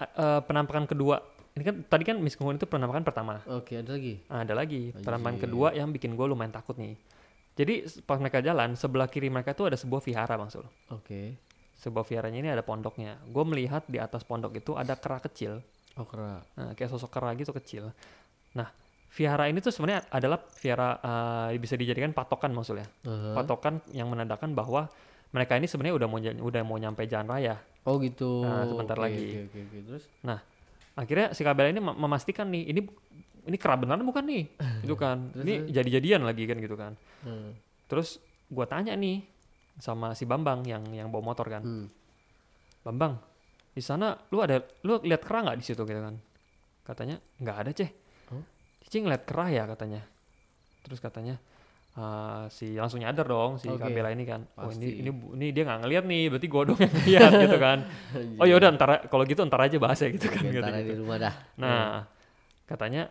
eh, 0.00 0.40
penampakan 0.42 0.88
kedua. 0.88 1.20
Ini 1.54 1.62
kan 1.62 1.74
tadi 1.86 2.02
kan 2.02 2.18
Miss 2.18 2.34
Kungkun 2.34 2.58
itu 2.58 2.66
penampakan 2.66 3.06
pertama. 3.06 3.38
Oke, 3.46 3.78
ada 3.78 3.94
lagi. 3.94 4.18
Ah, 4.26 4.42
ada 4.42 4.58
lagi 4.58 4.90
penampakan 4.90 5.38
kedua 5.38 5.70
yang 5.70 5.94
bikin 5.94 6.18
gue 6.18 6.26
lumayan 6.26 6.50
takut 6.50 6.74
nih. 6.74 6.98
Jadi 7.54 8.02
pas 8.02 8.18
mereka 8.18 8.42
jalan 8.42 8.74
sebelah 8.74 9.06
kiri 9.06 9.30
mereka 9.30 9.54
tuh 9.54 9.70
ada 9.70 9.78
sebuah 9.78 10.02
vihara 10.02 10.34
bang 10.34 10.50
Sul. 10.50 10.66
Oke. 10.90 11.38
Sebuah 11.78 12.02
viharanya 12.02 12.38
ini 12.42 12.50
ada 12.50 12.66
pondoknya. 12.66 13.22
Gue 13.30 13.46
melihat 13.46 13.86
di 13.86 14.02
atas 14.02 14.26
pondok 14.26 14.58
itu 14.58 14.74
ada 14.74 14.98
kera 14.98 15.22
kecil, 15.22 15.62
Oh, 15.94 16.02
kera. 16.02 16.42
nah, 16.58 16.74
kayak 16.74 16.90
sosok 16.90 17.14
kera 17.14 17.30
gitu 17.38 17.54
kecil. 17.54 17.94
Nah 18.58 18.66
vihara 19.14 19.46
ini 19.46 19.62
tuh 19.62 19.70
sebenarnya 19.70 20.10
adalah 20.10 20.42
vihara 20.58 20.98
eh, 20.98 21.54
bisa 21.62 21.78
dijadikan 21.78 22.10
patokan 22.10 22.50
maksudnya. 22.50 22.90
Aha. 23.06 23.38
Patokan 23.38 23.78
yang 23.94 24.10
menandakan 24.10 24.58
bahwa 24.58 24.90
mereka 25.30 25.54
ini 25.54 25.70
sebenarnya 25.70 25.94
udah 26.02 26.08
mau 26.10 26.18
udah 26.18 26.62
mau 26.66 26.74
nyampe 26.74 27.06
jalan 27.06 27.30
raya. 27.30 27.54
Oh, 27.84 28.00
gitu. 28.00 28.44
Nah, 28.44 28.64
sebentar 28.64 28.96
Oke, 28.96 29.04
lagi. 29.04 29.24
Oke, 29.24 29.38
oke, 29.44 29.58
oke. 29.60 29.78
Terus? 29.88 30.04
Akhirnya 30.94 31.26
si 31.34 31.42
Kabel 31.42 31.74
ini 31.74 31.80
mem- 31.82 31.98
memastikan 31.98 32.46
nih 32.48 32.70
ini 32.70 32.80
ini 33.44 33.56
kera 33.60 33.76
beneran 33.76 34.06
bukan 34.06 34.24
nih, 34.24 34.44
gitu 34.86 34.96
kan? 34.96 35.30
Terus, 35.34 35.44
ini 35.44 35.54
jadi-jadian 35.68 36.22
lagi 36.24 36.46
kan 36.46 36.56
gitu 36.62 36.76
kan? 36.78 36.92
Hmm. 37.26 37.52
Terus 37.90 38.22
gua 38.48 38.64
tanya 38.64 38.94
nih 38.94 39.20
sama 39.82 40.14
si 40.14 40.24
Bambang 40.24 40.62
yang 40.64 40.86
yang 40.94 41.10
bawa 41.10 41.34
motor 41.34 41.50
kan. 41.50 41.62
Hmm. 41.66 41.86
Bambang, 42.86 43.18
di 43.74 43.82
sana 43.82 44.14
lu 44.30 44.38
ada 44.40 44.62
lu 44.86 45.02
lihat 45.02 45.26
kera 45.26 45.44
nggak 45.44 45.58
di 45.58 45.64
situ 45.66 45.82
gitu 45.82 46.00
kan? 46.00 46.14
Katanya 46.86 47.18
nggak 47.42 47.56
ada 47.66 47.70
ceh. 47.74 47.90
Oh. 48.30 48.44
Cici 48.86 49.02
ngeliat 49.02 49.26
kera 49.26 49.50
ya 49.50 49.66
katanya. 49.66 50.00
Terus 50.86 51.02
katanya 51.02 51.36
"Ah, 51.94 52.50
si 52.50 52.74
langsung 52.74 52.98
nyadar 52.98 53.22
dong 53.22 53.54
si 53.56 53.70
Oke. 53.70 53.78
Kabela 53.78 54.10
ini 54.10 54.26
kan. 54.26 54.42
Oh 54.58 54.66
ini 54.68 54.98
ini 54.98 55.10
ini 55.10 55.46
dia 55.54 55.62
nggak 55.62 55.80
ngeliat 55.86 56.04
nih, 56.04 56.22
berarti 56.26 56.46
gua 56.50 56.62
dong 56.66 56.78
yang 56.82 56.94
lihat 57.06 57.30
gitu 57.46 57.58
kan. 57.58 57.78
Oh 58.38 58.46
yaudah 58.46 58.74
ntar 58.74 59.06
kalau 59.06 59.22
gitu 59.22 59.46
ntar 59.46 59.62
aja 59.62 59.78
bahas 59.78 60.02
ya 60.02 60.10
gitu 60.10 60.26
kan. 60.26 60.42
Gitu, 60.42 60.58
gitu. 60.58 60.70
di 60.90 60.94
rumah 60.98 61.16
dah. 61.22 61.34
Nah, 61.54 62.02
katanya 62.66 63.06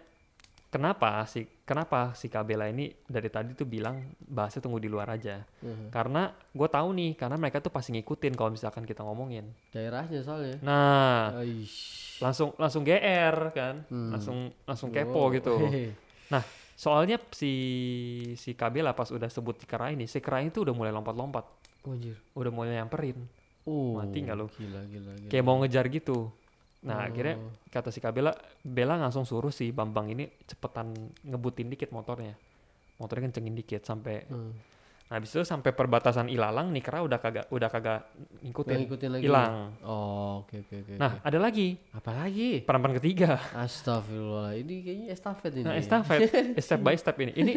kenapa 0.67 1.23
si 1.29 1.45
kenapa 1.63 2.11
si 2.11 2.27
Kabela 2.27 2.67
ini 2.67 2.91
dari 3.05 3.29
tadi 3.31 3.55
tuh 3.55 3.63
bilang 3.63 4.03
bahasnya 4.19 4.59
tunggu 4.59 4.83
di 4.83 4.91
luar 4.91 5.15
aja. 5.15 5.39
Mhm. 5.63 5.87
Karena 5.87 6.27
gue 6.33 6.67
tahu 6.67 6.89
nih, 6.91 7.11
karena 7.15 7.39
mereka 7.39 7.63
tuh 7.63 7.71
pasti 7.71 7.95
ngikutin 7.95 8.33
kalau 8.35 8.51
misalkan 8.51 8.83
kita 8.83 8.99
ngomongin. 8.99 9.47
Daerahnya 9.71 10.19
soalnya. 10.19 10.59
Nah, 10.59 11.39
Aish. 11.39 12.19
langsung 12.19 12.51
langsung 12.59 12.83
GR 12.83 13.37
kan, 13.55 13.87
Hmm. 13.87 14.11
langsung 14.11 14.51
langsung 14.67 14.89
kepo 14.91 15.23
Oh, 15.23 15.31
gitu. 15.31 15.55
hehe. 15.71 15.95
Soalnya 16.73 17.21
si 17.29 17.51
si 18.33 18.51
Kabela 18.53 18.91
pas 18.91 19.07
udah 19.07 19.27
sebut 19.27 19.55
di 19.55 19.65
kera 19.65 19.89
ini, 19.89 20.05
si 20.05 20.17
kera 20.17 20.41
itu 20.41 20.61
udah 20.61 20.71
mulai 20.71 20.89
lompat-lompat, 20.89 21.45
Oh, 21.83 21.91
anjir. 21.91 22.17
udah 22.33 22.49
mulai 22.49 22.75
nyamperin, 22.75 23.17
Oh, 23.63 23.95
Mati 23.95 24.19
nggak 24.19 24.35
lu? 24.35 24.47
Gila, 24.49 24.81
gila, 24.83 25.11
gila. 25.15 25.29
kayak 25.29 25.43
mau 25.43 25.55
ngejar 25.57 25.87
gitu. 25.87 26.27
Nah, 26.83 26.99
Oh. 26.99 27.07
akhirnya 27.07 27.39
kata 27.69 27.89
si 27.89 27.99
Kabela, 27.99 28.35
Bella 28.59 28.99
langsung 28.99 29.23
suruh 29.23 29.49
si 29.49 29.71
Bambang 29.71 30.11
ini 30.11 30.27
cepetan 30.43 30.91
ngebutin 31.23 31.71
dikit 31.71 31.87
motornya. 31.89 32.35
Motornya 32.97 33.29
kencengin 33.29 33.55
dikit 33.55 33.81
sampai 33.81 34.27
Hmm. 34.27 34.51
Nah 35.13 35.21
habis 35.21 35.29
itu 35.29 35.45
sampai 35.45 35.77
perbatasan 35.77 36.25
Ilalang 36.25 36.73
nih 36.73 36.81
kera 36.81 37.05
udah 37.05 37.21
kagak 37.21 37.45
udah 37.53 37.69
kagak 37.69 38.01
ngikutin. 38.41 38.77
ngikutin 38.81 39.09
lagi. 39.13 39.23
Hilang. 39.29 39.77
Oh, 39.85 40.41
oke 40.41 40.65
oke 40.65 40.73
oke. 40.73 40.93
Nah, 40.97 41.21
ada 41.21 41.37
lagi 41.37 41.77
apa 41.93 42.17
lagi? 42.17 42.65
perampan 42.65 42.97
ketiga. 42.97 43.37
Astagfirullah. 43.53 44.57
Ini 44.57 44.73
kayaknya 44.81 45.07
estafet 45.13 45.53
ini. 45.53 45.69
Nah, 45.69 45.77
estafet 45.77 46.33
step 46.65 46.81
by 46.81 46.97
step 46.97 47.13
ini. 47.21 47.29
Ini 47.29 47.53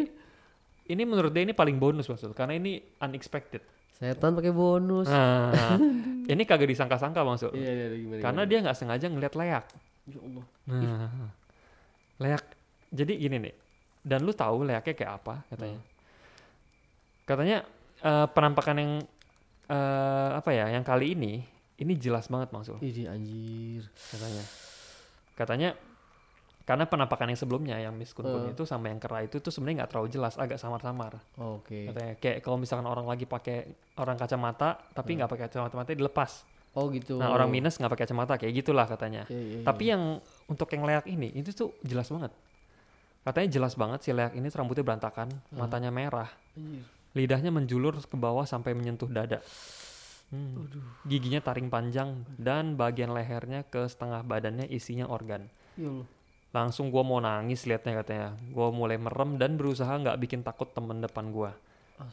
ini 0.93 1.01
menurut 1.01 1.33
dia 1.33 1.41
ini 1.41 1.57
paling 1.57 1.81
bonus 1.81 2.05
maksud 2.05 2.37
karena 2.37 2.53
ini 2.53 2.77
unexpected. 3.01 3.65
Setan 3.89 4.37
pakai 4.37 4.53
bonus. 4.53 5.09
Nah, 5.09 5.49
ini 6.37 6.43
kagak 6.45 6.69
disangka-sangka 6.69 7.25
maksud. 7.25 7.57
Iya, 7.57 7.71
iya, 7.73 7.85
gimana? 7.97 8.21
Karena 8.21 8.41
gimana? 8.45 8.51
dia 8.53 8.57
nggak 8.69 8.77
sengaja 8.77 9.05
ngeliat 9.09 9.33
leak. 9.33 9.65
Ya 10.05 10.19
Allah. 10.21 10.45
Nah, 10.69 11.09
leak. 12.21 12.43
Jadi 12.93 13.17
gini 13.17 13.49
nih. 13.49 13.55
Dan 14.05 14.29
lu 14.29 14.37
tahu 14.37 14.61
leaknya 14.61 14.93
kayak 14.93 15.13
apa 15.25 15.41
katanya? 15.49 15.96
Katanya 17.27 17.67
eh, 17.99 18.27
penampakan 18.31 18.75
yang 18.79 18.91
eh, 19.67 20.29
apa 20.33 20.49
ya? 20.55 20.71
Yang 20.71 20.85
kali 20.87 21.05
ini 21.13 21.33
ini 21.77 21.93
jelas 21.93 22.25
banget 22.25 22.49
maksud 22.49 22.81
Ini 22.81 23.05
anjir. 23.05 23.83
katanya. 24.09 24.43
Katanya 25.37 25.69
karena 26.67 26.83
penampakan 26.83 27.31
yang 27.31 27.39
sebelumnya 27.39 27.75
yang 27.79 27.95
Miss 27.95 28.11
Kun 28.11 28.27
Kun 28.27 28.43
Eh. 28.47 28.51
itu 28.51 28.67
sama 28.67 28.91
yang 28.91 28.99
kera 28.99 29.23
itu 29.23 29.39
tuh 29.39 29.53
sebenarnya 29.55 29.83
nggak 29.85 29.91
terlalu 29.93 30.09
jelas, 30.11 30.35
agak 30.35 30.59
samar-samar. 30.59 31.15
Oke. 31.39 31.87
Katanya 31.87 32.13
kayak 32.19 32.37
kalau 32.43 32.57
misalkan 32.59 32.83
orang 32.89 33.07
lagi 33.07 33.23
pakai 33.23 33.71
orang 33.95 34.19
kacamata 34.19 34.75
tapi 34.91 35.15
nggak 35.15 35.29
pakai 35.31 35.43
kacamata 35.47 35.93
dilepas. 35.93 36.43
Oh 36.75 36.91
gitu. 36.91 37.17
Nah, 37.17 37.31
orang 37.31 37.47
minus 37.49 37.79
nggak 37.79 37.89
pakai 37.93 38.03
kacamata 38.05 38.35
kayak 38.35 38.53
gitulah 38.53 38.83
katanya. 38.85 39.23
Iya, 39.31 39.41
iya, 39.41 39.59
Tapi 39.63 39.83
iya. 39.87 39.91
yang 39.95 40.03
untuk 40.45 40.67
yang 40.75 40.83
leak 40.83 41.05
ini 41.07 41.31
itu 41.33 41.49
tuh 41.55 41.71
jelas 41.81 42.05
banget. 42.11 42.35
Katanya 43.23 43.47
jelas 43.47 43.73
banget 43.79 43.99
si 44.03 44.11
leak 44.11 44.35
ini 44.35 44.47
rambutnya 44.51 44.83
berantakan, 44.83 45.27
matanya 45.55 45.89
merah, 45.89 46.29
Anjir. 46.55 46.83
Lidahnya 47.17 47.49
menjulur 47.49 47.97
ke 47.97 48.13
bawah 48.13 48.45
sampai 48.45 48.77
menyentuh 48.77 49.09
dada. 49.09 49.41
Hmm. 50.29 50.69
Giginya 51.07 51.41
taring 51.41 51.71
panjang 51.71 52.21
dan 52.37 52.77
bagian 52.77 53.15
lehernya 53.15 53.65
ke 53.65 53.87
setengah 53.89 54.21
badannya 54.21 54.69
isinya 54.69 55.09
organ. 55.09 55.49
Ya. 55.79 56.05
Langsung 56.53 56.93
gua 56.93 57.01
mau 57.01 57.17
nangis 57.17 57.65
liatnya 57.65 58.03
katanya. 58.03 58.29
Gua 58.53 58.69
mulai 58.69 59.01
merem 59.01 59.41
dan 59.41 59.57
berusaha 59.57 59.89
nggak 59.89 60.19
bikin 60.21 60.41
takut 60.45 60.69
temen 60.75 61.01
depan 61.01 61.33
gua. 61.33 61.57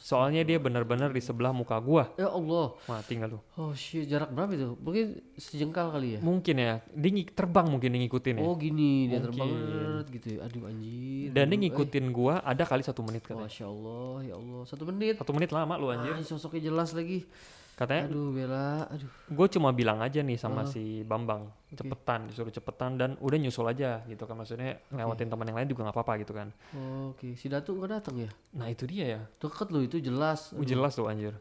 Soalnya 0.00 0.40
dia 0.48 0.56
benar-benar 0.56 1.12
di 1.12 1.20
sebelah 1.20 1.52
muka 1.52 1.76
gua. 1.76 2.08
Ya 2.16 2.32
Allah. 2.32 2.72
Mati 2.88 3.20
nggak 3.20 3.28
lu? 3.28 3.38
Oh 3.60 3.76
shit, 3.76 4.08
jarak 4.08 4.32
berapa 4.32 4.56
itu? 4.56 4.72
Mungkin 4.80 5.04
sejengkal 5.36 5.92
kali 5.92 6.16
ya? 6.16 6.20
Mungkin 6.24 6.56
ya, 6.56 6.74
dia 6.88 7.10
terbang 7.28 7.68
mungkin 7.68 7.92
dia 7.92 8.00
ngikutin 8.00 8.34
ya. 8.40 8.44
Oh 8.48 8.56
gini, 8.56 9.12
dia 9.12 9.20
terbang 9.20 9.44
Mungkin. 9.44 10.04
gitu 10.08 10.26
ya. 10.32 10.38
Aduh 10.48 10.62
anjir. 10.64 11.28
Dan 11.36 11.44
dia 11.44 11.56
Aduh, 11.56 11.60
ngikutin 11.68 12.04
gua 12.16 12.40
ada 12.40 12.64
kali 12.64 12.80
satu 12.80 13.04
menit 13.04 13.28
eh. 13.28 13.36
katanya. 13.36 13.44
Masya 13.44 13.66
Allah, 13.68 14.14
ya 14.24 14.34
Allah. 14.40 14.62
Satu 14.64 14.82
menit. 14.88 15.14
Satu 15.20 15.32
menit 15.36 15.50
lama 15.52 15.74
lu 15.76 15.92
anjir. 15.92 16.16
Ah, 16.16 16.24
sosoknya 16.24 16.72
jelas 16.72 16.96
lagi. 16.96 17.28
Katanya 17.74 18.06
Aduh 18.06 18.30
Bella, 18.30 18.86
aduh. 18.86 19.10
gue 19.28 19.46
cuma 19.50 19.70
bilang 19.70 19.98
aja 19.98 20.18
nih 20.18 20.34
sama 20.34 20.62
Ah. 20.62 20.64
si 20.64 21.02
Bambang 21.02 21.50
cepetan 21.68 22.26
disuruh 22.26 22.48
cepetan 22.48 22.94
dan 22.94 23.18
udah 23.18 23.34
nyusul 23.34 23.66
aja 23.66 23.98
gitu 24.04 24.22
kan 24.22 24.34
maksudnya 24.34 24.78
lewatin 24.88 25.26
teman 25.26 25.42
yang 25.44 25.58
lain 25.58 25.66
juga 25.66 25.82
nggak 25.82 25.92
apa-apa 25.92 26.12
gitu 26.18 26.30
kan 26.32 26.54
Oh, 26.70 27.10
Oke, 27.10 27.34
si 27.34 27.46
Datu 27.46 27.74
nggak 27.74 27.90
datang 27.92 28.14
ya? 28.16 28.30
nah 28.52 28.66
itu 28.66 28.84
dia 28.84 29.04
ya 29.08 29.20
Deket 29.34 29.68
loh 29.68 29.82
itu 29.82 29.98
jelas. 29.98 30.50
Uh, 30.50 30.62
jelas 30.62 30.92
tuh 30.92 31.04
anjir 31.04 31.34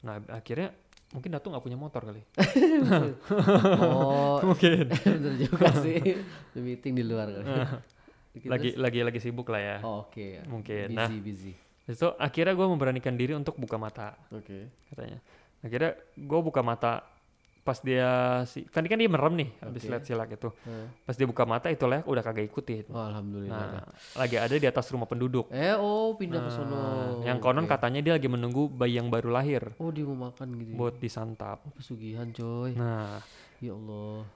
nah 0.00 0.16
akhirnya 0.26 0.72
mungkin 1.10 1.30
Datu 1.30 1.46
nggak 1.46 1.60
punya 1.60 1.76
motor 1.76 2.00
kali 2.02 2.24
Oh, 3.78 4.40
mungkin 4.48 4.88
bener 5.04 5.34
juga 5.38 5.68
sih. 5.76 6.00
Meeting 6.54 6.92
di 6.94 7.04
luar 7.04 7.28
kali. 7.28 7.44
Dikit 8.32 8.48
lagi 8.48 8.68
lagi 8.74 9.00
lagi 9.02 9.20
sibuk 9.20 9.46
lah 9.46 9.60
ya 9.60 9.76
Oh, 9.82 10.08
Oke. 10.08 10.40
ya. 10.40 10.42
Mungkin. 10.46 10.88
Busy, 10.88 10.96
Nah. 10.96 11.08
busy. 11.20 11.52
itu 11.82 12.06
akhirnya 12.16 12.54
gue 12.54 12.64
memberanikan 12.64 13.12
diri 13.12 13.34
untuk 13.34 13.58
buka 13.58 13.74
mata 13.74 14.14
Oke. 14.30 14.70
katanya 14.88 15.18
akhirnya 15.62 15.90
gue 16.12 16.40
buka 16.40 16.60
mata 16.60 17.06
pas 17.62 17.78
dia 17.78 18.10
si 18.44 18.66
tadi 18.66 18.90
kan 18.90 18.98
dia 18.98 19.06
merem 19.06 19.38
nih 19.38 19.50
habis 19.60 19.82
Oke. 19.82 19.88
lihat 19.88 20.02
silak 20.02 20.34
itu 20.34 20.50
Nah. 20.60 20.90
pas 21.00 21.14
dia 21.14 21.22
buka 21.24 21.44
mata 21.44 21.70
itu 21.70 21.86
leak 21.86 22.02
udah 22.02 22.18
kagak 22.20 22.42
ikutin 22.44 22.90
Oh, 22.90 22.98
alhamdulillah. 23.00 23.78
nah 23.78 23.86
lagi 24.18 24.34
ada 24.34 24.50
di 24.52 24.66
atas 24.66 24.90
rumah 24.90 25.06
penduduk 25.06 25.46
Eh, 25.48 25.70
oh 25.72 26.10
pindah 26.12 26.42
ke 26.42 26.50
Nah, 26.50 26.56
sono. 26.58 26.82
yang 27.22 27.38
konon 27.38 27.62
Oke. 27.62 27.70
katanya 27.70 28.02
dia 28.02 28.12
lagi 28.12 28.26
menunggu 28.26 28.66
bayi 28.66 28.98
yang 28.98 29.06
baru 29.06 29.30
lahir 29.30 29.62
Oh, 29.78 29.88
dia 29.88 30.02
mau 30.02 30.26
makan 30.28 30.58
gitu. 30.58 30.70
ya? 30.70 30.76
buat 30.76 30.94
disantap. 30.98 31.62
Oh, 31.62 31.70
pesugihan 31.70 32.26
coy. 32.28 32.74
Nah, 32.74 33.22
Ya 33.56 33.72
Allah. 33.72 34.26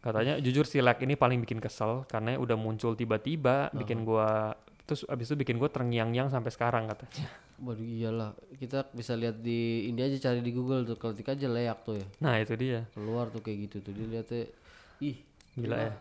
katanya 0.00 0.34
jujur 0.36 0.66
si 0.66 0.82
Lek 0.82 0.98
ini 1.00 1.14
paling 1.14 1.38
bikin 1.38 1.62
kesel 1.62 2.02
karena 2.04 2.34
udah 2.34 2.58
muncul 2.58 2.98
tiba-tiba, 2.98 3.70
bikin 3.72 4.02
gua 4.02 4.58
terus 4.84 5.06
abis 5.06 5.32
itu 5.32 5.36
bikin 5.38 5.56
gue 5.56 5.70
terngiang-ngiang 5.70 6.28
sampai 6.32 6.50
sekarang 6.50 6.90
katanya. 6.90 7.26
Waduh 7.62 7.86
iyalah, 7.86 8.30
kita 8.58 8.90
bisa 8.90 9.14
lihat 9.14 9.38
di 9.38 9.86
ini 9.86 10.02
aja 10.02 10.30
cari 10.30 10.42
di 10.42 10.50
Google 10.50 10.82
tuh, 10.82 10.98
ketik 10.98 11.30
aja 11.30 11.46
leak 11.46 11.78
tuh 11.86 11.94
ya. 11.94 12.06
nah 12.18 12.34
itu 12.38 12.58
dia. 12.58 12.90
Keluar 12.90 13.30
tuh 13.30 13.38
kayak 13.38 13.70
gitu 13.70 13.76
tuh, 13.86 13.94
dilihatnya 13.94 14.50
ih, 14.98 15.16
gila 15.54 15.76
ya. 15.78 15.92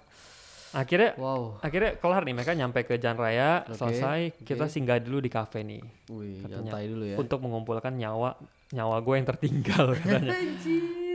Akhirnya 0.71 1.11
wow. 1.19 1.59
akhirnya 1.59 1.99
kelar 1.99 2.23
nih 2.23 2.32
mereka 2.32 2.55
nyampe 2.55 2.88
ke 2.88 2.95
jalan 2.95 3.19
raya 3.19 3.67
Oke, 3.67 3.75
selesai. 3.75 4.19
kita 4.39 4.71
singgah 4.71 5.03
dulu 5.03 5.19
di 5.19 5.27
kafe 5.27 5.67
nih 5.67 5.84
Wih, 6.07 6.47
Katanya. 6.47 6.79
dulu 6.88 7.03
ya. 7.11 7.17
untuk 7.19 7.43
mengumpulkan 7.43 7.91
nyawa 7.91 8.39
nyawa 8.71 9.03
gue 9.03 9.15
yang 9.19 9.27
tertinggal 9.27 9.91
katanya. 9.99 10.32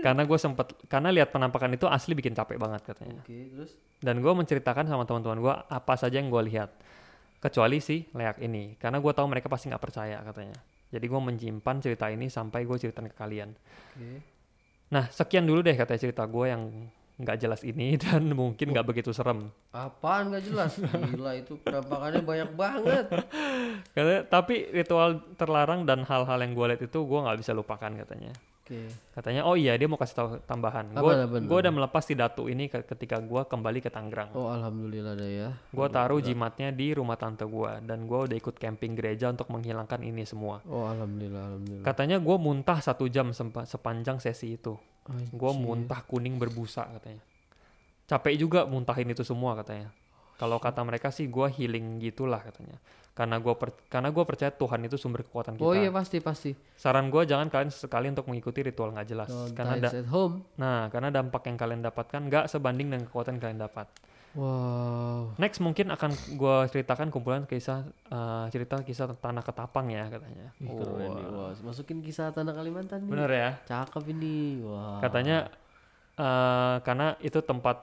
Karena 0.05 0.23
gue 0.29 0.39
sempet 0.39 0.77
karena 0.93 1.09
lihat 1.09 1.33
penampakan 1.33 1.73
itu 1.73 1.89
asli 1.89 2.13
bikin 2.13 2.37
capek 2.37 2.61
banget 2.61 2.85
katanya. 2.85 3.25
Oke, 3.25 3.49
terus? 3.49 3.73
Dan 3.97 4.21
gue 4.21 4.29
menceritakan 4.29 4.85
sama 4.93 5.09
teman-teman 5.09 5.41
gue 5.41 5.55
apa 5.73 5.95
saja 5.97 6.21
yang 6.21 6.29
gue 6.29 6.43
lihat 6.53 6.77
kecuali 7.47 7.79
si 7.79 8.03
leak 8.11 8.43
ini 8.43 8.75
karena 8.75 8.99
gue 8.99 9.13
tahu 9.15 9.27
mereka 9.31 9.47
pasti 9.47 9.71
nggak 9.71 9.83
percaya 9.83 10.19
katanya 10.27 10.59
jadi 10.91 11.07
gue 11.07 11.21
menyimpan 11.23 11.77
cerita 11.79 12.11
ini 12.11 12.27
sampai 12.27 12.67
gue 12.67 12.75
ceritain 12.75 13.07
ke 13.07 13.15
kalian 13.15 13.55
Oke. 13.95 14.19
nah 14.91 15.07
sekian 15.07 15.47
dulu 15.47 15.63
deh 15.63 15.79
katanya 15.79 16.01
cerita 16.11 16.27
gue 16.27 16.47
yang 16.51 16.63
nggak 17.17 17.39
jelas 17.41 17.63
ini 17.65 17.97
dan 18.03 18.27
mungkin 18.35 18.75
nggak 18.75 18.87
begitu 18.87 19.15
serem 19.15 19.49
Apaan 19.73 20.33
gak 20.33 20.45
jelas? 20.45 20.73
Gila 20.81 21.37
itu 21.37 21.61
penampakannya 21.61 22.25
banyak 22.25 22.51
banget. 22.57 23.07
katanya 23.93 24.23
tapi 24.29 24.69
ritual 24.73 25.21
terlarang 25.37 25.85
dan 25.85 26.05
hal-hal 26.05 26.39
yang 26.41 26.53
gue 26.53 26.67
lihat 26.73 26.83
itu 26.85 26.99
gue 27.05 27.21
nggak 27.25 27.39
bisa 27.41 27.53
lupakan 27.57 27.93
katanya 27.93 28.33
Oke. 28.67 28.91
katanya 29.15 29.47
oh 29.47 29.55
iya 29.55 29.73
dia 29.73 29.87
mau 29.87 29.95
kasih 29.95 30.17
tahu 30.17 30.29
tambahan. 30.43 30.91
Gue 31.41 31.59
udah 31.61 31.71
melepas 31.73 32.03
si 32.03 32.13
datu 32.13 32.51
ini 32.51 32.67
ke- 32.67 32.83
ketika 32.85 33.17
gue 33.17 33.43
kembali 33.43 33.79
ke 33.79 33.87
Tangerang. 33.87 34.35
Oh 34.35 34.51
alhamdulillah 34.51 35.15
dah 35.15 35.31
ya. 35.31 35.49
gue 35.55 35.87
taruh 35.89 36.19
jimatnya 36.21 36.69
di 36.69 36.91
rumah 36.91 37.15
tante 37.15 37.47
gue 37.47 37.73
dan 37.81 38.05
gue 38.05 38.19
udah 38.27 38.37
ikut 38.37 38.59
camping 38.59 38.93
gereja 38.93 39.31
untuk 39.31 39.47
menghilangkan 39.49 40.03
ini 40.03 40.27
semua. 40.27 40.67
Oh 40.67 40.83
alhamdulillah 40.85 41.43
alhamdulillah. 41.47 41.87
katanya 41.87 42.19
gue 42.19 42.37
muntah 42.37 42.79
satu 42.81 43.07
jam 43.07 43.31
sepanjang 43.63 44.19
sesi 44.19 44.59
itu. 44.59 44.75
Gue 45.31 45.53
muntah 45.55 46.03
kuning 46.03 46.35
berbusa 46.35 46.91
katanya. 46.93 47.23
Capek 48.05 48.35
juga 48.37 48.67
muntahin 48.67 49.07
itu 49.07 49.23
semua 49.23 49.55
katanya. 49.55 49.95
Kalau 50.37 50.59
kata 50.59 50.83
mereka 50.83 51.09
sih 51.09 51.27
gue 51.27 51.47
healing 51.49 51.97
gitulah 51.97 52.43
katanya 52.43 52.83
karena 53.17 53.37
gue 53.39 53.55
karena 53.87 54.09
gue 54.09 54.23
percaya 54.23 54.53
Tuhan 54.53 54.81
itu 54.83 54.95
sumber 54.95 55.25
kekuatan 55.25 55.57
kita 55.57 55.65
Oh 55.65 55.73
iya 55.73 55.89
pasti 55.89 56.21
pasti. 56.21 56.53
saran 56.75 57.09
gue 57.09 57.25
jangan 57.25 57.49
kalian 57.49 57.71
sekali 57.71 58.07
untuk 58.07 58.27
mengikuti 58.27 58.61
ritual 58.61 58.93
nggak 58.93 59.09
jelas 59.09 59.27
Don't 59.27 59.51
karena 59.51 59.81
da- 59.81 59.89
at 59.91 60.07
home. 60.07 60.45
nah 60.55 60.87
karena 60.87 61.09
dampak 61.11 61.43
yang 61.43 61.57
kalian 61.57 61.81
dapatkan 61.81 62.21
nggak 62.23 62.45
sebanding 62.47 62.87
dengan 62.87 63.05
kekuatan 63.05 63.35
yang 63.35 63.43
kalian 63.43 63.63
dapat 63.63 63.89
Wow. 64.37 65.33
next 65.37 65.59
mungkin 65.59 65.89
akan 65.89 66.13
gue 66.31 66.57
ceritakan 66.69 67.09
kumpulan 67.09 67.43
kisah 67.43 67.83
eh, 68.07 68.45
cerita 68.47 68.77
kisah 68.79 69.09
tanah 69.17 69.41
ketapang 69.41 69.89
ya 69.89 70.05
katanya 70.07 70.53
Ih, 70.59 70.69
keren 70.71 71.09
nih. 71.11 71.25
Wah, 71.27 71.57
masukin 71.63 71.99
kisah 71.99 72.29
tanah 72.31 72.53
Kalimantan 72.53 73.01
nih. 73.01 73.11
bener 73.11 73.31
ya 73.33 73.51
Cakep 73.65 74.05
ini. 74.13 74.61
Wah. 74.61 75.01
katanya 75.01 75.49
eh 76.15 76.77
karena 76.81 77.17
itu 77.19 77.41
tempat 77.41 77.81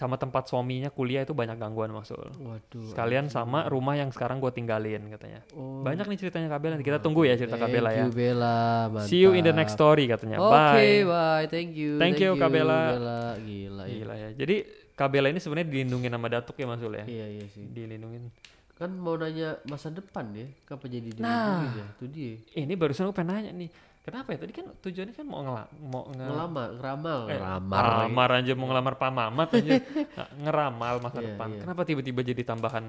sama 0.00 0.16
tempat 0.16 0.48
suaminya 0.48 0.88
kuliah 0.88 1.20
itu 1.20 1.30
banyak 1.30 1.54
gangguan 1.54 1.92
maksud 1.92 2.16
Waduh. 2.32 2.88
sekalian 2.88 3.28
sama 3.28 3.68
rumah 3.68 3.92
yang 3.94 4.08
sekarang 4.08 4.40
gue 4.40 4.48
tinggalin 4.48 5.04
katanya 5.10 5.44
Oh. 5.52 5.84
banyak 5.84 6.06
nih 6.06 6.18
ceritanya 6.18 6.48
Kabela 6.48 6.80
kita 6.80 6.96
tunggu 6.98 7.22
ya 7.22 7.36
cerita 7.36 7.54
Kabela 7.54 7.92
ya 7.92 8.02
Thank 8.02 8.08
you 8.08 8.16
Bella. 8.16 8.56
Mantap. 8.88 9.04
see 9.04 9.20
you 9.20 9.30
in 9.32 9.42
the 9.42 9.52
next 9.52 9.74
story 9.74 10.08
katanya 10.08 10.40
Oke, 10.40 10.48
bye 10.48 11.04
bye. 11.04 11.44
Thank 11.46 11.76
you. 11.76 12.00
Thank 12.00 12.16
you, 12.18 12.32
Kak 12.34 12.48
Bella. 12.48 12.80
Bella. 12.90 13.20
Gila 13.38 13.84
ya. 13.84 13.92
gila 13.92 14.14
ya 14.16 14.28
jadi 14.34 14.56
Kabela 14.90 15.28
ini 15.28 15.36
sebenarnya 15.36 15.68
dilindungi 15.68 16.08
nama 16.08 16.26
Datuk 16.30 16.56
ya 16.56 16.64
Mas 16.64 16.80
Zul 16.80 16.92
ya 16.94 17.04
Iya, 17.04 17.26
iya 17.30 17.44
sih. 17.46 17.64
dilindungin 17.66 18.32
Kan 18.74 18.96
mau 18.96 19.12
nanya 19.12 19.60
masa 19.64 19.88
depan 19.88 20.32
ya, 20.32 20.48
kapan 20.64 20.88
jadi 20.90 21.08
dilindungi 21.12 21.20
Nah. 21.20 21.68
ya? 21.70 21.86
Itu 21.92 22.04
dia. 22.08 22.40
ini 22.54 22.72
barusan 22.72 23.04
gue 23.04 23.12
pengen 23.12 23.28
nanya 23.30 23.52
nih 23.52 23.68
kenapa 24.00 24.32
ya 24.32 24.38
tadi 24.38 24.52
kan 24.52 24.66
tujuannya 24.74 25.12
kan 25.12 25.24
mau 25.24 25.40
ngela 25.40 25.64
mau 25.78 26.02
nge 26.06 26.24
Ngelamar, 26.24 26.68
ngeramal, 26.74 27.18
Eh, 27.22 27.36
ngeramar. 27.36 27.82
ngelamar 27.84 28.28
aja 28.34 28.52
mau 28.54 28.66
ngelamar 28.66 28.94
Pak 28.96 29.10
Mamat 29.10 29.48
aja 29.54 29.72
ngeramal 30.42 30.94
masa 30.98 31.18
Iya, 31.18 31.26
depan 31.28 31.48
iya. 31.50 31.60
kenapa 31.60 31.82
tiba-tiba 31.84 32.20
jadi 32.22 32.42
tambahan 32.42 32.84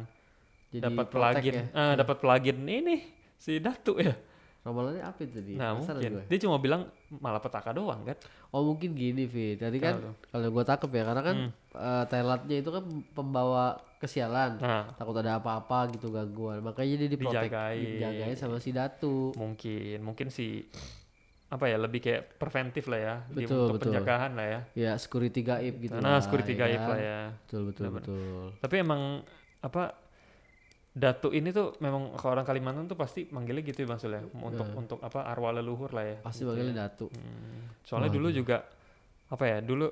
Jadi 0.69 0.83
dapat 0.83 1.05
pelagin 1.07 1.53
ya. 1.53 1.63
ah 1.73 1.93
dapat 1.93 2.15
pelagin 2.17 2.57
ini 2.63 2.95
si 3.35 3.57
Datu 3.57 3.97
ya 3.97 4.15
Ramalannya 4.61 5.01
apa 5.01 5.19
itu 5.19 5.33
tadi? 5.33 5.53
nah 5.57 5.73
Penasaran 5.73 5.97
mungkin 5.97 6.11
gue. 6.13 6.23
dia 6.29 6.37
cuma 6.39 6.57
bilang 6.57 6.81
malah 7.11 7.41
petaka 7.41 7.73
doang 7.73 8.01
kan 8.03 8.13
Oh 8.51 8.61
mungkin 8.63 8.93
gini 8.93 9.25
Fit. 9.25 9.57
Tadi 9.57 9.79
kan 9.79 9.99
kalau 10.27 10.47
gue 10.49 10.61
takep 10.61 10.91
ya 10.91 11.03
karena 11.03 11.21
kan 11.21 11.35
Hmm. 11.35 11.51
eh, 11.73 12.03
Thailandnya 12.05 12.57
itu 12.57 12.69
kan 12.69 12.83
pembawa 13.11 13.63
kesialan. 13.97 14.59
nah 14.59 14.85
Takut 14.93 15.15
ada 15.15 15.39
apa-apa 15.39 15.89
gitu 15.89 16.07
gangguan. 16.09 16.61
Makanya 16.61 16.93
dia 16.95 17.09
diprotek, 17.09 17.47
Dijagain. 17.47 17.79
dijagain 17.97 18.35
sama 18.35 18.57
si 18.57 18.69
Datu. 18.69 19.33
mungkin 19.33 19.97
mungkin 19.99 20.27
si 20.29 20.69
apa 21.51 21.67
ya 21.67 21.75
lebih 21.75 21.99
kayak 21.99 22.39
preventif 22.39 22.87
lah 22.87 22.97
ya 22.97 23.15
di, 23.27 23.43
Betul, 23.43 23.67
untuk 23.67 23.75
betul. 23.75 23.91
penjagaan 23.91 24.31
lah 24.33 24.47
ya 24.47 24.59
Ya 24.71 24.91
security 24.95 25.43
gaib 25.43 25.75
gitu 25.77 25.99
nah 25.99 26.15
lah, 26.15 26.21
security 26.21 26.55
ya 26.55 26.59
gaib 26.61 26.79
kan? 26.79 26.89
lah 26.89 26.99
ya 27.01 27.19
Betul 27.43 27.61
betul 27.67 27.83
Benar-benar. 27.85 28.03
betul. 28.07 28.43
tapi 28.57 28.75
emang 28.77 29.01
apa 29.59 29.83
Datu 30.91 31.31
ini 31.31 31.49
tuh 31.49 31.79
memang 31.79 32.11
ke 32.11 32.25
orang 32.25 32.43
Kalimantan 32.43 32.83
tuh 32.85 32.95
pasti 32.95 33.23
manggilnya 33.25 33.63
gitu 33.63 33.83
ya 33.83 33.87
Mas 33.87 33.99
Sul 33.99 34.11
ya 34.11 34.19
untuk 34.37 34.67
untuk 34.73 34.99
apa 34.99 35.23
arwah 35.25 35.51
leluhur 35.53 35.87
lah 35.89 36.03
ya 36.03 36.17
Pasti 36.19 36.43
gitu 36.43 36.51
manggilnya 36.51 36.73
ya. 36.73 36.79
Datu. 36.83 37.07
Hmm, 37.07 37.71
soalnya 37.81 38.11
dulu 38.11 38.27
juga 38.29 38.67
apa 39.27 39.43
ya 39.45 39.57
dulu 39.59 39.87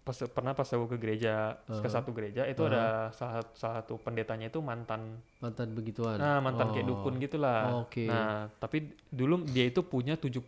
pas 0.00 0.16
pernah 0.26 0.50
pas 0.50 0.66
aku 0.66 0.86
ke 0.88 0.96
gereja 0.96 1.54
ke 1.60 1.86
satu 1.86 2.10
gereja 2.10 2.42
itu 2.44 2.64
ada 2.64 3.10
salah, 3.12 3.46
salah 3.52 3.78
satu 3.78 3.94
pendetanya 3.96 4.46
itu 4.46 4.58
mantan 4.58 5.22
Mantan 5.38 5.70
begituan. 5.70 6.16
nah 6.16 6.38
mantan 6.38 6.70
kayak 6.70 6.82
Oh. 6.84 6.98
dukun 6.98 7.18
gitulah 7.18 7.60
Oke. 7.80 8.06
nah 8.06 8.50
tapi 8.52 8.90
dulu 9.06 9.42
dia 9.44 9.64
itu 9.64 9.82
punya 9.82 10.14
70 10.14 10.42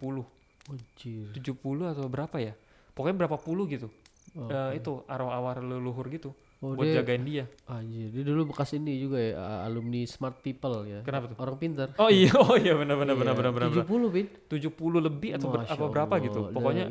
Anjir. 0.65 1.27
70 1.33 1.59
atau 1.89 2.07
berapa 2.07 2.37
ya 2.37 2.55
pokoknya 2.93 3.17
berapa 3.19 3.37
puluh 3.37 3.67
gitu 3.67 3.91
Oh, 4.33 4.49
Eh, 4.49 4.81
itu 4.81 5.05
arwah-arwah 5.05 5.61
leluhur 5.61 6.09
gitu 6.09 6.33
Oh, 6.59 6.73
buat 6.73 6.87
dia- 6.87 7.03
jagain 7.03 7.21
dia 7.21 7.45
Anjir, 7.67 8.09
dia 8.09 8.23
dulu 8.23 8.49
bekas 8.49 8.73
ini 8.73 8.97
juga 8.97 9.19
ya, 9.19 9.35
alumni 9.63 10.01
Smart 10.05 10.39
People 10.39 10.87
ya. 10.87 11.03
Kenapa 11.03 11.29
tuh? 11.29 11.37
Orang 11.37 11.59
pintar. 11.59 11.91
oh 11.93 12.07
iya 12.07 12.31
oh 12.41 12.55
iya 12.55 12.73
benar 12.73 12.97
benar 12.97 13.13
benar 13.13 13.35
benar 13.35 13.53
benar 13.53 13.69
benar. 13.69 13.85
70 13.85 14.09
Bin. 14.09 14.27
70 14.49 14.73
lebih 15.03 15.31
atau 15.37 15.51
ber- 15.51 15.67
apa 15.67 15.85
berapa 15.85 16.15
Allah, 16.15 16.25
gitu 16.25 16.41
pokoknya 16.49 16.85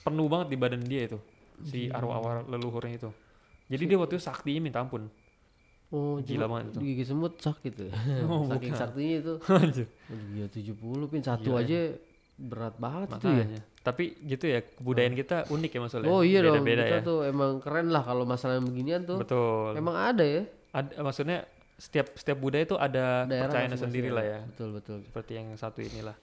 penuh 0.00 0.26
banget 0.30 0.46
di 0.48 0.56
badan 0.56 0.82
dia 0.82 1.02
itu 1.04 1.18
si 1.60 1.90
arwah-arwah 1.90 2.46
leluhurnya 2.46 2.94
itu 2.96 3.10
jadi 3.66 3.82
dia 3.84 3.96
waktu 3.96 4.16
itu 4.16 4.24
saktinya 4.24 4.60
minta 4.62 4.80
ampun 4.80 5.10
Oh, 5.90 6.16
Gila 6.16 6.48
banget 6.48 6.72
itu. 6.72 6.78
Gigi 6.80 7.04
semut 7.04 7.36
sakit 7.36 7.72
ya. 7.76 7.90
Oh, 8.24 8.48
Saking 8.48 8.72
bukan. 8.72 8.80
saktinya 8.80 9.14
itu. 9.18 9.34
Anjir. 9.60 9.86
Aduh, 10.08 10.26
gila 10.32 10.48
70 10.48 11.12
Pin 11.12 11.20
satu 11.20 11.44
Gila 11.44 11.60
ya. 11.60 11.84
Berat 12.42 12.74
banget 12.76 13.08
itu 13.14 13.26
ya. 13.30 13.36
Makanya. 13.38 13.60
Tapi 13.82 14.04
gitu 14.22 14.44
ya 14.46 14.58
kebudayaan 14.62 15.14
kita 15.14 15.36
unik 15.46 15.70
ya 15.70 15.80
maksudnya. 15.80 16.10
Oh 16.10 16.22
iya 16.22 16.38
dong, 16.42 16.58
Beda-beda 16.58 16.82
kita 16.82 16.98
ya. 16.98 17.06
tuh 17.06 17.18
emang 17.22 17.58
keren 17.58 17.88
lah 17.88 18.02
kalau 18.02 18.26
masalah 18.26 18.58
yang 18.58 18.66
beginian 18.66 19.02
tuh. 19.06 19.22
Betul. 19.22 19.78
Emang 19.78 19.94
ada 19.94 20.22
ya 20.22 20.42
Ad- 20.72 20.98
maksudnya 20.98 21.46
setiap 21.78 22.14
setiap 22.14 22.38
budaya 22.38 22.62
itu 22.62 22.74
ada 22.74 23.26
daerah 23.26 23.50
masing-masing 23.50 23.78
sendiri 23.86 24.10
lah 24.10 24.24
ya. 24.24 24.38
Betul 24.44 24.68
betul. 24.74 24.98
Seperti 25.02 25.32
yang 25.34 25.46
satu 25.54 25.78
inilah. 25.78 26.14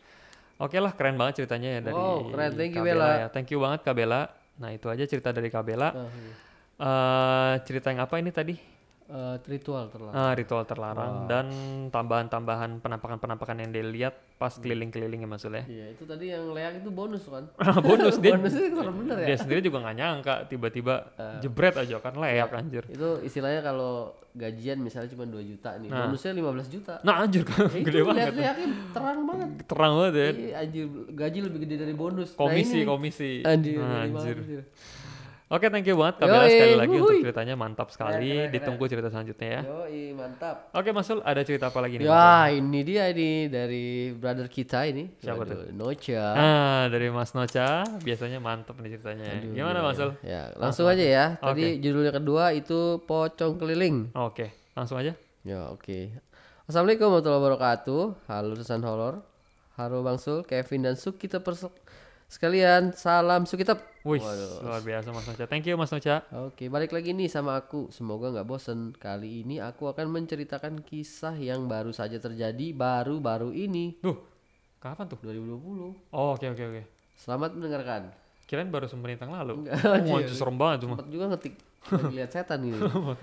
Oke 0.60 0.76
lah, 0.76 0.92
keren 0.92 1.16
banget 1.16 1.44
ceritanya 1.44 1.80
ya 1.80 1.82
dari 1.82 1.96
Wow, 1.96 2.36
keren. 2.36 2.52
Thank 2.54 2.74
you, 2.76 2.84
Bella. 2.84 3.08
ya. 3.08 3.28
Thank 3.32 3.48
you 3.50 3.60
banget 3.64 3.80
Kak 3.80 3.96
Bella. 3.96 4.22
Nah 4.60 4.70
itu 4.70 4.92
aja 4.92 5.04
cerita 5.04 5.32
dari 5.32 5.48
Kak 5.48 5.64
Bella. 5.64 5.88
Ah, 5.90 6.04
iya. 6.04 6.34
Eh, 6.80 7.54
cerita 7.64 7.92
yang 7.92 8.04
apa 8.04 8.16
ini 8.20 8.28
tadi? 8.30 8.56
Eh, 9.10 9.36
ritual 9.49 9.89
terlarang. 9.89 10.14
Ah, 10.14 10.32
ritual 10.32 10.64
terlarang 10.64 11.26
dan 11.26 11.45
tambahan-tambahan 11.89 12.78
penampakan-penampakan 12.78 13.57
yang 13.57 13.70
dia 13.74 13.82
lihat 13.82 14.14
pas 14.38 14.53
keliling-keliling 14.53 15.26
ya 15.26 15.28
maksudnya. 15.28 15.66
Iya, 15.66 15.97
itu 15.97 16.05
tadi 16.05 16.30
yang 16.30 16.53
leak 16.53 16.86
itu 16.86 16.93
bonus 16.93 17.26
kan. 17.26 17.49
Bonus 17.82 18.22
dia, 18.22 18.38
Bonusnya 18.38 18.70
serem 18.70 18.95
bener 18.95 19.18
ya. 19.18 19.28
dia 19.28 19.38
sendiri 19.38 19.60
juga 19.60 19.82
nggak 19.82 19.97
nyangka 19.97 20.36
tiba-tiba 20.45 21.10
jebret 21.41 21.74
aja 21.76 21.97
kan 21.97 22.14
leak 22.16 22.49
anjir. 22.53 22.86
Itu 22.86 23.18
istilahnya 23.20 23.66
kalau 23.66 24.14
gajian 24.30 24.78
misalnya 24.78 25.10
cuma 25.10 25.26
2 25.26 25.41
juta 25.41 25.74
nih, 25.82 25.89
bonusnya 25.89 26.32
15 26.32 26.70
juta. 26.70 26.95
Nah 27.01 27.26
anjir 27.26 27.41
kan 27.41 27.66
gede 27.82 27.89
itu 27.91 28.05
banget. 28.05 28.22
lihat-lihatnya 28.30 28.68
terang 28.93 29.20
banget. 29.26 29.49
Terang 29.66 29.91
banget 29.97 30.14
ya. 30.14 30.28
Iya, 30.30 30.53
anjir 30.62 30.86
gaji 31.10 31.39
lebih 31.41 31.60
gede 31.66 31.76
dari 31.82 31.95
bonus. 31.97 32.38
Komisi, 32.38 32.78
nah, 32.78 32.78
ini, 32.78 32.86
komisi. 32.86 33.32
Anjir, 33.41 33.82
Nah, 33.82 34.05
anjir. 34.05 34.38
anjir. 34.38 34.64
Oke, 35.50 35.66
thank 35.74 35.82
you 35.89 35.97
banget 35.97 36.22
Kak 36.22 36.30
Bella 36.30 36.45
Yoi, 36.45 36.54
sekali 36.54 36.74
lagi 36.78 36.93
untuk 36.93 37.10
wuhui. 37.10 37.26
ceritanya 37.26 37.56
mantap 37.58 37.89
sekali. 37.89 38.54
Ditunggu 38.54 38.86
cerita 38.86 39.10
selanjutnya 39.10 39.50
ya. 39.50 39.62
Yoi, 39.66 40.14
mantap. 40.14 40.70
Oke, 40.78 40.93
Mas 40.93 41.10
Sul, 41.10 41.26
ada 41.26 41.41
cerita 41.41 41.74
apa 41.74 41.82
lagi 41.82 41.97
nih? 41.97 42.06
Ya, 42.06 42.54
ini 42.54 42.80
dia 42.86 43.10
ini 43.10 43.50
dari 43.50 44.14
brother 44.14 44.45
kita 44.45 44.86
ini. 44.86 45.10
Siapa 45.18 45.41
Waduh, 45.41 45.74
Nocha. 45.74 46.26
Ah, 46.38 46.86
dari 46.93 47.10
Mas 47.10 47.34
Nocha, 47.34 47.82
biasanya 48.06 48.38
mantep 48.38 48.78
nih 48.78 48.93
ceritanya. 48.93 49.41
Gimana 49.41 49.82
Mas 49.82 49.97
Sul? 49.97 50.14
Ya, 50.22 50.54
langsung 50.54 50.86
aja 50.86 51.02
ya. 51.02 51.26
Tadi 51.41 51.82
judulnya 51.82 52.14
kedua 52.14 52.54
itu 52.54 53.02
pocong 53.10 53.58
keliling. 53.58 54.14
Oke, 54.14 54.54
langsung 54.78 55.02
aja. 55.02 55.18
Ya, 55.41 55.66
oke. 55.74 56.14
Assalamualaikum 56.70 57.10
warahmatullahi 57.10 57.41
wabarakatuh. 57.41 58.02
Halo 58.30 58.54
Susan 58.54 58.86
Horor. 58.86 59.26
Halo 59.82 60.06
Bang 60.06 60.22
Sul, 60.22 60.45
Kevin 60.45 60.86
dan 60.86 60.93
Suk 60.93 61.18
kita 61.18 61.41
persek 61.41 61.74
Sekalian 62.30 62.93
salam 62.93 63.50
Sukitep. 63.50 63.82
Wih, 64.10 64.22
luar 64.66 64.82
biasa 64.82 65.14
Mas 65.14 65.26
Noca. 65.30 65.45
Thank 65.45 65.70
you 65.70 65.78
Mas 65.78 65.93
Noca. 65.93 66.26
Oke, 66.49 66.66
balik 66.66 66.89
lagi 66.89 67.14
nih 67.14 67.30
sama 67.30 67.53
aku. 67.62 67.93
Semoga 67.93 68.34
nggak 68.34 68.47
bosen. 68.49 68.89
Kali 68.97 69.45
ini 69.45 69.62
aku 69.62 69.86
akan 69.86 70.10
menceritakan 70.10 70.82
kisah 70.82 71.38
yang 71.38 71.70
baru 71.70 71.93
saja 71.93 72.18
terjadi 72.18 72.74
baru-baru 72.74 73.53
ini 73.53 74.01
Duh, 74.01 74.18
kapan 74.82 75.05
tuh? 75.05 75.22
2020. 75.22 76.10
Oh, 76.10 76.34
oke 76.34 76.45
oke 76.49 76.64
oke. 76.74 76.82
Selamat 77.14 77.53
mendengarkan. 77.53 78.10
Kirain 78.49 78.74
baru 78.74 78.89
semenit 78.89 79.22
yang 79.22 79.30
lalu. 79.30 79.62
Enggak, 79.62 79.78
Oh, 80.10 80.18
serem 80.26 80.57
banget 80.57 80.78
tuh 80.82 80.88
mah. 80.89 80.97
Sempat 80.97 81.10
juga 81.14 81.26
ngetik 81.30 81.53
lagi 81.82 82.12
lihat 82.14 82.30
setan 82.30 82.60
ini. 82.62 82.76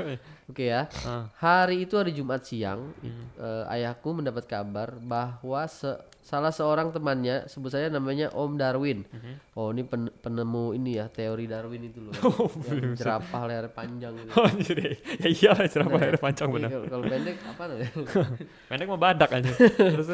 Oke 0.50 0.64
ya. 0.66 0.88
Ah, 1.02 1.28
Hari 1.36 1.84
itu 1.84 1.94
hari 1.94 2.10
Jumat 2.10 2.40
siang, 2.40 2.90
Hmm. 2.96 3.26
eh, 3.36 3.64
ayahku 3.70 4.10
mendapat 4.10 4.44
kabar 4.44 4.96
bahwa 4.96 5.62
se- 5.66 5.94
salah 6.20 6.50
seorang 6.50 6.90
temannya, 6.90 7.46
sebut 7.46 7.68
saja 7.68 7.86
namanya 7.86 8.28
Om 8.30 8.56
Darwin. 8.56 9.04
Mhm. 9.04 9.32
Oh 9.54 9.70
ini 9.70 9.82
pen- 9.82 10.10
penemu 10.16 10.72
ini 10.72 10.96
ya 10.96 11.06
teori 11.06 11.44
Darwin 11.44 11.84
itu 11.84 12.00
loh, 12.00 12.10
Oh, 12.26 12.50
yang 12.66 12.92
jerapah 12.92 13.42
leher 13.44 13.68
panjang 13.68 14.16
itu. 14.16 14.32
anjir, 14.34 14.76
ya, 14.76 14.90
ya 15.20 15.28
iya 15.28 15.50
lah 15.52 15.66
cerapa 15.66 15.96
air 15.98 16.16
panjang 16.16 16.48
Iya, 16.48 16.54
bener. 16.56 16.70
kalau- 16.88 17.06
pendek 17.06 17.36
apa 17.44 17.62
ya? 17.70 17.88
Pendek 18.68 18.86
mah 18.86 19.00
badak 19.00 19.30
aja. 19.32 19.50
terus. 19.76 20.08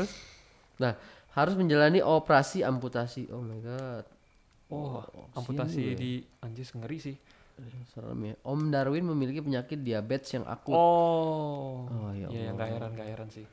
Nah 0.76 0.92
harus 1.32 1.54
menjalani 1.54 1.98
operasi 1.98 2.60
amputasi. 2.60 3.30
Oh 3.30 3.40
my 3.40 3.56
god. 3.58 4.04
Oh, 4.68 5.00
sian 5.00 5.32
amputasi 5.34 5.78
juga 5.78 5.92
ya. 5.92 5.96
di 5.96 6.12
anjir 6.40 6.64
ngeri 6.66 6.98
sih. 6.98 7.16
Serem 7.92 8.20
ya. 8.24 8.34
Om 8.42 8.72
Darwin 8.72 9.04
memiliki 9.04 9.44
penyakit 9.44 9.78
diabetes 9.80 10.32
yang 10.32 10.46
akut. 10.48 10.74
Oh. 10.74 11.86
Oh, 11.86 12.10
ya 12.14 12.26
Iya, 12.32 12.50
gak 12.56 12.68
heran, 12.68 12.90
gak 12.96 13.08
heran 13.08 13.28
sih. 13.28 13.46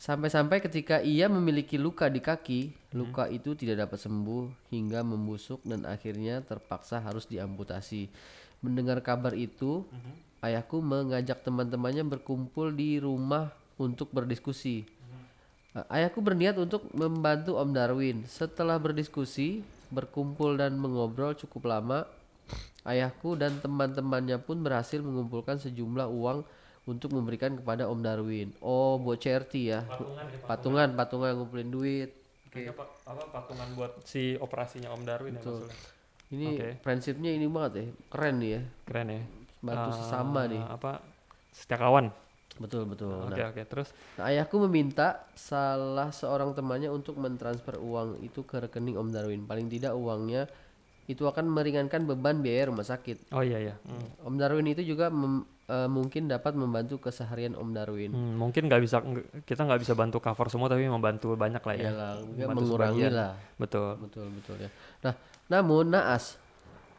Sampai-sampai 0.00 0.64
ketika 0.64 1.04
ia 1.04 1.28
memiliki 1.28 1.76
luka 1.76 2.08
di 2.08 2.24
kaki, 2.24 2.72
Hmm. 2.72 3.04
luka 3.04 3.28
itu 3.28 3.52
tidak 3.52 3.84
dapat 3.84 4.00
sembuh 4.00 4.72
hingga 4.72 5.04
membusuk 5.04 5.60
dan 5.60 5.84
akhirnya 5.84 6.40
terpaksa 6.40 7.04
harus 7.04 7.28
diamputasi. 7.28 8.08
Mendengar 8.64 9.04
kabar 9.04 9.36
itu, 9.36 9.84
Hmm. 9.84 10.16
ayahku 10.40 10.80
mengajak 10.80 11.44
teman-temannya 11.44 12.00
berkumpul 12.00 12.72
di 12.72 12.96
rumah 12.96 13.52
untuk 13.76 14.08
berdiskusi. 14.08 14.88
Hmm. 15.76 15.84
Ayahku 15.92 16.24
berniat 16.24 16.56
untuk 16.56 16.88
membantu 16.96 17.60
Om 17.60 17.76
Darwin. 17.76 18.24
Setelah 18.24 18.80
berdiskusi, 18.80 19.60
berkumpul 19.92 20.56
dan 20.56 20.80
mengobrol 20.80 21.36
cukup 21.36 21.68
lama, 21.68 22.08
ayahku 22.84 23.34
dan 23.34 23.56
teman-temannya 23.58 24.38
pun 24.40 24.60
berhasil 24.60 25.00
mengumpulkan 25.00 25.56
sejumlah 25.56 26.08
uang 26.08 26.44
untuk 26.84 27.16
memberikan 27.16 27.56
kepada 27.56 27.88
Om 27.88 28.00
Darwin. 28.04 28.52
Oh, 28.60 29.00
buat 29.00 29.16
charity 29.16 29.72
ya. 29.72 29.88
Patungan, 30.44 30.92
patungan 30.92 31.32
ngumpulin 31.32 31.72
duit. 31.72 32.10
Oke. 32.48 32.70
Pa- 32.76 32.92
apa 33.04 33.22
patungan 33.32 33.68
buat 33.74 33.92
si 34.04 34.36
operasinya 34.36 34.92
Om 34.92 35.02
Darwin 35.02 35.34
ya 35.34 35.40
Betul. 35.40 35.64
maksudnya. 35.64 35.92
Ini 36.34 36.48
Oke. 36.56 36.68
prinsipnya 36.80 37.30
ini 37.32 37.46
banget 37.48 37.72
ya. 37.72 37.84
Keren 38.12 38.34
nih 38.40 38.50
ya. 38.52 38.62
Keren 38.84 39.08
ya. 39.10 39.22
Bantu 39.64 39.88
Ah, 39.88 39.96
sesama 39.96 40.40
nih. 40.44 40.60
Apa 40.60 40.90
setia 41.52 41.80
kawan. 41.80 42.12
Betul, 42.54 42.86
betul. 42.86 43.10
Oke 43.18 43.34
Nah, 43.34 43.50
oke 43.50 43.62
terus. 43.66 43.90
Nah, 44.14 44.30
ayahku 44.30 44.62
meminta 44.68 45.26
salah 45.34 46.14
seorang 46.14 46.54
temannya 46.54 46.86
untuk 46.86 47.18
mentransfer 47.18 47.80
uang 47.82 48.22
itu 48.22 48.46
ke 48.46 48.62
rekening 48.62 48.94
Om 48.94 49.10
Darwin. 49.10 49.42
Paling 49.42 49.66
tidak 49.66 49.96
uangnya 49.98 50.46
itu 51.04 51.22
akan 51.22 51.44
meringankan 51.46 52.04
beban 52.04 52.40
biaya 52.40 52.68
rumah 52.68 52.82
sakit. 52.82 53.28
Oh 53.30 53.40
iya 53.40 53.60
iya. 53.60 53.74
Hmm. 53.80 54.08
Om 54.24 54.34
Darwin 54.34 54.64
itu 54.66 54.80
juga 54.82 55.08
mem- 55.08 55.44
eh, 55.64 55.84
mungkin 55.86 56.26
dapat 56.26 56.52
membantu 56.52 56.96
keseharian 56.98 57.52
Om 57.52 57.70
Darwin. 57.70 58.10
Hmm, 58.10 58.34
mungkin 58.34 58.66
nggak 58.66 58.80
bisa 58.80 59.04
kita 59.42 59.62
nggak 59.62 59.80
bisa 59.80 59.92
bantu 59.92 60.18
cover 60.18 60.48
semua 60.48 60.66
tapi 60.66 60.84
membantu 60.84 61.32
banyak 61.34 61.60
lah 61.60 61.74
ya. 61.74 61.82
Iyalah, 61.86 62.12
mengurangi 62.48 63.00
sebagian. 63.00 63.12
lah. 63.12 63.32
Betul. 63.54 63.90
Betul, 64.00 64.26
betul 64.32 64.56
ya. 64.58 64.70
Nah, 65.02 65.14
namun 65.48 65.88
naas 65.88 66.40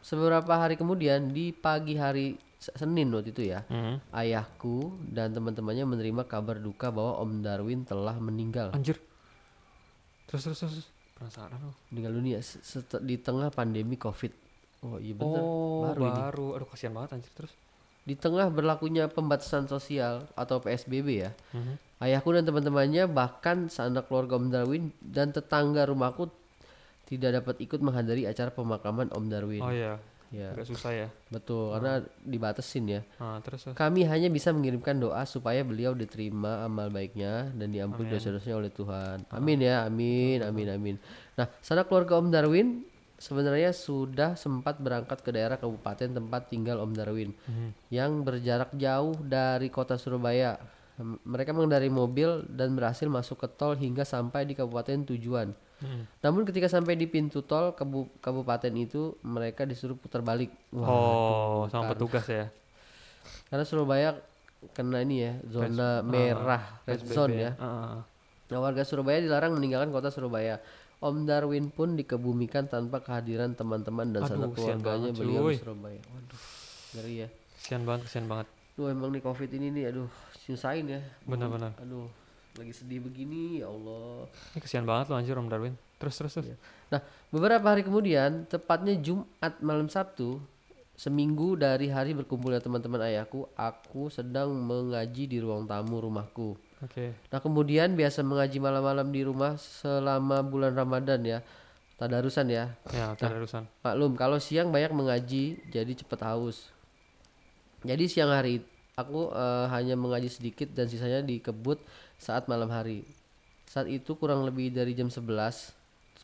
beberapa 0.06 0.54
hari 0.54 0.76
kemudian 0.76 1.28
di 1.28 1.50
pagi 1.50 1.96
hari 1.96 2.28
Se- 2.56 2.74
Senin 2.74 3.10
waktu 3.10 3.30
itu 3.30 3.42
ya, 3.44 3.62
Hmm. 3.64 3.98
ayahku 4.10 4.90
dan 5.08 5.30
teman-temannya 5.30 5.84
menerima 5.84 6.24
kabar 6.24 6.58
duka 6.58 6.90
bahwa 6.90 7.20
Om 7.20 7.42
Darwin 7.42 7.82
telah 7.84 8.16
meninggal. 8.16 8.70
Anjir. 8.72 8.98
Terus 10.26 10.42
terus 10.44 10.60
terus. 10.60 10.88
Penasaran 11.26 11.58
loh. 11.60 11.74
Meninggal 11.90 12.14
dunia 12.14 12.38
di 13.02 13.16
tengah 13.18 13.50
pandemi 13.50 13.98
Covid. 13.98 14.30
Oh 14.86 15.02
iya 15.02 15.18
bener, 15.18 15.42
Oh, 15.42 15.82
baru 15.84 16.02
baru, 16.06 16.46
ini. 16.46 16.54
Aduh 16.54 16.68
kasihan 16.70 16.94
banget 16.94 17.18
anjir 17.18 17.34
terus. 17.34 17.50
Di 18.06 18.14
tengah 18.14 18.54
berlakunya 18.54 19.10
pembatasan 19.10 19.66
sosial 19.66 20.30
atau 20.38 20.62
PSBB 20.62 21.08
ya, 21.18 21.34
Mhm. 21.52 21.82
ayahku 22.00 22.30
dan 22.30 22.46
teman-temannya 22.46 23.10
bahkan 23.10 23.66
sanak 23.66 24.06
keluarga 24.06 24.38
Om 24.38 24.54
Darwin 24.54 24.94
dan 25.02 25.34
tetangga 25.34 25.90
rumahku 25.90 26.30
tidak 27.06 27.42
dapat 27.42 27.58
ikut 27.60 27.82
menghadiri 27.82 28.30
acara 28.30 28.54
pemakaman 28.54 29.10
Om 29.10 29.26
Darwin. 29.26 29.62
Oh 29.62 29.74
iya, 29.74 29.98
Ya, 30.36 30.52
agak 30.52 30.68
susah 30.68 30.92
ya. 30.92 31.08
betul 31.32 31.72
karena 31.72 32.04
dibatasin 32.20 32.86
ya. 32.86 33.02
Ah, 33.16 33.40
terus. 33.40 33.72
Kami 33.72 34.04
hanya 34.04 34.28
bisa 34.28 34.52
mengirimkan 34.52 35.00
doa 35.00 35.24
supaya 35.24 35.64
beliau 35.64 35.96
diterima 35.96 36.62
amal 36.62 36.92
baiknya 36.92 37.56
dan 37.56 37.72
diampuni 37.72 38.12
dosa-dosanya 38.12 38.60
oleh 38.60 38.70
Tuhan. 38.70 39.24
Amin 39.32 39.64
ya, 39.64 39.88
amin, 39.88 40.44
amin, 40.44 40.68
amin. 40.70 40.96
Nah, 41.34 41.48
sanak 41.60 41.88
keluarga 41.88 42.20
Om 42.20 42.28
Darwin 42.30 42.84
sebenarnya 43.16 43.72
sudah 43.72 44.36
sempat 44.36 44.76
berangkat 44.76 45.24
ke 45.24 45.32
daerah 45.32 45.56
kabupaten 45.56 46.12
tempat 46.12 46.52
tinggal 46.52 46.84
Om 46.84 46.92
Darwin 46.92 47.32
Mhm. 47.32 47.70
yang 47.88 48.12
berjarak 48.22 48.76
jauh 48.76 49.16
dari 49.18 49.72
kota 49.72 49.96
Surabaya. 49.96 50.60
Mereka 50.98 51.52
mengendarai 51.52 51.88
mobil 51.88 52.48
dan 52.48 52.72
berhasil 52.72 53.04
masuk 53.06 53.36
ke 53.38 53.48
tol 53.50 53.76
hingga 53.76 54.02
sampai 54.02 54.44
di 54.44 54.54
kabupaten 54.54 55.04
tujuan. 55.06 55.52
Mhm. 55.76 56.24
Namun 56.24 56.48
ketika 56.48 56.66
sampai 56.66 56.96
di 56.96 57.04
pintu 57.04 57.42
tol 57.42 57.76
kabu- 57.76 58.08
kabupaten 58.18 58.72
itu 58.74 59.20
mereka 59.22 59.64
disuruh 59.64 59.94
putar 59.94 60.24
balik. 60.24 60.56
Wah, 60.72 60.88
Oh, 60.88 61.60
sama 61.68 61.92
petugas 61.92 62.24
ya. 62.26 62.48
karena 63.46 63.66
Surabaya 63.66 64.16
kena 64.72 65.02
ini 65.02 65.16
ya 65.20 65.34
zona 65.46 66.00
merah 66.02 66.64
red 66.84 67.04
PSBB 67.04 67.12
zone 67.12 67.36
ya. 67.36 67.52
Ah, 67.56 67.66
ah, 67.66 67.76
ah. 67.92 68.02
Nah, 68.46 68.60
warga 68.60 68.82
Surabaya 68.82 69.20
dilarang 69.20 69.52
meninggalkan 69.52 69.90
kota 69.90 70.08
Surabaya. 70.08 70.62
Om 70.98 71.28
Darwin 71.28 71.70
pun 71.70 71.94
dikebumikan 71.94 72.66
tanpa 72.66 73.04
kehadiran 73.04 73.52
teman-teman 73.52 74.10
dan 74.10 74.24
sanak 74.26 74.56
keluarganya 74.56 75.12
beliau 75.12 75.52
di 75.52 75.60
Surabaya. 75.60 76.00
Waduh, 76.00 76.42
ngeri 76.96 77.16
ya. 77.20 77.28
Kesian 77.58 77.84
banget, 77.84 78.08
kesian 78.08 78.26
banget. 78.26 78.48
Duh 78.76 78.92
emang 78.92 79.12
nih 79.12 79.24
covid 79.24 79.50
ini 79.56 79.72
nih, 79.72 79.84
aduh 79.92 80.12
nyusahin 80.52 80.86
ya. 80.92 81.00
Benar-benar. 81.24 81.72
Aduh, 81.80 82.12
lagi 82.60 82.76
sedih 82.76 83.00
begini 83.00 83.64
ya 83.64 83.72
Allah. 83.72 84.28
Ini 84.52 84.60
kesian 84.60 84.84
banget 84.84 85.12
loh 85.12 85.18
anjir 85.20 85.40
Om 85.40 85.48
Darwin. 85.48 85.76
Terus 85.96 86.16
terus 86.20 86.32
terus. 86.36 86.48
Nah, 86.92 87.00
beberapa 87.32 87.64
hari 87.64 87.88
kemudian, 87.88 88.44
tepatnya 88.52 89.00
Jumat 89.00 89.64
malam 89.64 89.88
Sabtu, 89.88 90.44
seminggu 90.96 91.56
dari 91.56 91.88
hari 91.88 92.12
berkumpulnya 92.12 92.60
teman-teman 92.60 93.00
ayahku, 93.04 93.48
aku 93.56 94.12
sedang 94.12 94.52
mengaji 94.52 95.28
di 95.28 95.40
ruang 95.40 95.64
tamu 95.64 96.04
rumahku. 96.04 96.60
Oke. 96.84 97.16
Nah 97.32 97.40
kemudian 97.40 97.96
biasa 97.96 98.20
mengaji 98.22 98.60
malam-malam 98.60 99.08
di 99.08 99.24
rumah 99.24 99.56
selama 99.56 100.44
bulan 100.44 100.76
Ramadan 100.76 101.24
ya 101.24 101.40
Tadarusan 101.96 102.52
ya 102.52 102.76
Ya, 102.92 103.16
terusan. 103.16 103.72
Maklum 103.80 104.20
kalau 104.20 104.36
siang 104.36 104.68
banyak 104.68 104.92
mengaji 104.92 105.64
jadi 105.72 105.92
cepet 105.96 106.20
haus 106.28 106.75
Jadi 107.86 108.06
siang 108.10 108.34
hari 108.34 108.60
aku 108.98 109.30
eh, 109.30 109.66
hanya 109.70 109.94
mengaji 109.94 110.28
sedikit 110.28 110.74
dan 110.74 110.90
sisanya 110.90 111.22
dikebut 111.22 111.78
saat 112.18 112.50
malam 112.50 112.68
hari 112.74 113.06
Saat 113.66 113.90
itu 113.92 114.18
kurang 114.18 114.46
lebih 114.46 114.74
dari 114.74 114.98
jam 114.98 115.14
11 115.14 115.26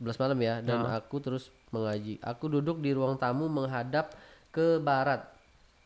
11 0.01 0.21
malam 0.21 0.39
ya 0.39 0.55
Dan 0.63 0.87
aku 0.87 1.21
terus 1.21 1.53
mengaji 1.69 2.17
Aku 2.23 2.49
duduk 2.49 2.81
di 2.81 2.95
ruang 2.95 3.19
tamu 3.19 3.45
menghadap 3.51 4.13
ke 4.51 4.81
barat 4.81 5.23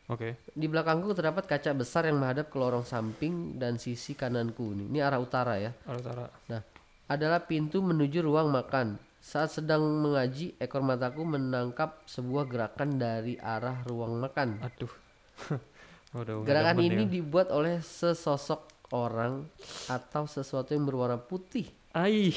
Oke. 0.06 0.38
di 0.54 0.66
belakangku 0.70 1.10
terdapat 1.18 1.50
kaca 1.50 1.74
besar 1.74 2.06
yang 2.06 2.22
menghadap 2.22 2.46
ke 2.46 2.56
lorong 2.58 2.86
samping 2.86 3.58
dan 3.58 3.74
sisi 3.74 4.14
kananku 4.14 4.70
nih. 4.70 4.86
Ini 4.86 4.98
arah 5.02 5.18
utara 5.18 5.58
ya. 5.58 5.74
Arah 5.82 5.98
utara. 5.98 6.26
Nah, 6.46 6.62
adalah 7.10 7.42
pintu 7.42 7.82
menuju 7.82 8.22
ruang 8.22 8.54
makan. 8.54 9.02
Saat 9.18 9.58
sedang 9.58 9.82
mengaji, 9.82 10.54
ekor 10.62 10.86
mataku 10.86 11.26
menangkap 11.26 12.06
sebuah 12.06 12.46
gerakan 12.46 13.02
dari 13.02 13.34
arah 13.42 13.82
ruang 13.82 14.22
makan. 14.22 14.62
Aduh. 14.62 15.05
Udah 16.16 16.34
Gerakan 16.48 16.80
ini 16.80 17.04
dia. 17.04 17.20
dibuat 17.20 17.52
oleh 17.52 17.82
sesosok 17.84 18.88
orang 18.94 19.44
atau 19.90 20.24
sesuatu 20.24 20.72
yang 20.72 20.86
berwarna 20.86 21.18
putih. 21.20 21.68
Ai, 21.96 22.28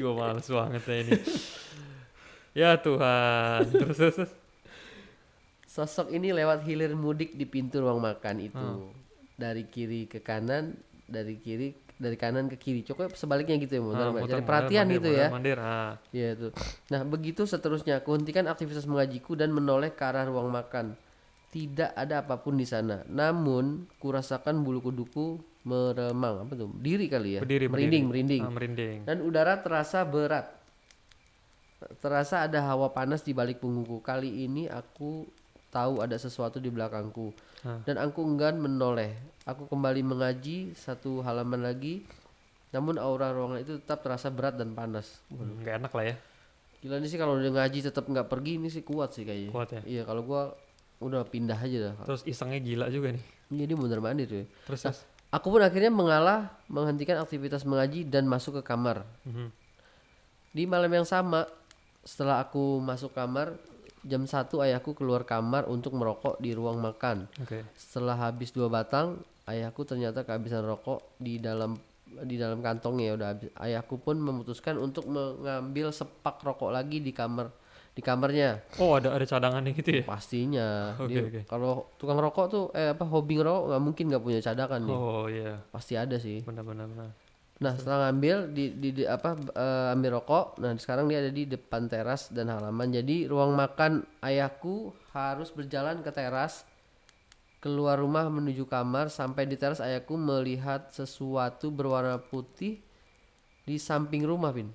gue 0.00 0.12
males 0.16 0.48
banget 0.48 0.82
ya 0.84 0.96
ini. 1.04 1.12
ya 2.60 2.70
Tuhan. 2.80 3.68
Terus 3.68 3.96
terus. 3.96 4.14
terus. 4.16 4.32
Sosok 5.68 6.08
ini 6.08 6.32
lewat 6.32 6.64
hilir 6.64 6.96
mudik 6.96 7.36
di 7.36 7.44
pintu 7.44 7.84
ruang 7.84 8.00
makan 8.00 8.36
itu. 8.40 8.56
Hmm. 8.56 8.96
Dari 9.36 9.68
kiri 9.68 10.08
ke 10.08 10.24
kanan, 10.24 10.72
dari 11.04 11.36
kiri 11.36 11.76
dari 11.96 12.16
kanan 12.16 12.48
ke 12.48 12.56
kiri. 12.56 12.80
Cukup 12.84 13.16
sebaliknya 13.16 13.56
gitu 13.60 13.80
ya, 13.80 13.82
Mon. 13.84 13.96
Ah, 13.96 14.12
Cari 14.12 14.24
muter, 14.24 14.40
perhatian 14.44 14.84
mandir, 14.88 14.96
gitu 15.00 15.08
mandir, 15.08 15.20
ya. 15.20 15.28
Mandir. 15.32 15.58
Ah. 15.60 15.92
Iya 16.12 16.28
itu. 16.36 16.48
Nah 16.92 17.00
begitu 17.04 17.42
seterusnya, 17.48 18.04
kuhentikan 18.04 18.44
aktivitas 18.48 18.84
mengajiku 18.88 19.36
dan 19.36 19.52
menoleh 19.52 19.92
ke 19.92 20.04
arah 20.04 20.28
ruang 20.28 20.52
makan. 20.52 20.96
Tidak 21.56 21.96
ada 21.96 22.20
apa 22.20 22.36
pun 22.36 22.60
di 22.60 22.68
sana. 22.68 23.00
Namun 23.08 23.88
kurasakan 23.96 24.60
bulu 24.60 24.84
kuduku 24.84 25.40
meremang 25.64 26.44
apa 26.44 26.52
tuh? 26.52 26.68
Diri 26.76 27.08
kali 27.08 27.36
ya. 27.36 27.40
Berdiri, 27.40 27.72
merinding, 27.72 28.04
berdiri. 28.12 28.12
merinding. 28.12 28.42
Ah, 28.44 28.52
merinding. 28.52 28.98
Dan 29.08 29.16
udara 29.24 29.64
terasa 29.64 30.04
berat. 30.04 30.52
Terasa 32.04 32.44
ada 32.44 32.60
hawa 32.60 32.92
panas 32.92 33.24
di 33.24 33.32
balik 33.32 33.64
punggungku. 33.64 34.04
Kali 34.04 34.44
ini 34.44 34.68
aku 34.68 35.24
tahu 35.72 36.04
ada 36.04 36.20
sesuatu 36.20 36.60
di 36.60 36.68
belakangku. 36.68 37.32
Hah. 37.64 37.80
Dan 37.88 37.96
aku 38.04 38.20
enggan 38.20 38.60
menoleh. 38.60 39.16
Aku 39.48 39.64
kembali 39.64 40.04
mengaji 40.04 40.76
satu 40.76 41.24
halaman 41.24 41.64
lagi. 41.64 42.04
Namun 42.76 43.00
aura 43.00 43.32
ruangan 43.32 43.64
itu 43.64 43.80
tetap 43.80 44.04
terasa 44.04 44.28
berat 44.28 44.60
dan 44.60 44.76
panas. 44.76 45.24
Hmm, 45.32 45.64
nggak 45.64 45.80
enak 45.80 45.92
lah 45.96 46.04
ya 46.12 46.16
Gila 46.84 47.00
nih 47.00 47.08
sih 47.08 47.16
kalau 47.16 47.40
udah 47.40 47.52
ngaji 47.56 47.78
tetap 47.88 48.04
nggak 48.04 48.28
pergi 48.28 48.60
ini 48.60 48.68
sih 48.68 48.84
kuat 48.84 49.16
sih 49.16 49.24
kayaknya. 49.24 49.50
kuat 49.50 49.68
ya 49.72 49.80
Iya 49.82 50.02
kalau 50.04 50.22
gua 50.28 50.52
udah 50.98 51.22
pindah 51.28 51.58
aja 51.58 51.92
dah. 51.92 51.94
terus 52.08 52.22
isengnya 52.24 52.60
gila 52.60 52.86
juga 52.88 53.12
nih 53.12 53.24
Jadi 53.46 53.72
bener 53.78 54.00
mandir 54.02 54.26
tuh. 54.26 54.46
terus 54.66 54.80
terus 54.82 55.00
Aku 55.30 55.50
pun 55.50 55.60
akhirnya 55.60 55.90
mengalah 55.90 56.54
menghentikan 56.70 57.18
aktivitas 57.20 57.66
mengaji 57.66 58.06
dan 58.06 58.24
masuk 58.24 58.62
ke 58.62 58.72
kamar. 58.72 59.02
Mhm. 59.26 59.50
Di 60.54 60.64
malam 60.64 60.88
yang 60.88 61.04
sama, 61.04 61.44
setelah 62.06 62.40
aku 62.40 62.78
masuk 62.80 63.12
kamar, 63.12 63.58
jam 64.06 64.22
1 64.24 64.62
ayahku 64.62 64.94
keluar 64.94 65.26
kamar 65.26 65.66
untuk 65.66 65.92
merokok 65.98 66.38
di 66.38 66.54
ruang 66.54 66.78
makan. 66.78 67.26
oke 67.42 67.58
Setelah 67.74 68.16
habis 68.16 68.54
dua 68.54 68.70
batang, 68.70 69.18
ayahku 69.44 69.82
ternyata 69.82 70.22
kehabisan 70.22 70.62
rokok 70.64 71.02
di 71.18 71.42
dalam 71.42 71.74
di 72.06 72.38
dalam 72.38 72.62
kantongnya 72.62 73.18
udah 73.18 73.28
habis. 73.34 73.50
Ayahku 73.58 73.98
pun 74.00 74.16
memutuskan 74.16 74.78
untuk 74.78 75.10
mengambil 75.10 75.90
sepak 75.90 76.38
rokok 76.40 76.70
lagi 76.70 77.02
di 77.02 77.10
kamar 77.10 77.50
di 77.96 78.04
kamarnya. 78.04 78.60
oh 78.76 79.00
ada 79.00 79.16
ada 79.16 79.24
cadangannya 79.24 79.72
gitu 79.72 79.88
ya 79.88 80.04
Pastinya. 80.04 80.92
Oke, 81.00 81.08
Dia- 81.10 81.24
oke. 81.24 81.40
Kalau 81.48 81.88
tukang 81.96 82.20
rokok 82.20 82.46
tuh 82.46 82.64
eh 82.70 82.92
apa 82.92 83.02
hobi 83.02 83.40
ngerokok 83.40 83.72
nggak 83.72 83.82
mungkin 83.82 84.04
nggak 84.12 84.20
punya 84.20 84.40
cadangan 84.40 84.80
nih. 84.84 84.92
oh 84.94 85.24
iya 85.26 85.52
Pasti 85.72 85.96
ada 85.96 86.16
sih. 86.16 86.44
benar 86.44 86.60
benar 86.62 86.86
benar 86.86 87.10
Nah 87.56 87.72
setelah 87.72 88.12
ngambil 88.12 88.52
di, 88.52 88.64
di, 88.76 88.88
di- 88.92 89.08
apa 89.08 89.32
eh, 89.32 89.96
ambil 89.96 90.20
rokok, 90.20 90.60
nah 90.60 90.76
sekarang 90.76 91.08
dia 91.08 91.24
ada 91.24 91.32
di 91.32 91.48
depan 91.48 91.88
teras 91.88 92.28
dan 92.28 92.52
halaman. 92.52 92.92
Jadi 92.92 93.24
ruang 93.24 93.56
makan 93.56 94.04
ayahku 94.20 94.92
harus 95.10 95.48
berjalan 95.48 96.04
ke 96.04 96.12
teras, 96.12 96.68
keluar 97.58 97.96
rumah 97.96 98.28
menuju 98.28 98.68
kamar. 98.68 99.08
Sampai 99.08 99.48
di 99.48 99.56
teras 99.56 99.80
ayahku 99.80 100.14
melihat 100.14 100.92
sesuatu 100.92 101.72
berwarna 101.72 102.20
putih 102.20 102.76
di 103.64 103.80
samping 103.80 104.22
rumah, 104.22 104.52
Vin. 104.52 104.68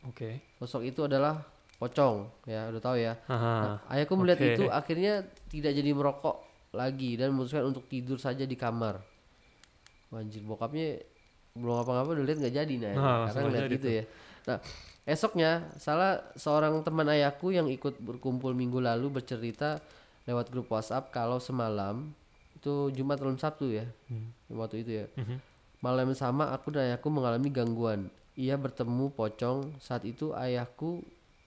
oke 0.00 0.38
Sosok 0.56 0.86
itu 0.86 1.02
adalah 1.02 1.42
pocong, 1.80 2.28
ya 2.44 2.68
udah 2.68 2.78
tahu 2.78 2.96
ya. 3.00 3.16
Nah, 3.26 3.80
ayahku 3.88 4.12
melihat 4.14 4.38
oke. 4.38 4.48
itu 4.52 4.64
akhirnya 4.68 5.12
tidak 5.48 5.72
jadi 5.72 5.90
merokok 5.90 6.36
lagi 6.70 7.16
dan 7.16 7.32
memutuskan 7.32 7.64
untuk 7.66 7.88
tidur 7.88 8.20
saja 8.20 8.44
di 8.44 8.54
kamar. 8.54 9.00
Anjir 10.12 10.42
bokapnya 10.42 11.00
belum 11.54 11.82
apa-apa 11.82 12.14
udah 12.14 12.24
lihat 12.26 12.38
nggak 12.38 12.54
jadi 12.54 12.74
nah, 12.78 12.92
Nah, 12.94 13.16
karena 13.26 13.40
ngeliat 13.42 13.62
jadi 13.66 13.74
gitu 13.74 13.88
ya. 13.90 14.04
Nah 14.46 14.58
esoknya 15.02 15.50
salah 15.78 16.22
seorang 16.34 16.78
teman 16.82 17.06
ayahku 17.08 17.50
yang 17.50 17.66
ikut 17.66 17.98
berkumpul 17.98 18.54
minggu 18.54 18.78
lalu 18.78 19.10
bercerita 19.10 19.78
lewat 20.26 20.50
grup 20.50 20.70
WhatsApp 20.70 21.10
kalau 21.10 21.38
semalam 21.38 22.10
itu 22.54 22.92
Jumat 22.92 23.18
malam 23.18 23.34
Sabtu 23.34 23.72
ya 23.72 23.86
Hmm. 24.06 24.30
waktu 24.52 24.84
itu 24.84 24.90
ya 25.02 25.06
Mhm. 25.16 25.36
malam 25.80 26.12
yang 26.12 26.18
sama 26.18 26.52
aku 26.52 26.70
dan 26.70 26.92
ayahku 26.92 27.08
mengalami 27.08 27.48
gangguan. 27.48 28.10
Ia 28.34 28.54
bertemu 28.54 29.10
pocong 29.10 29.74
saat 29.78 30.02
itu 30.04 30.30
ayahku 30.34 31.02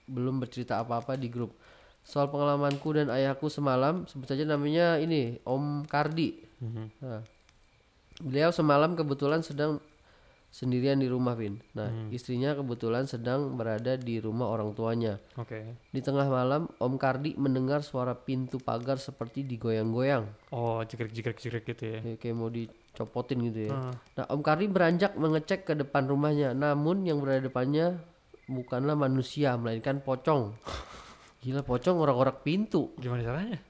belum 0.08 0.40
bercerita 0.40 0.80
apa-apa 0.80 1.16
di 1.16 1.28
grup. 1.32 1.56
Soal 2.04 2.28
pengalamanku 2.28 2.92
dan 2.92 3.08
ayahku 3.08 3.48
semalam 3.48 4.04
sebut 4.04 4.28
saja 4.28 4.44
namanya 4.44 5.00
ini 5.00 5.40
Om 5.44 5.88
Kardi. 5.88 6.36
Mhm. 6.60 6.84
Nah, 7.00 7.24
beliau 8.20 8.52
semalam 8.52 8.92
kebetulan 8.92 9.40
sedang 9.40 9.80
sendirian 10.54 11.02
di 11.02 11.10
rumah 11.10 11.34
Vin. 11.34 11.58
Nah, 11.74 11.90
istrinya 12.14 12.54
kebetulan 12.54 13.10
sedang 13.10 13.58
berada 13.58 13.98
di 13.98 14.22
rumah 14.22 14.46
orang 14.46 14.70
tuanya. 14.70 15.18
oke 15.34 15.82
Di 15.90 15.98
tengah 15.98 16.30
malam, 16.30 16.70
Om 16.78 16.94
Kardi 16.94 17.34
mendengar 17.34 17.82
suara 17.82 18.14
pintu 18.14 18.62
pagar 18.62 19.02
seperti 19.02 19.42
digoyang-goyang, 19.42 20.30
oh 20.54 20.78
jegrek 20.86 21.10
jegrek 21.10 21.42
jegrek 21.42 21.64
gitu 21.74 21.84
ya 21.90 21.98
kayak, 22.14 22.36
mau 22.38 22.54
dicopotin 22.54 23.50
gitu 23.50 23.66
ya. 23.66 23.74
Ah. 23.74 23.94
Nah, 24.14 24.24
Om 24.30 24.46
Kardi 24.46 24.70
beranjak 24.70 25.18
mengecek 25.18 25.66
ke 25.66 25.74
depan 25.74 26.06
rumahnya. 26.06 26.54
Namun 26.54 27.02
yang 27.02 27.18
berada 27.18 27.42
depannya 27.42 27.98
bukanlah 28.48 28.96
manusia, 28.96 29.56
melainkan 29.56 30.00
pocong. 30.04 30.52
Gila, 31.44 31.60
pocong 31.60 31.96
orang-orang 32.00 32.36
pintu. 32.40 32.96
gimana 32.96 33.20
caranya 33.20 33.60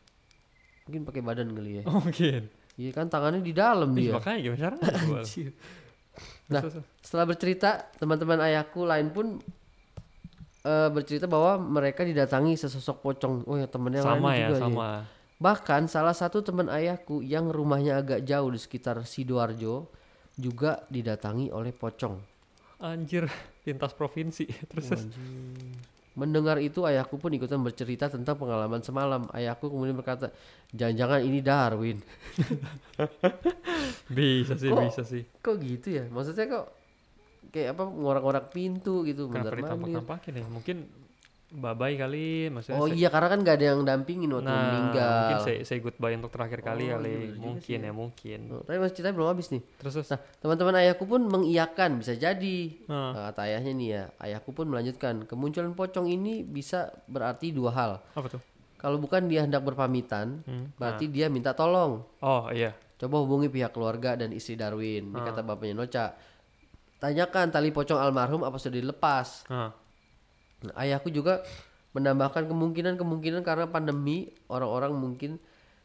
Mungkin 0.87 1.03
pakai 1.09 1.23
badan 1.25 1.49
kali 1.57 1.81
ya. 1.81 1.83
oh 1.91 1.99
mungkin 1.99 2.47
Iya 2.75 2.91
kan 2.91 3.07
tangannya 3.07 3.39
di 3.43 3.55
dalam 3.55 3.95
Ih, 3.95 4.11
dia. 4.11 4.13
makanya 4.19 4.39
gimana 4.43 4.59
caranya 4.59 5.23
Nah. 6.45 6.63
Setelah 7.03 7.27
bercerita, 7.27 7.91
teman-teman 7.99 8.39
ayahku 8.39 8.87
lain 8.87 9.11
pun 9.11 9.43
eh, 10.63 10.89
bercerita 10.93 11.27
bahwa 11.27 11.59
mereka 11.59 12.07
didatangi 12.07 12.55
sesosok 12.55 13.03
pocong. 13.03 13.35
Oh 13.51 13.59
ya 13.59 13.67
temennya 13.67 14.05
lain 14.05 14.23
sama 14.23 14.31
ya 14.37 14.49
juga 14.53 14.59
sama 14.61 14.89
Bahkan 15.35 15.91
salah 15.91 16.15
satu 16.15 16.47
teman 16.47 16.71
ayahku 16.71 17.19
yang 17.21 17.51
rumahnya 17.51 17.99
agak 17.99 18.23
jauh 18.23 18.49
di 18.55 18.61
sekitar 18.63 19.03
Sidoarjo 19.03 19.91
juga 20.39 20.87
didatangi 20.87 21.51
oleh 21.51 21.75
pocong. 21.75 22.34
Anjir 22.81 23.29
lintas 23.65 23.93
provinsi 23.95 24.47
terus. 24.71 24.91
Mendengar 26.15 26.63
itu 26.63 26.87
ayahku 26.87 27.19
pun 27.19 27.35
ikutan 27.35 27.59
bercerita 27.59 28.07
tentang 28.07 28.39
pengalaman 28.39 28.79
semalam. 28.87 29.27
Ayahku 29.35 29.67
kemudian 29.67 29.99
berkata, 29.99 30.31
jangan-jangan 30.71 31.21
ini 31.27 31.43
Darwin. 31.43 31.99
bisa 34.15 34.55
sih 34.55 34.71
Kok- 34.71 34.83
bisa 34.87 35.03
sih 35.03 35.23
Kok 35.43 35.57
gitu 35.59 35.89
ya? 35.91 36.05
Maksudnya 36.07 36.47
kok 36.47 36.67
kayak 37.51 37.79
apa 37.79 37.83
ngorak-ngorak 37.87 38.51
pintu 38.51 39.07
gitu 39.07 39.31
kenapa 39.31 40.19
ya 40.27 40.47
mungkin 40.51 40.91
babai 41.55 41.95
kali 41.95 42.49
maksudnya 42.49 42.77
Oh 42.77 42.87
iya 42.87 43.07
karena 43.07 43.29
kan 43.29 43.39
gak 43.41 43.57
ada 43.57 43.67
yang 43.71 43.83
dampingin 43.83 44.27
waktu 44.29 44.45
nah 44.45 44.59
meninggal. 44.67 45.07
mungkin 45.07 45.39
say, 45.41 45.57
say 45.63 45.79
goodbye 45.79 46.13
untuk 46.13 46.29
terakhir 46.29 46.61
kali 46.61 46.85
Oh, 46.87 46.99
kali 46.99 47.07
iya 47.07 47.17
bener 47.17 47.31
juga 47.31 47.45
mungkin 47.47 47.79
sih 47.79 47.87
ya 47.87 47.93
mungkin 47.95 48.39
Oh, 48.51 48.61
tapi 48.61 48.77
masih 48.77 48.95
ceritanya 48.95 49.15
belum 49.15 49.29
habis 49.31 49.47
nih. 49.49 49.63
terus 49.77 49.93
terus 49.95 50.09
Nah, 50.09 50.21
teman-teman 50.37 50.75
ayahku 50.77 51.05
pun 51.05 51.21
mengiyakan 51.25 51.91
bisa 51.97 52.13
jadi. 52.13 52.59
Ah. 52.85 53.11
Nah, 53.11 53.23
kata 53.29 53.41
ayahnya 53.45 53.73
nih 53.73 53.89
ya, 53.89 54.03
ayahku 54.19 54.51
pun 54.51 54.67
melanjutkan, 54.67 55.15
kemunculan 55.25 55.73
pocong 55.73 56.07
ini 56.07 56.43
bisa 56.43 56.91
berarti 57.07 57.49
dua 57.49 57.71
hal. 57.71 57.93
apa 58.11 58.27
tuh 58.29 58.43
Kalau 58.75 58.99
bukan 58.99 59.25
dia 59.25 59.41
hendak 59.41 59.63
berpamitan, 59.63 60.43
Hmm, 60.43 60.69
berarti 60.75 61.07
dia 61.07 61.27
minta 61.27 61.53
tolong. 61.53 62.03
oh 62.21 62.51
iya 62.51 62.75
Coba 62.95 63.19
hubungi 63.19 63.47
pihak 63.49 63.71
keluarga 63.71 64.15
dan 64.15 64.31
istri 64.31 64.55
Darwin. 64.55 65.09
Ini 65.09 65.19
Ah. 65.19 65.25
kata 65.25 65.41
bapaknya 65.41 65.75
Noca. 65.75 66.07
Tanyakan 66.95 67.51
tali 67.51 67.69
pocong 67.69 67.97
almarhum 67.97 68.41
apa 68.41 68.57
sudah 68.57 68.75
dilepas. 68.75 69.45
Ah, 69.47 69.69
Nah, 69.69 69.71
ayahku 70.73 71.09
juga 71.09 71.45
menambahkan 71.93 72.47
kemungkinan-kemungkinan 72.47 73.43
karena 73.43 73.67
pandemi 73.67 74.27
orang-orang 74.47 74.93
mungkin 74.93 75.39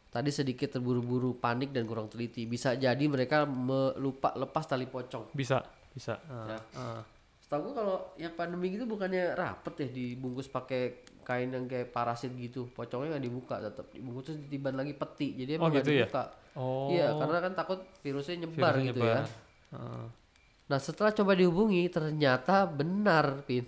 tadi 0.08 0.28
sedikit 0.28 0.72
terburu-buru, 0.72 1.34
panik 1.34 1.70
dan 1.70 1.84
kurang 1.84 2.06
teliti. 2.06 2.42
Bisa 2.42 2.74
jadi 2.74 3.04
mereka 3.04 3.44
me- 3.44 3.94
lupa 3.96 4.34
lepas 4.34 4.64
tali 4.64 4.84
pocong. 4.84 5.30
bisa 5.30 5.62
bisa 5.90 6.18
Ah, 6.24 6.46
Ya. 6.46 6.58
ah. 6.74 7.00
Setahu 7.40 7.66
gua 7.66 7.74
kalau 7.74 7.96
yang 8.16 8.34
pandemi 8.34 8.70
gitu 8.70 8.86
bukannya 8.86 9.34
rapet 9.34 9.74
ya 9.76 9.88
dibungkus 9.88 10.46
pakai 10.46 10.82
kain 11.20 11.46
yang 11.48 11.66
kayak 11.66 11.90
parasit 11.90 12.30
gitu. 12.32 12.66
Pocongnya 12.68 13.10
nggak 13.12 13.24
dibuka 13.24 13.58
tetap 13.60 13.86
dibungkus 13.88 14.24
terus 14.24 14.38
ditiban 14.40 14.74
lagi 14.74 14.94
peti. 14.94 15.34
Jadi 15.36 15.50
Oh, 15.52 15.56
emang 15.58 15.70
nggak 15.70 15.82
gitu 15.84 15.90
ya? 15.92 16.06
dibuka. 16.06 16.24
oh 16.52 16.90
Iya, 16.90 17.06
karena 17.12 17.38
kan 17.40 17.52
takut 17.54 17.80
virusnya 18.00 18.34
nyebar 18.40 18.74
virusnya 18.74 18.86
gitu 18.88 19.00
ya. 19.00 19.18
nyebar. 19.18 19.26
Ah. 19.72 20.06
Nah, 20.66 20.78
setelah 20.78 21.10
coba 21.12 21.34
dihubungi 21.34 21.82
ternyata 21.86 22.62
benar, 22.64 23.42
Pin. 23.42 23.66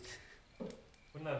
Benar 1.13 1.39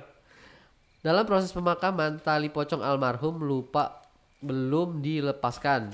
Dalam 1.01 1.27
proses 1.27 1.51
pemakaman, 1.51 2.17
tali 2.17 2.47
pocong 2.47 2.79
almarhum 2.79 3.43
lupa 3.43 4.07
belum 4.39 5.03
dilepaskan. 5.03 5.91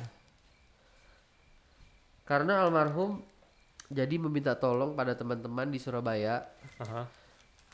Karena 2.22 2.60
almarhum 2.60 3.24
jadi 3.88 4.20
meminta 4.20 4.52
tolong 4.52 4.92
pada 4.92 5.16
teman-teman 5.16 5.64
di 5.66 5.80
Surabaya. 5.80 6.44
Aha. 6.78 7.08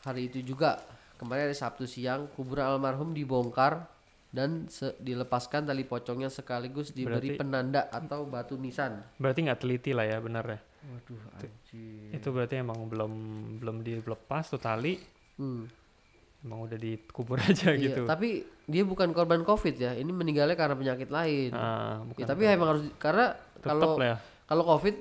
Hari 0.05 0.31
itu 0.31 0.47
juga 0.47 0.79
kemarin 1.15 1.51
hari 1.51 1.57
Sabtu 1.57 1.83
siang 1.83 2.31
kuburan 2.31 2.71
almarhum 2.71 3.11
dibongkar 3.11 3.83
dan 4.31 4.63
dilepaskan 4.97 5.63
tali 5.65 5.83
pocongnya 5.83 6.27
sekaligus 6.27 6.91
diberi 6.91 7.35
Berarti- 7.35 7.35
penanda 7.37 7.81
atau 7.89 8.23
batu 8.23 8.55
nisan. 8.55 8.99
berarti 9.15 9.43
nggak 9.43 9.59
teliti 9.59 9.91
lah 9.91 10.03
ya 10.03 10.19
benar 10.19 10.43
ya 10.45 10.59
Waduh, 10.85 11.19
anjir. 11.33 12.11
itu 12.11 12.27
berarti 12.29 12.55
emang 12.57 12.83
belum 12.85 13.11
belum 13.59 13.77
dilepas 13.81 14.47
tuh 14.47 14.59
tali 14.61 14.99
Hmm. 15.35 15.67
Emang 16.45 16.61
udah 16.61 16.77
dikubur 16.77 17.41
aja 17.43 17.73
Iya, 17.73 17.81
gitu. 17.81 18.01
tapi 18.05 18.45
dia 18.63 18.81
bukan 18.81 19.09
korban 19.11 19.41
Covid 19.41 19.75
ya. 19.75 19.91
Ini 19.91 20.07
meninggalnya 20.07 20.53
karena 20.53 20.73
penyakit 20.73 21.09
lain. 21.09 21.49
Ah, 21.51 22.01
bukan 22.01 22.21
Ya, 22.21 22.25
tapi 22.25 22.41
emang 22.45 22.69
harus 22.71 22.83
karena 22.95 23.33
kalau 23.59 23.97
ya. 23.97 24.21
kalau 24.45 24.63
covid 24.63 24.93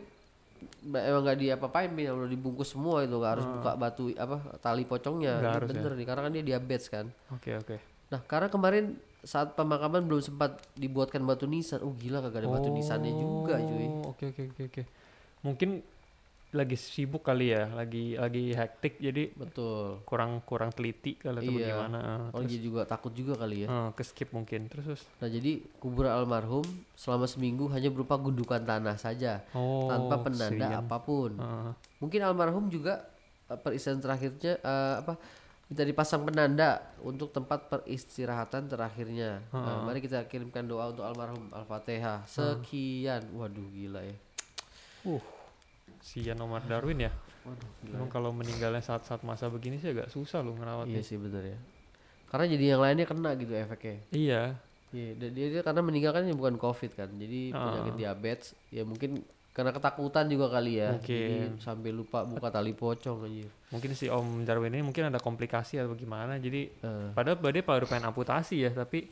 emang 0.83 1.23
nggak 1.23 1.39
diapa-apain 1.39 1.89
udah 1.93 2.25
dibungkus 2.27 2.73
semua 2.73 3.01
itu 3.01 3.13
nggak 3.13 3.33
harus 3.35 3.45
Ah. 3.45 3.53
buka 3.55 3.71
batu 3.75 4.05
apa 4.15 4.37
tali 4.59 4.85
pocongnya. 4.85 5.37
Harus 5.39 5.69
ya. 5.69 5.73
bener 5.77 5.93
nih 5.95 6.07
karena 6.07 6.21
kan 6.23 6.33
dia 6.33 6.45
diabetes 6.45 6.89
kan. 6.89 7.07
Oke 7.31 7.53
oke. 7.55 7.77
Nah 8.09 8.21
karena 8.25 8.49
kemarin 8.49 8.85
saat 9.21 9.53
pemakaman 9.53 10.05
belum 10.05 10.21
sempat 10.21 10.61
dibuatkan 10.75 11.21
batu 11.23 11.45
nisan. 11.45 11.81
Oh 11.81 11.93
gila 11.93 12.21
kagak 12.21 12.45
ada 12.45 12.49
batu 12.51 12.69
nisannya 12.69 13.13
juga 13.13 13.57
cuy. 13.59 13.89
Oh, 14.01 14.13
oke 14.13 14.25
oke 14.29 14.43
oke 14.51 14.63
oke. 14.69 14.83
Mungkin 15.41 15.71
lagi 16.55 16.79
sibuk 16.79 17.21
kali 17.21 17.51
ya, 17.51 17.67
lagi 17.69 18.15
lagi 18.15 18.55
hektik 18.55 18.97
jadi 18.97 19.35
betul 19.35 19.99
kurang 20.03 20.39
kurang 20.41 20.71
teliti 20.71 21.19
kalau 21.19 21.39
atau 21.39 21.51
Iya. 21.51 21.75
bagaimana. 21.75 21.99
eh, 21.99 22.19
orang 22.31 22.31
terus 22.41 22.47
jadi 22.49 22.63
juga 22.63 22.81
takut 22.87 23.11
juga 23.11 23.35
kali 23.35 23.57
ya 23.63 23.69
eh, 23.69 23.91
ke 23.91 24.03
skip 24.03 24.31
mungkin. 24.31 24.71
Terus 24.71 24.87
terus 24.87 25.03
nah 25.19 25.27
jadi 25.27 25.53
kuburan 25.77 26.15
almarhum 26.15 26.63
selama 26.95 27.27
seminggu 27.27 27.67
hanya 27.69 27.91
berupa 27.91 28.15
gundukan 28.15 28.63
tanah 28.63 28.95
saja 28.95 29.43
oh 29.51 29.91
tanpa 29.91 30.23
penanda 30.23 30.55
kesian. 30.71 30.81
apa 30.81 30.97
pun 30.99 31.31
Eh, 31.35 31.71
mungkin 31.99 32.21
almarhum 32.23 32.71
juga 32.71 33.03
peristirahan 33.45 34.01
terakhirnya 34.01 34.53
eh, 34.57 34.95
apa 35.03 35.15
minta 35.65 35.83
dipasang 35.83 36.23
penanda 36.23 36.69
untuk 37.01 37.33
tempat 37.33 37.67
peristirahatan 37.67 38.69
terakhirnya. 38.69 39.41
Nah, 39.49 39.81
mari 39.83 39.99
kita 39.99 40.23
kirimkan 40.25 40.63
doa 40.63 40.93
untuk 40.93 41.03
almarhum 41.03 41.49
Al-Fatihah. 41.51 42.21
Sekian. 42.29 43.33
Waduh 43.33 43.65
gila 43.73 44.05
ya. 44.05 44.13
uh, 45.09 45.19
sian 46.05 46.37
Omar 46.37 46.61
Darwin 46.63 47.01
ya. 47.01 47.13
Waduh 47.43 47.71
gila. 47.81 47.95
Emang 47.97 48.09
kalau 48.09 48.31
meninggalnya 48.31 48.81
saat-saat 48.81 49.25
masa 49.25 49.49
begini 49.49 49.81
sih 49.81 49.91
agak 49.91 50.09
susah 50.09 50.45
loh 50.45 50.53
ngerawatnya. 50.53 51.01
Iya 51.01 51.03
sih 51.03 51.17
bener 51.17 51.57
ya. 51.57 51.59
Karena 52.29 52.45
jadi 52.47 52.65
yang 52.77 52.81
lainnya 52.83 53.07
kena 53.07 53.31
gitu 53.35 53.53
efeknya. 53.53 53.97
Iya. 54.11 54.43
Iya, 54.95 55.11
dia, 55.19 55.47
dia 55.51 55.63
karena 55.63 55.83
meninggal 55.83 56.13
kan 56.13 56.23
ya 56.23 56.35
bukan 56.35 56.55
covid 56.55 56.93
kan. 56.93 57.09
Jadi 57.11 57.51
Ah. 57.51 57.73
penyakit 57.73 57.95
diabetes 57.97 58.47
ya 58.69 58.85
mungkin 58.85 59.25
karena 59.51 59.71
ketakutan 59.71 60.27
juga 60.27 60.51
kali 60.51 60.79
ya. 60.79 60.99
Jadi 60.99 60.99
Mungkin. 60.99 61.63
sampai 61.63 61.91
lupa 61.91 62.23
buka 62.23 62.51
tali 62.51 62.75
pocong 62.75 63.23
anjir. 63.23 63.47
Mungkin 63.71 63.91
si 63.95 64.07
Om 64.07 64.43
Darwin 64.43 64.71
ini 64.71 64.83
mungkin 64.83 65.09
ada 65.09 65.19
komplikasi 65.19 65.79
atau 65.79 65.95
gimana. 65.95 66.39
Jadi 66.39 66.69
Eh, 66.75 67.09
padahal 67.15 67.39
dia 67.41 67.63
baru 67.63 67.87
pengen 67.87 68.11
amputasi 68.11 68.61
ya, 68.61 68.71
tapi 68.71 69.07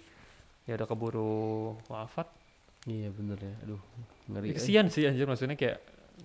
ya 0.63 0.75
udah 0.75 0.87
keburu 0.87 1.35
wafat. 1.87 2.27
iya 2.85 3.11
bener 3.11 3.39
ya. 3.39 3.55
Aduh, 3.63 3.79
ngeri. 4.27 4.51
Ya, 4.51 4.55
kesian 4.59 4.87
sih 4.91 5.07
anjir 5.07 5.27
maksudnya 5.27 5.55
kayak 5.55 5.79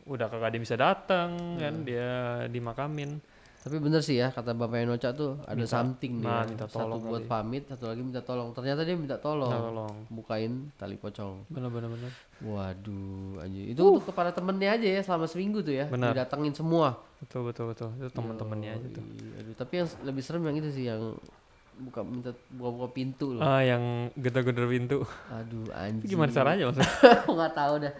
udah 0.06 0.28
kagak 0.28 0.52
yang 0.52 0.64
bisa 0.64 0.76
datang 0.76 1.30
kan 1.56 1.82
dia 1.82 2.10
dimakamin. 2.46 3.18
Tapi 3.58 3.84
bener 3.84 4.00
sih 4.00 4.16
ya 4.16 4.32
kata 4.32 4.56
Bapak 4.56 4.80
Enocha 4.80 5.12
tuh 5.12 5.44
ada 5.44 5.60
Minta- 5.60 5.68
something 5.68 6.24
nah, 6.24 6.40
ya. 6.40 6.56
minta 6.56 6.66
Satu 6.66 6.88
tolong 6.88 7.02
buat 7.04 7.20
kali. 7.20 7.28
pamit, 7.28 7.64
satu 7.68 7.92
lagi 7.92 8.00
minta 8.00 8.22
tolong. 8.24 8.56
Ternyata 8.56 8.82
dia 8.88 8.96
minta 8.96 9.18
tolong. 9.20 9.52
Minta 9.52 9.60
tolong. 9.68 9.94
Bukain 10.08 10.52
tali 10.80 10.96
pocong. 10.96 11.36
Bener 11.52 11.68
bener 11.68 11.90
bener. 11.92 12.12
Waduh, 12.40 13.44
anjir. 13.44 13.66
Itu 13.68 13.84
untuk 13.92 14.08
kepada 14.08 14.32
temennya 14.32 14.72
aja 14.72 14.88
ya 14.88 15.02
selama 15.04 15.28
seminggu 15.28 15.60
tuh 15.60 15.76
ya. 15.76 15.86
Benar. 15.92 16.16
Didatengin 16.16 16.56
semua. 16.56 16.96
Betul 17.20 17.52
betul 17.52 17.76
betul. 17.76 17.90
Itu 18.00 18.08
teman-temannya 18.16 18.72
aja 18.72 18.88
tuh. 18.94 19.04
Aduh, 19.36 19.56
tapi 19.60 19.74
yang 19.78 19.88
lebih 20.06 20.24
serem 20.24 20.44
yang 20.48 20.58
itu 20.58 20.70
sih 20.72 20.86
yang 20.88 21.02
buka 21.80 22.02
minta 22.02 22.32
buka-buka 22.50 22.88
pintu 22.92 23.34
loh. 23.34 23.42
Ah 23.42 23.62
yang 23.62 23.82
gedor-gedor 24.14 24.66
pintu. 24.66 25.06
Aduh, 25.30 25.70
anjing. 25.72 26.02
Itu 26.02 26.14
gimana 26.14 26.30
caranya 26.30 26.64
maksudnya? 26.66 26.90
Nggak 27.36 27.54
tahu 27.54 27.74
dah. 27.80 27.94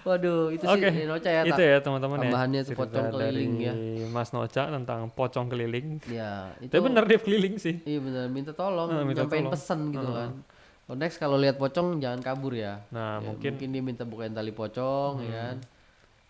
Waduh, 0.00 0.48
itu 0.50 0.64
Oke, 0.64 0.88
sih 0.88 1.04
Enocha 1.04 1.28
ya. 1.28 1.42
itu 1.44 1.60
ya 1.60 1.76
teman-teman 1.78 2.16
ya. 2.16 2.22
tambahannya 2.24 2.60
tuh 2.60 2.68
cerita 2.70 2.80
pocong 2.80 3.06
keliling 3.12 3.52
ya. 3.60 3.74
Mas 4.08 4.30
Noca 4.30 4.62
tentang 4.66 5.00
pocong 5.08 5.46
keliling. 5.46 5.88
Ya, 6.06 6.32
itu. 6.64 6.72
Tapi 6.72 6.80
bener 6.82 7.04
dia 7.04 7.18
keliling 7.18 7.54
sih. 7.56 7.76
Iya 7.84 8.00
benar, 8.00 8.24
minta 8.26 8.52
tolong, 8.52 8.88
Ah, 8.88 9.02
minta 9.02 9.22
nyampein 9.22 9.44
tolong. 9.44 9.52
pesan 9.52 9.80
gitu 9.90 10.10
kan. 10.10 10.30
Oh, 10.86 10.96
next 10.96 11.16
kalau 11.16 11.36
lihat 11.36 11.54
pocong 11.54 11.98
jangan 11.98 12.18
kabur 12.18 12.50
ya. 12.50 12.82
Nah 12.88 13.18
Ya, 13.18 13.24
mungkin 13.24 13.52
Hmm. 13.54 13.70
dia 13.70 13.82
minta 13.84 14.02
bukain 14.02 14.32
tali 14.32 14.50
pocong 14.50 15.22
ya 15.22 15.30
kan. 15.30 15.56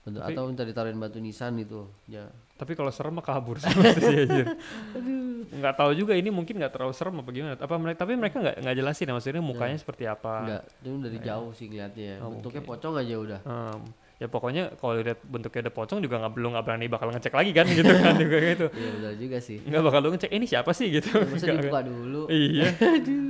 Bentuk- 0.00 0.22
Tapi- 0.22 0.34
atau 0.34 0.42
minta 0.44 0.62
ditaruhin 0.64 0.98
batu 0.98 1.16
nisan 1.16 1.56
itu. 1.56 1.86
Ya. 2.06 2.28
Tapi 2.60 2.72
kalau 2.74 2.92
serem 2.92 3.10
mah 3.10 3.24
kabur 3.24 3.56
sih 3.56 3.72
sih 4.04 4.16
anjir. 4.20 4.46
Nggak 5.50 5.74
tahu 5.74 5.90
juga 5.94 6.12
ini 6.12 6.28
mungkin 6.28 6.60
nggak 6.60 6.70
terlalu 6.70 6.92
serem 6.92 7.16
apa 7.16 7.30
gimana. 7.30 7.56
Apa 7.56 7.74
mereka 7.74 7.98
tapi 7.98 8.12
mereka 8.14 8.36
nggak 8.38 8.56
nggak 8.60 8.76
jelasin 8.76 9.06
ya 9.06 9.12
maksudnya 9.12 9.40
mukanya 9.40 9.76
seperti 9.76 10.04
apa. 10.04 10.34
Enggak, 10.42 10.62
itu 10.76 10.88
dari 11.00 11.18
jauh 11.18 11.50
sih 11.50 11.66
ngeliatnya. 11.66 12.12
Oh, 12.20 12.30
Bentuknya 12.30 12.60
oke. 12.60 12.68
pocong 12.68 12.94
aja 12.94 13.14
udah. 13.16 13.40
Em, 13.42 13.80
ya 14.16 14.26
pokoknya 14.28 14.62
kalau 14.76 15.00
lihat 15.00 15.18
bentuknya 15.24 15.60
ada 15.64 15.72
pocong 15.72 15.98
juga 15.98 16.20
nggak 16.20 16.32
belum 16.36 16.50
nggak 16.52 16.64
berani 16.64 16.86
bakal 16.86 17.08
ngecek 17.08 17.32
lagi 17.32 17.50
kan 17.50 17.64
gitu 17.72 17.88
kan 17.88 18.14
juga 18.14 18.36
gitu. 18.38 18.66
Iya 18.70 18.88
benar 18.94 19.14
juga 19.16 19.38
sih. 19.40 19.58
Nggak 19.64 19.82
bakal 19.82 19.98
lu 19.98 20.08
ngecek 20.12 20.28
"Eh, 20.28 20.36
ini 20.36 20.46
siapa 20.46 20.70
sih 20.70 20.86
gitu. 20.92 21.08
Masa 21.16 21.32
Nggak- 21.40 21.56
dibuka 21.64 21.80
dulu. 21.82 22.22
Iya. 22.28 22.68
Aduh. 23.00 23.28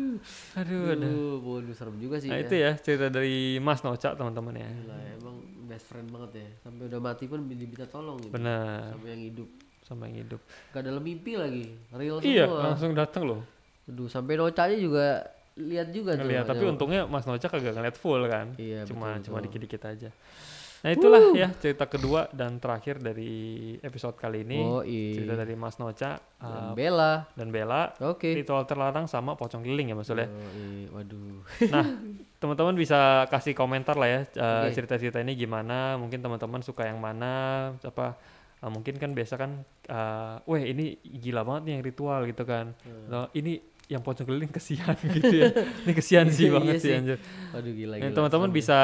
Aduh, 0.52 0.82
aduh. 0.92 1.40
Aduh, 1.40 1.72
serem 1.72 1.96
juga 1.96 2.20
sih. 2.20 2.28
Nah 2.28 2.36
ya. 2.36 2.44
itu 2.44 2.54
ya 2.54 2.70
cerita 2.76 3.08
dari 3.08 3.56
Mas 3.56 3.80
Noca 3.80 4.12
teman-teman 4.12 4.52
ya. 4.52 4.68
Gila, 4.68 4.96
emang 5.16 5.29
best 5.80 5.88
friend 5.88 6.12
banget 6.12 6.30
ya. 6.36 6.48
Sampai 6.60 6.84
udah 6.86 7.00
mati 7.00 7.24
pun 7.24 7.40
diminta 7.42 7.88
tolong 7.88 8.20
gitu. 8.20 8.30
Benar. 8.30 8.92
Sampai 8.92 9.08
yang 9.10 9.22
hidup. 9.24 9.48
Sama 9.80 10.02
yang 10.06 10.16
hidup. 10.20 10.40
Gak 10.70 10.84
dalam 10.84 11.00
mimpi 11.00 11.32
lagi. 11.34 11.64
Real 11.90 12.20
Iya 12.20 12.44
semua. 12.44 12.60
langsung 12.68 12.92
datang 12.92 13.24
loh. 13.24 13.40
Aduh, 13.88 14.06
sampai 14.06 14.36
Noca 14.36 14.60
aja 14.60 14.76
juga 14.76 15.24
lihat 15.56 15.88
juga 15.90 16.14
tuh. 16.14 16.22
ngeliat 16.22 16.44
tapi 16.46 16.62
Ada- 16.62 16.72
untungnya 16.72 17.00
Mas 17.04 17.24
Noca 17.24 17.42
kagak 17.42 17.74
ngeliat 17.74 17.92
full 17.92 18.22
kan 18.24 18.54
Iya, 18.54 18.86
cuma 18.86 19.12
betul, 19.12 19.24
cuma 19.24 19.36
betul. 19.36 19.44
dikit-dikit 19.50 19.82
aja 19.82 20.08
nah 20.80 20.90
itulah 20.90 21.20
ya 21.32 21.52
cerita 21.54 21.84
kedua 21.84 22.24
dan 22.30 22.56
terakhir 22.56 22.96
dari 22.98 23.30
episode 23.78 24.14
kali 24.14 24.42
ini 24.42 24.58
Oh, 24.58 24.80
iya. 24.80 25.12
cerita 25.12 25.34
dari 25.36 25.52
Mas 25.52 25.76
Noca 25.76 26.16
Dan 26.16 26.62
uh, 26.62 26.72
Bella. 26.72 27.28
dan 27.30 27.48
Bella 27.48 27.92
Oke. 28.02 28.32
ritual 28.32 28.64
terlarang 28.64 29.04
sama 29.04 29.34
pocong 29.34 29.60
keliling 29.60 29.88
ya 29.88 29.94
maksudnya 29.94 30.24
Oh, 30.24 30.40
iya. 30.56 30.88
Waduh. 30.90 31.36
nah 31.68 31.84
teman-teman 32.40 32.74
bisa 32.74 32.98
kasih 33.26 33.52
komentar 33.52 33.94
lah 33.94 34.08
ya 34.08 34.20
uh, 34.34 34.64
Oke. 34.64 34.72
cerita-cerita 34.74 35.18
ini 35.18 35.34
gimana 35.34 35.94
mungkin 35.94 36.18
teman-teman 36.18 36.60
suka 36.60 36.82
yang 36.82 36.96
mana 36.96 37.32
apa 37.76 38.16
uh, 38.58 38.70
mungkin 38.70 38.96
kan 38.96 39.12
biasa 39.12 39.36
kan 39.36 39.60
uh, 39.86 40.40
weh 40.44 40.64
ini 40.66 40.96
gila 41.02 41.44
banget 41.44 41.62
nih 41.62 41.72
yang 41.74 41.84
ritual 41.84 42.20
gitu 42.24 42.42
kan 42.42 42.72
Hmm. 42.80 43.04
Nah, 43.06 43.28
ini 43.32 43.60
yang 43.90 44.00
pocong 44.00 44.22
keliling 44.22 44.48
kesian 44.48 44.94
gitu 45.18 45.34
ya 45.34 45.50
ini 45.82 45.92
kesian 45.92 46.30
sih 46.30 46.46
Iya 46.46 46.54
banget 46.54 46.74
sih 46.76 46.82
sih. 46.86 46.92
anjir 46.94 47.18
Waduh 47.50 47.72
gila 47.72 47.92
Nah, 47.92 48.00
gila. 48.00 48.14
teman-teman 48.14 48.50
bisa 48.50 48.78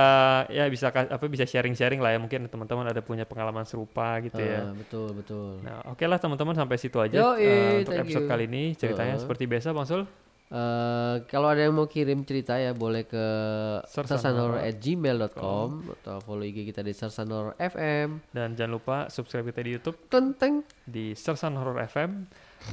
ya 0.48 0.64
bisa 0.66 0.90
ka- 0.90 1.06
apa 1.08 1.24
bisa 1.24 1.44
sharing-sharing 1.44 1.98
lah 1.98 2.10
ya 2.10 2.18
mungkin 2.18 2.44
teman-teman 2.44 2.84
ada 2.84 2.98
punya 2.98 3.22
pengalaman 3.22 3.62
serupa 3.62 4.18
gitu 4.18 4.36
ya. 4.36 4.60
Ah, 4.60 4.74
betul 4.74 5.14
betul. 5.14 5.62
Nah, 5.62 5.86
oke 5.86 6.02
lah 6.02 6.18
teman-teman 6.18 6.52
sampai 6.52 6.74
situ 6.76 6.98
aja 6.98 7.14
Yoi, 7.14 7.40
eh, 7.40 7.72
untuk 7.80 7.94
episode 7.96 8.26
you. 8.26 8.28
kali 8.28 8.44
ini 8.44 8.62
ceritanya 8.72 9.14
Heeh. 9.14 9.22
seperti 9.22 9.46
biasa 9.46 9.70
Bang 9.70 9.86
Sul. 9.86 10.02
Eh, 10.46 11.16
kalau 11.26 11.46
ada 11.48 11.58
yang 11.60 11.72
mau 11.72 11.86
kirim 11.86 12.22
cerita 12.22 12.54
ya 12.54 12.70
boleh 12.70 13.02
ke 13.02 13.24
Sersanhoror. 13.84 14.62
sersanhoror@gmail.com 14.62 15.68
atau 15.96 16.16
follow 16.20 16.42
IG 16.42 16.66
kita 16.66 16.80
di 16.80 16.92
sersanhoror 16.92 17.54
FM. 17.56 18.22
Dan 18.28 18.54
jangan 18.54 18.72
lupa 18.72 18.96
subscribe 19.06 19.46
kita 19.46 19.60
di 19.60 19.70
YouTube 19.72 19.98
Tenteng. 20.06 20.62
di 20.84 21.12
Sersan 21.12 21.54
Horror 21.54 21.82
FM. 21.84 22.10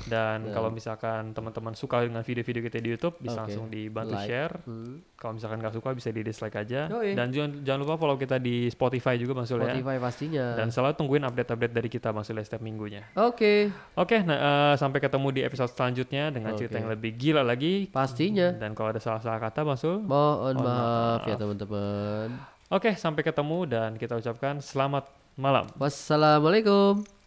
Dan 0.03 0.43
Dan- 0.43 0.51
kalau 0.51 0.69
misalkan 0.69 1.31
teman-teman 1.31 1.73
suka 1.73 2.01
dengan 2.01 2.19
video-video 2.19 2.61
kita 2.61 2.77
di 2.77 2.89
YouTube 2.91 3.15
bisa 3.17 3.33
Oke. 3.35 3.41
langsung 3.43 3.65
dibantu 3.67 4.13
Like. 4.13 4.25
share. 4.25 4.53
Hmm. 4.63 5.01
Kalau 5.13 5.33
misalkan 5.33 5.57
nggak 5.57 5.73
suka 5.73 5.89
bisa 5.91 6.09
di 6.09 6.21
dislike 6.21 6.55
aja. 6.55 6.81
Yoi. 6.87 7.13
Dan 7.13 7.29
jangan, 7.29 7.51
jangan 7.61 7.79
lupa 7.79 7.95
follow 7.95 8.15
kita 8.15 8.37
di 8.37 8.67
Spotify 8.67 9.15
juga 9.15 9.33
Bang 9.33 9.45
Sul 9.45 9.59
ya. 9.59 9.71
Spotify 9.71 9.95
pastinya. 9.97 10.45
Dan 10.53 10.67
selalu 10.67 10.93
tungguin 10.93 11.23
update-update 11.23 11.73
dari 11.73 11.87
kita 11.87 12.09
Bang 12.09 12.21
Sul 12.21 12.35
ya 12.35 12.43
setiap 12.43 12.59
minggunya. 12.59 13.07
Oke, 13.15 13.71
Oke, 13.93 14.19
nah 14.19 14.37
eh, 14.37 14.75
sampai 14.75 14.99
ketemu 14.99 15.27
di 15.29 15.41
episode 15.41 15.69
selanjutnya 15.69 16.29
dengan 16.29 16.53
cerita 16.53 16.75
Oke. 16.75 16.79
yang 16.79 16.89
lebih 16.89 17.11
gila 17.13 17.41
lagi. 17.41 17.87
pastinya. 17.87 18.51
Dan 18.51 18.73
kalau 18.73 18.89
ada 18.89 18.99
salah-salah 18.99 19.39
kata, 19.39 19.63
Bang 19.63 19.77
Sul. 19.77 19.99
Mohon 19.99 20.53
Mohon 20.53 20.55
maaf 20.59 21.21
ya 21.23 21.29
maaf. 21.29 21.39
teman-teman. 21.39 22.27
Oke, 22.67 22.91
sampai 22.93 23.21
ketemu 23.21 23.57
dan 23.65 23.89
kita 23.95 24.13
ucapkan 24.13 24.57
selamat 24.57 25.05
malam. 25.35 25.65
Wassalamualaikum. 25.77 27.22